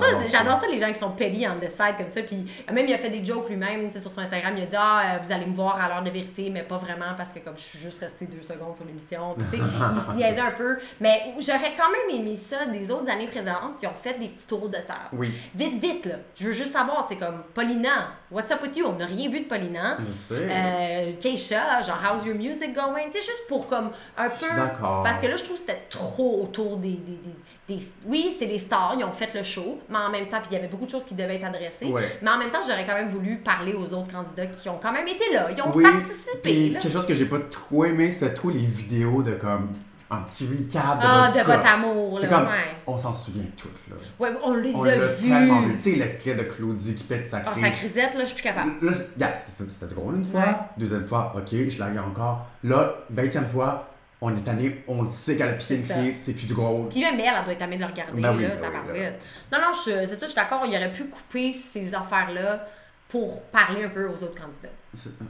Ça, 0.00 0.06
J'adore 0.30 0.56
ça. 0.56 0.62
ça, 0.62 0.66
les 0.70 0.78
gens 0.78 0.88
qui 0.92 0.98
sont 0.98 1.10
petty 1.12 1.46
on 1.46 1.58
the 1.64 1.70
side 1.70 1.96
comme 1.96 2.08
ça. 2.08 2.22
Puis 2.22 2.44
même, 2.72 2.86
il 2.86 2.92
a 2.94 2.98
fait 2.98 3.10
des 3.10 3.24
jokes 3.24 3.48
lui-même, 3.48 3.86
tu 3.86 3.92
sais, 3.92 4.00
sur 4.00 4.10
son 4.10 4.20
Instagram. 4.20 4.54
Il 4.56 4.62
a 4.64 4.66
dit 4.66 4.76
Ah, 4.76 5.02
euh, 5.14 5.18
vous 5.22 5.32
allez 5.32 5.46
me 5.46 5.54
voir 5.54 5.80
à 5.80 5.88
l'heure 5.88 6.02
de 6.02 6.10
vérité, 6.10 6.50
mais 6.52 6.62
pas 6.62 6.78
vraiment 6.78 7.14
parce 7.16 7.32
que 7.32 7.38
comme 7.38 7.56
je 7.56 7.62
suis 7.62 7.78
juste 7.78 8.00
restée 8.00 8.26
deux 8.26 8.42
secondes 8.42 8.74
sur 8.76 8.84
l'émission. 8.84 9.34
Puis, 9.36 9.46
tu 9.50 9.56
sais, 9.58 9.62
il 9.62 10.00
se 10.00 10.10
niaisait 10.16 10.40
un 10.40 10.50
peu. 10.52 10.76
Mais 11.00 11.34
j'aurais 11.38 11.72
quand 11.76 11.88
même 11.90 12.20
aimé 12.20 12.36
ça 12.36 12.66
des 12.66 12.90
autres 12.90 13.08
années 13.10 13.26
présentes 13.28 13.78
qui 13.80 13.86
ont 13.86 13.92
fait 14.02 14.18
des 14.18 14.28
petits 14.28 14.46
tours 14.46 14.68
de 14.68 14.76
terre. 14.76 15.08
Oui. 15.12 15.32
Vite, 15.54 15.80
vite, 15.80 16.06
là. 16.06 16.14
Je 16.34 16.46
veux 16.46 16.52
juste 16.52 16.72
savoir, 16.72 17.06
tu 17.06 17.14
sais, 17.14 17.20
comme 17.30 17.42
Paulina, 17.54 18.08
what's 18.30 18.50
up 18.50 18.62
with 18.62 18.76
you? 18.76 18.86
On 18.86 18.94
n'a 18.96 19.06
rien 19.06 19.28
vu 19.28 19.40
de 19.40 19.44
Paulina. 19.46 19.98
Je 20.00 20.12
sais. 20.12 20.34
Euh, 20.48 21.12
Keisha, 21.20 21.82
genre 21.82 21.98
How's 22.02 22.24
your 22.26 22.36
music 22.36 22.74
going? 22.74 23.06
Tu 23.12 23.18
sais, 23.20 23.26
juste 23.26 23.46
pour 23.48 23.68
comme 23.68 23.90
un 24.16 24.28
peu. 24.28 24.46
Parce 24.80 25.20
que 25.20 25.26
là, 25.26 25.36
je 25.36 25.44
trouve 25.44 25.56
que 25.56 25.60
c'était 25.66 25.82
trop 25.90 26.42
autour 26.42 26.76
des. 26.78 26.90
des, 26.90 26.96
des- 26.96 27.76
des- 27.76 27.82
Oui, 28.06 28.34
c'est 28.38 28.46
les 28.46 28.58
stars, 28.58 28.94
ils 28.98 29.04
ont 29.04 29.12
fait 29.12 29.34
le 29.34 29.42
show, 29.42 29.78
mais 29.90 29.98
en 29.98 30.10
même 30.10 30.26
temps, 30.28 30.38
puis 30.40 30.48
il 30.52 30.54
y 30.54 30.56
avait 30.58 30.68
beaucoup 30.68 30.86
de 30.86 30.90
choses 30.90 31.04
qui 31.04 31.14
devaient 31.14 31.36
être 31.36 31.44
adressées. 31.44 31.84
Ouais. 31.86 32.18
Mais 32.22 32.30
en 32.30 32.38
même 32.38 32.48
temps, 32.50 32.60
j'aurais 32.66 32.86
quand 32.86 32.94
même 32.94 33.08
voulu 33.08 33.36
parler 33.36 33.74
aux 33.74 33.92
autres 33.92 34.10
candidats 34.10 34.46
qui 34.46 34.68
ont 34.70 34.78
quand 34.80 34.92
même 34.92 35.06
été 35.06 35.30
là. 35.32 35.48
Ils 35.54 35.60
ont 35.62 35.70
Oui, 35.74 35.82
participé. 35.84 36.70
là. 36.70 36.80
quelque 36.80 36.92
chose 36.92 37.06
que 37.06 37.12
j'ai 37.14 37.26
pas 37.26 37.38
trop 37.50 37.84
aimé, 37.84 38.10
c'était 38.10 38.32
trop 38.32 38.48
les 38.50 38.58
vidéos 38.64 39.22
de 39.22 39.32
comme 39.32 39.68
un 40.10 40.22
petit 40.22 40.46
recap 40.46 41.00
de 41.00 41.04
Ah, 41.06 41.26
votre 41.32 41.38
de 41.38 41.52
votre 41.52 41.66
amour, 41.66 42.18
C'est 42.18 42.26
là, 42.30 42.38
comme, 42.38 42.46
ouais. 42.48 42.76
on 42.86 42.96
s'en 42.96 43.12
souvient 43.12 43.44
toutes, 43.56 43.76
là. 43.90 43.96
Ouais, 44.18 44.30
on 44.42 44.54
les 44.54 44.74
On 44.74 44.84
a 44.84 44.96
vus. 44.96 45.74
Tu 45.76 45.80
sais, 45.80 45.90
l'extrait 45.96 46.34
de 46.34 46.42
Claudie 46.44 46.94
qui 46.94 47.04
pète 47.04 47.28
sa 47.28 47.38
Ah, 47.38 47.50
crise. 47.50 47.62
sa 47.64 47.70
crisette, 47.70 48.14
là, 48.14 48.20
je 48.20 48.26
suis 48.26 48.34
plus 48.36 48.42
capable. 48.42 48.72
Là, 48.80 48.90
regarde, 49.14 49.34
c'était 49.68 49.94
drôle 49.94 50.16
une 50.16 50.24
fois. 50.24 50.40
Ouais. 50.40 50.56
Deuxième 50.78 51.06
fois, 51.06 51.32
ok, 51.36 51.68
je 51.68 51.78
la 51.78 51.86
regarde 51.86 52.08
encore. 52.10 52.46
Là, 52.64 52.94
vingtième 53.10 53.46
fois, 53.46 53.88
on 54.20 54.34
est 54.36 54.40
tanné, 54.40 54.82
on 54.88 55.02
le 55.02 55.10
sait 55.10 55.36
qu'elle 55.36 55.50
a 55.50 55.52
piqué 55.52 55.76
une 55.76 55.86
crise, 55.86 56.16
c'est 56.18 56.32
plus 56.34 56.46
drôle. 56.46 56.88
Puis 56.88 57.00
même 57.02 57.20
elle, 57.20 57.26
elle 57.38 57.44
doit 57.44 57.52
être 57.52 57.62
amée 57.62 57.76
de 57.76 57.82
le 57.82 57.86
regarder, 57.88 58.20
Ben 58.20 58.34
oui, 58.34 58.42
là, 58.44 58.48
ben 58.48 58.54
oui, 58.56 58.72
tabarouette. 58.72 59.22
Non, 59.52 59.58
non, 59.58 59.66
je- 59.74 59.90
c'est 60.08 60.16
ça, 60.16 60.22
je 60.22 60.26
suis 60.26 60.34
d'accord, 60.34 60.62
il 60.66 60.74
aurait 60.74 60.90
pu 60.90 61.04
couper 61.04 61.52
ces 61.52 61.94
affaires-là 61.94 62.66
pour 63.10 63.42
parler 63.44 63.84
un 63.84 63.88
peu 63.88 64.06
aux 64.08 64.14
autres 64.22 64.34
candidats. 64.40 64.68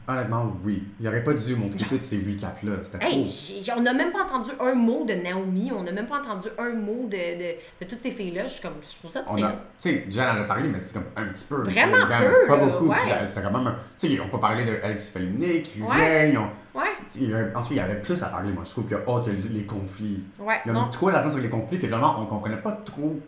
Honnêtement, 0.06 0.52
oui. 0.64 0.84
Il 1.00 1.08
aurait 1.08 1.24
pas 1.24 1.34
dû 1.34 1.56
montrer 1.56 1.78
tous 1.88 2.00
ces 2.00 2.18
recaps-là. 2.18 2.72
C'était 2.82 3.04
Hey, 3.04 3.26
on 3.76 3.80
n'a 3.80 3.92
même 3.92 4.12
pas 4.12 4.22
entendu 4.24 4.50
un 4.60 4.74
mot 4.74 5.04
de 5.04 5.14
Naomi, 5.14 5.72
on 5.74 5.82
n'a 5.82 5.92
même 5.92 6.06
pas 6.06 6.20
entendu 6.20 6.48
un 6.58 6.70
mot 6.74 7.06
de, 7.06 7.16
de, 7.16 7.54
de 7.84 7.88
toutes 7.90 8.00
ces 8.00 8.12
filles-là. 8.12 8.46
Je, 8.46 8.52
suis 8.54 8.62
comme, 8.62 8.74
je 8.82 8.96
trouve 8.96 9.10
ça 9.10 9.20
a, 9.20 9.50
tu 9.50 9.56
sais, 9.76 10.06
Jen 10.10 10.24
en 10.28 10.40
a 10.40 10.44
parlé, 10.44 10.68
mais 10.68 10.78
c'est 10.80 10.94
comme 10.94 11.06
un 11.16 11.24
petit 11.26 11.44
peu. 11.48 11.62
Vraiment 11.62 12.06
peu, 12.06 12.46
Pas 12.46 12.56
là, 12.56 12.66
beaucoup. 12.66 12.88
ouais. 12.88 12.96
Euh, 13.10 13.26
C'était 13.26 13.42
quand 13.42 13.50
même. 13.58 13.74
Tu 13.98 14.06
sais, 14.08 14.12
ils 14.14 14.20
ont 14.20 14.28
pas 14.28 14.38
parlé 14.38 14.64
de 14.64 14.78
Alex 14.82 15.12
Ouais. 15.16 15.96
vient. 15.96 16.24
Ils 16.26 16.38
ont, 16.38 16.48
Ouais, 16.74 17.52
ensuite, 17.56 17.72
il 17.72 17.78
y 17.78 17.80
avait 17.80 18.00
plus 18.00 18.22
à 18.22 18.26
parler, 18.26 18.52
moi. 18.52 18.62
Je 18.64 18.70
trouve 18.70 18.86
que, 18.86 18.94
oh, 19.06 19.20
les 19.50 19.64
conflits. 19.64 20.22
ouais, 20.38 20.60
Il 20.64 20.68
y 20.68 20.70
a 20.70 20.74
non. 20.74 20.84
mis 20.86 20.90
trop 20.92 21.10
d'argent 21.10 21.30
sur 21.30 21.40
les 21.40 21.48
conflits 21.48 21.78
que 21.80 21.86
vraiment, 21.88 22.14
on 22.18 22.26
comprenait 22.26 22.58
pas 22.58 22.72
trop. 22.84 23.18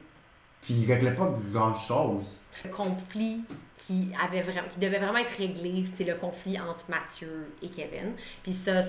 Puis 0.63 0.75
ils 0.75 0.93
réglaient 0.93 1.15
pas 1.15 1.29
grand-chose. 1.53 2.41
Le 2.65 2.71
conflit 2.71 3.43
qui, 3.77 4.09
avait 4.23 4.43
vraiment, 4.43 4.69
qui 4.69 4.79
devait 4.79 4.99
vraiment 4.99 5.19
être 5.19 5.37
réglé, 5.39 5.85
c'est 5.97 6.05
le 6.05 6.15
conflit 6.17 6.59
entre 6.61 6.85
Mathieu 6.89 7.53
et 7.63 7.69
Kevin. 7.69 8.13
Puis 8.43 8.53
ça, 8.53 8.81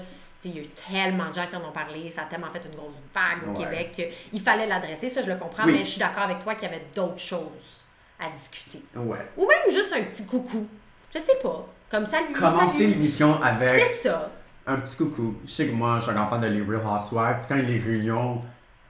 il 0.44 0.56
y 0.56 0.60
a 0.60 0.64
eu 0.64 0.68
tellement 0.68 1.30
de 1.30 1.34
gens 1.34 1.46
qui 1.48 1.56
en 1.56 1.64
ont 1.68 1.72
parlé, 1.72 2.10
ça 2.10 2.24
a 2.24 2.26
tellement 2.26 2.52
fait 2.52 2.62
une 2.70 2.76
grosse 2.76 2.96
vague 3.14 3.48
au 3.48 3.58
Ouais. 3.58 3.66
Québec 3.66 4.14
qu'il 4.32 4.42
fallait 4.42 4.68
l'adresser. 4.68 5.10
Ça, 5.10 5.22
je 5.22 5.30
le 5.30 5.38
comprends, 5.38 5.64
Oui. 5.66 5.74
mais 5.74 5.80
je 5.86 5.90
suis 5.92 6.00
d'accord 6.00 6.24
avec 6.24 6.40
toi 6.40 6.56
qu'il 6.56 6.64
y 6.70 6.72
avait 6.72 6.86
d'autres 6.94 7.20
choses 7.20 7.86
à 8.20 8.30
discuter. 8.30 8.84
Ouais. 8.96 9.18
Ou 9.38 9.48
même 9.48 9.72
juste 9.74 9.94
un 9.94 10.04
petit 10.04 10.26
coucou. 10.26 10.68
Je 11.14 11.20
sais 11.20 11.40
pas. 11.42 11.66
Comme 11.90 12.06
ça, 12.06 12.22
lui, 12.22 12.34
Commencer 12.34 12.88
l'émission 12.88 13.42
avec 13.42 13.86
C'est 13.86 14.10
ça. 14.10 14.30
un 14.68 14.78
petit 14.78 14.96
coucou. 14.98 15.36
Je 15.46 15.52
sais 15.52 15.68
que 15.68 15.72
moi, 15.74 15.98
je 16.00 16.04
suis 16.04 16.12
un 16.12 16.22
enfant 16.22 16.38
de 16.38 16.48
Les 16.48 16.62
Real 16.62 16.82
Housewives. 16.86 17.38
Puis 17.40 17.46
quand 17.50 17.56
il 17.56 17.64
y 17.64 17.66
a 17.66 17.70
les 17.70 17.80
réunions, 17.80 18.42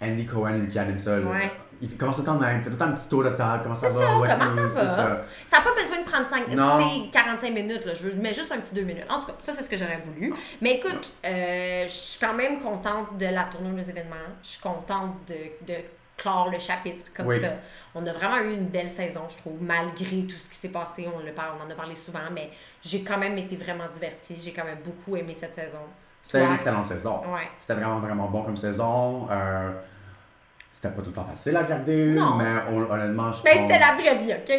Andy 0.02 0.26
Cohen 0.26 0.66
qui 0.70 0.78
anime 0.80 1.00
ça, 1.00 1.18
là, 1.20 1.26
Ouais. 1.30 1.52
Il 1.82 1.98
commence 1.98 2.16
tout 2.18 2.22
le 2.22 2.26
temps 2.28 2.36
de 2.36 2.42
même. 2.42 2.58
Il 2.58 2.64
fait 2.64 2.70
tout 2.70 2.76
le 2.76 2.80
temps 2.80 2.86
un 2.86 2.92
petit 2.94 3.10
tour 3.10 3.24
de 3.24 3.30
table. 3.32 3.62
Comment 3.64 3.76
ça 3.76 3.90
va? 3.90 4.00
ça, 4.00 4.18
What's 4.18 4.38
comment 4.38 4.70
ça 4.70 4.82
va? 4.84 4.88
Ça. 4.88 5.22
Ça 5.48 5.58
n'a 5.58 5.64
pas 5.64 5.74
besoin 5.76 6.00
de 6.00 6.04
prendre 6.10 6.30
5, 6.30 6.48
Non. 6.50 6.78
tu 6.78 7.04
sais, 7.06 7.10
45 7.12 7.54
minutes. 7.54 7.86
Là. 7.86 7.94
Je 7.94 8.08
veux- 8.08 8.16
mais 8.16 8.34
juste 8.34 8.52
un 8.52 8.60
petit 8.60 8.76
2 8.76 8.82
minutes. 8.84 9.06
En 9.10 9.20
tout 9.20 9.28
cas, 9.28 9.34
ça, 9.42 9.54
c'est 9.54 9.64
ce 9.64 9.70
que 9.70 9.78
j'aurais 9.78 10.02
voulu. 10.06 10.34
Mais 10.62 10.74
écoute, 10.76 11.10
euh, 11.26 11.84
je 11.86 11.92
suis 11.94 12.20
quand 12.20 12.34
même 12.34 12.62
contente 12.62 13.18
de 13.18 13.26
la 13.26 13.44
tournure 13.46 13.76
des 13.76 13.90
événements. 13.90 14.16
Je 14.44 14.48
suis 14.50 14.62
contente 14.62 15.16
de, 15.28 15.66
de 15.74 15.80
clore 16.18 16.50
le 16.52 16.60
chapitre 16.60 17.06
comme 17.16 17.26
Oui. 17.26 17.42
ça. 17.42 17.48
On 17.96 18.06
a 18.06 18.14
vraiment 18.14 18.38
eu 18.38 18.54
une 18.54 18.68
belle 18.68 18.90
saison, 18.90 19.22
je 19.28 19.38
trouve, 19.38 19.58
malgré 19.62 20.24
tout 20.28 20.38
ce 20.38 20.48
qui 20.50 20.56
s'est 20.56 20.70
passé. 20.70 21.10
On, 21.14 21.26
le 21.26 21.32
parle, 21.32 21.56
on 21.60 21.66
en 21.68 21.70
a 21.72 21.74
parlé 21.76 21.96
souvent, 21.96 22.20
mais 22.32 22.52
j'ai 22.84 23.04
quand 23.04 23.18
même 23.18 23.38
été 23.40 23.56
vraiment 23.56 23.86
divertie. 23.94 24.38
J'ai 24.40 24.54
quand 24.54 24.64
même 24.66 24.78
beaucoup 24.86 25.16
aimé 25.18 25.34
cette 25.34 25.56
saison. 25.56 25.80
C'était 26.24 26.46
une 26.46 26.54
excellente 26.54 26.86
saison. 26.86 27.22
Ouais. 27.34 27.50
C'était 27.60 27.74
vraiment, 27.74 28.00
vraiment 28.00 28.28
bon 28.28 28.44
comme 28.44 28.56
saison. 28.56 29.28
Euh, 29.32 29.72
c'était 30.74 30.90
pas 30.96 31.02
tout 31.02 31.10
le 31.10 31.14
temps 31.14 31.26
facile 31.26 31.56
à 31.58 31.64
regarder, 31.64 32.14
Non. 32.14 32.38
mais 32.38 32.46
on- 32.70 32.90
honnêtement, 32.90 33.30
je 33.34 33.42
Mais 33.44 33.52
pense... 33.56 33.62
c'était 33.64 33.80
la 33.80 33.92
vraie 33.94 34.24
vie, 34.24 34.34
OK? 34.34 34.52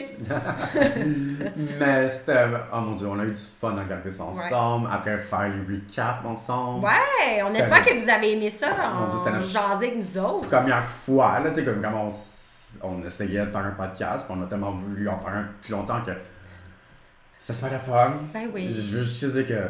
Mais 1.80 2.08
c'était... 2.08 2.44
Oh 2.72 2.80
mon 2.80 2.94
Dieu, 2.94 3.06
on 3.08 3.18
a 3.18 3.24
eu 3.24 3.30
du 3.30 3.40
fun 3.60 3.74
à 3.76 3.82
regarder 3.82 4.10
ça 4.10 4.24
ensemble. 4.24 4.88
Après, 4.92 5.16
faire 5.18 5.48
les 5.48 5.74
recaps 5.76 6.24
ensemble. 6.26 6.84
Ouais, 6.84 7.42
on 7.42 7.48
espère 7.50 7.82
que 7.84 7.98
vous 8.02 8.08
avez 8.10 8.32
aimé 8.32 8.50
ça 8.50 8.68
Mon 9.00 9.08
Dieu, 9.08 9.18
jaser 9.42 9.86
avec 9.88 9.96
nous 9.96 10.20
autres. 10.22 10.48
Première 10.48 10.84
fois, 10.88 11.40
là, 11.40 11.48
tu 11.50 11.56
sais, 11.56 11.64
comme 11.64 11.82
on, 11.84 12.08
on 12.82 13.04
essayait 13.04 13.46
de 13.46 13.50
faire 13.50 13.64
un 13.64 13.70
podcast, 13.70 14.26
puis 14.26 14.36
on 14.38 14.42
a 14.42 14.46
tellement 14.46 14.72
voulu 14.72 15.08
en 15.08 15.18
faire 15.18 15.32
un 15.32 15.42
depuis 15.42 15.72
longtemps 15.72 16.02
que 16.04 16.12
c'était 17.38 17.54
super 17.58 17.72
le 17.72 17.78
fun. 17.78 18.12
Ben 18.34 18.50
oui. 18.54 18.68
Je 18.70 18.96
veux 18.98 19.02
juste 19.02 19.24
dire 19.34 19.46
que 19.46 19.68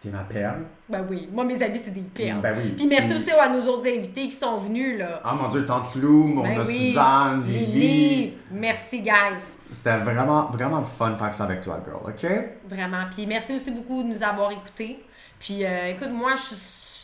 t'es 0.00 0.08
ma 0.08 0.20
perle. 0.20 0.64
Ben 0.88 1.06
oui, 1.08 1.28
moi 1.30 1.44
mes 1.44 1.62
amis 1.62 1.80
c'est 1.82 1.90
des 1.92 2.00
perles. 2.00 2.40
Ben 2.40 2.56
oui. 2.56 2.70
Puis 2.76 2.86
merci 2.86 3.14
aussi 3.14 3.30
à 3.30 3.48
nos 3.48 3.62
autres 3.62 3.88
invités 3.88 4.28
qui 4.28 4.36
sont 4.36 4.58
venus 4.58 4.98
là. 4.98 5.20
Ah 5.24 5.34
mon 5.34 5.48
Dieu, 5.48 5.64
Tante 5.66 5.94
Lou, 5.96 6.34
on 6.38 6.42
Ben 6.42 6.60
oui. 6.66 6.88
Suzanne, 6.88 7.44
Lily. 7.46 7.66
Lily. 7.66 8.34
Merci 8.50 9.02
guys. 9.02 9.42
C'était 9.72 9.98
vraiment, 9.98 10.46
vraiment 10.46 10.82
fun 10.82 11.10
de 11.10 11.16
faire 11.16 11.32
ça 11.32 11.44
avec 11.44 11.60
toi, 11.60 11.80
girl, 11.84 12.00
ok? 12.04 12.28
Vraiment. 12.68 13.02
Puis 13.14 13.26
merci 13.26 13.54
aussi 13.54 13.70
beaucoup 13.70 14.02
de 14.02 14.08
nous 14.08 14.22
avoir 14.22 14.50
écoutés. 14.50 15.04
Puis 15.38 15.64
euh, 15.64 15.90
écoute, 15.90 16.10
moi 16.10 16.34
je 16.36 16.42
suis 16.42 16.56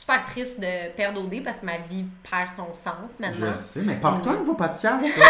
super 0.06 0.24
triste 0.24 0.60
de 0.60 0.90
perdre 0.94 1.22
OD 1.22 1.42
parce 1.44 1.60
que 1.60 1.66
ma 1.66 1.78
vie 1.78 2.04
perd 2.28 2.50
son 2.52 2.74
sens 2.74 3.18
maintenant. 3.18 3.48
Je 3.48 3.52
sais, 3.52 3.82
mais 3.82 3.96
porte-toi 3.96 4.32
un 4.32 4.36
nouveau 4.36 4.54
podcast, 4.54 5.06
toi. 5.14 5.26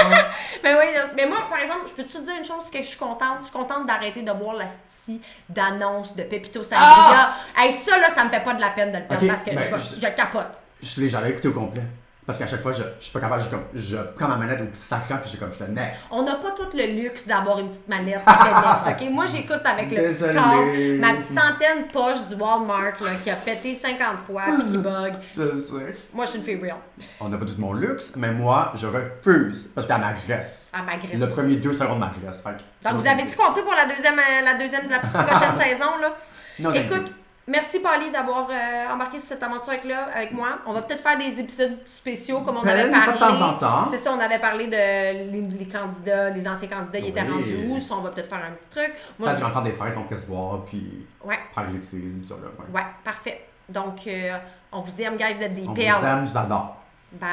Ben 0.62 0.76
oui, 0.78 0.86
mais 1.16 1.26
moi 1.26 1.38
par 1.48 1.58
exemple, 1.60 1.82
je 1.86 1.94
peux 1.94 2.04
te 2.04 2.18
dire 2.18 2.34
une 2.38 2.44
chose 2.44 2.58
c'est 2.64 2.78
que 2.78 2.84
je 2.84 2.88
suis 2.88 2.98
contente, 2.98 3.38
je 3.40 3.44
suis 3.44 3.52
contente 3.52 3.86
d'arrêter 3.86 4.22
de 4.22 4.32
voir 4.32 4.54
la 4.54 4.66
style 5.06 5.20
d'annonce 5.48 6.14
de 6.16 6.22
Pepito 6.24 6.62
Sangria. 6.62 7.34
Hey, 7.56 7.72
ça 7.72 7.96
là, 7.98 8.10
ça 8.14 8.24
me 8.24 8.30
fait 8.30 8.42
pas 8.42 8.54
de 8.54 8.60
la 8.60 8.70
peine 8.70 8.90
de 8.92 8.98
le 8.98 9.04
perdre 9.04 9.24
Ok, 9.24 9.28
parce 9.30 9.44
que 9.44 9.54
ben, 9.54 9.78
je, 9.78 9.96
je- 9.96 10.00
je 10.00 10.06
capote. 10.14 10.48
je 10.82 11.00
l'ai 11.00 11.08
jamais 11.08 11.30
écouté 11.30 11.48
au 11.48 11.52
complet. 11.52 11.82
Parce 12.26 12.38
qu'à 12.40 12.46
chaque 12.48 12.60
fois, 12.62 12.72
je, 12.72 12.82
je 12.98 13.04
suis 13.04 13.12
pas 13.12 13.20
capable, 13.20 13.40
je, 13.44 13.48
comme, 13.48 13.62
je 13.72 13.96
prends 14.16 14.26
ma 14.26 14.34
manette 14.36 14.60
au 14.60 14.66
sacrant, 14.76 15.18
puis 15.18 15.30
je 15.32 15.36
comme, 15.36 15.52
je 15.52 15.58
fais 15.58 15.68
next. 15.68 16.08
On 16.10 16.24
n'a 16.24 16.34
pas 16.34 16.50
tout 16.50 16.66
le 16.76 17.02
luxe 17.02 17.24
d'avoir 17.28 17.60
une 17.60 17.68
petite 17.68 17.86
manette 17.86 18.18
qui 18.24 18.34
fait 18.34 18.50
next, 18.50 18.86
ok? 19.04 19.10
Moi, 19.12 19.26
j'écoute 19.26 19.60
avec 19.64 19.90
le 19.90 19.96
petit 19.96 20.06
Désolé. 20.08 20.34
corps, 20.34 20.64
ma 21.00 21.14
petite 21.14 21.38
antenne 21.38 21.86
poche 21.92 22.26
du 22.28 22.34
Walmart 22.34 23.00
là, 23.00 23.10
qui 23.22 23.30
a 23.30 23.36
pété 23.36 23.74
50 23.76 24.18
fois 24.26 24.42
puis 24.58 24.72
qui 24.72 24.78
bug. 24.78 25.14
Je 25.36 25.56
sais. 25.56 25.96
Moi, 26.12 26.24
je 26.24 26.30
suis 26.30 26.38
une 26.40 26.44
fébrile. 26.44 26.74
On 27.20 27.28
n'a 27.28 27.38
pas 27.38 27.44
tout 27.44 27.54
mon 27.58 27.72
luxe, 27.72 28.14
mais 28.16 28.32
moi, 28.32 28.72
je 28.74 28.86
refuse. 28.88 29.68
Parce 29.74 29.86
qu'elle 29.86 30.00
m'agresse. 30.00 30.70
À 30.72 30.82
ma 30.82 30.96
graisse. 30.96 31.20
Le 31.20 31.30
premier 31.30 31.56
deux 31.56 31.72
secondes 31.72 32.00
m'agresse. 32.00 32.42
Donc, 32.42 32.94
vous 32.94 33.06
avez 33.06 33.24
tout 33.26 33.36
compris 33.40 33.62
pour 33.62 33.74
la 33.74 33.86
deuxième, 33.86 34.16
la 34.16 34.54
deuxième, 34.58 34.88
la 34.90 34.98
petite 34.98 35.12
prochaine 35.12 35.58
saison, 35.60 35.90
là? 36.00 36.16
Non, 36.58 36.72
Écoute, 36.72 37.12
merci, 37.46 37.80
Paulie, 37.80 38.10
d'avoir 38.10 38.48
euh, 38.50 38.92
embarqué 38.92 39.18
sur 39.18 39.28
cette 39.28 39.42
aventure 39.42 39.70
avec, 39.70 39.84
là, 39.84 40.08
avec 40.14 40.32
moi. 40.32 40.58
On 40.66 40.72
va 40.72 40.82
peut-être 40.82 41.02
faire 41.02 41.16
des 41.18 41.38
épisodes 41.40 41.78
spéciaux, 41.92 42.40
comme 42.42 42.56
on 42.58 42.62
Ben, 42.62 42.68
avait 42.78 42.90
parlé. 42.90 43.12
de 43.12 43.18
temps 43.18 43.48
en 43.48 43.52
temps. 43.54 43.88
C'est 43.90 43.98
ça, 43.98 44.12
on 44.12 44.18
avait 44.20 44.38
parlé 44.38 44.66
de 44.66 45.30
les, 45.32 45.40
les 45.40 45.68
candidats, 45.68 46.30
les 46.30 46.46
anciens 46.48 46.68
candidats, 46.68 46.98
ils 46.98 47.08
étaient 47.08 47.22
Oui. 47.22 47.30
rendus 47.32 47.66
où? 47.68 47.80
Ça, 47.80 47.94
on 47.94 48.00
va 48.02 48.10
peut-être 48.10 48.28
faire 48.28 48.44
un 48.44 48.52
petit 48.52 48.68
truc. 48.70 48.92
Moi, 49.18 49.34
tu 49.34 49.42
rentres 49.42 49.62
des 49.62 49.72
fêtes, 49.72 49.94
on 49.96 50.02
peut 50.04 50.14
se 50.14 50.26
voir, 50.26 50.64
puis 50.64 51.06
Ouais. 51.24 51.38
parler 51.54 51.78
de 51.78 51.82
ces 51.82 51.96
émissions-là. 51.98 52.48
Ouais. 52.58 52.80
Ouais, 52.80 52.86
parfait. 53.04 53.46
Donc, 53.68 54.06
euh, 54.06 54.36
on 54.72 54.80
vous 54.80 55.00
aime, 55.02 55.16
guys, 55.16 55.34
vous 55.34 55.42
êtes 55.42 55.54
des 55.54 55.62
On 55.62 55.66
vous 55.68 55.74
perles. 55.74 56.04
aime, 56.04 56.24
je 56.24 56.30
vous 56.30 56.38
adore. 56.38 56.76
Bye. 57.12 57.28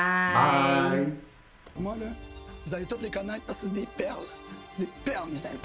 Bye. 0.92 1.14
Moi, 1.80 1.96
là, 2.00 2.06
vous 2.66 2.74
allez 2.76 2.86
toutes 2.86 3.02
les 3.04 3.10
connaître 3.12 3.42
parce 3.46 3.62
que 3.62 3.68
c'est 3.68 3.74
des 3.74 3.88
perles. 3.98 4.26
Des 4.80 4.88
perles, 5.06 5.28
mes 5.32 5.46
amis. 5.46 5.60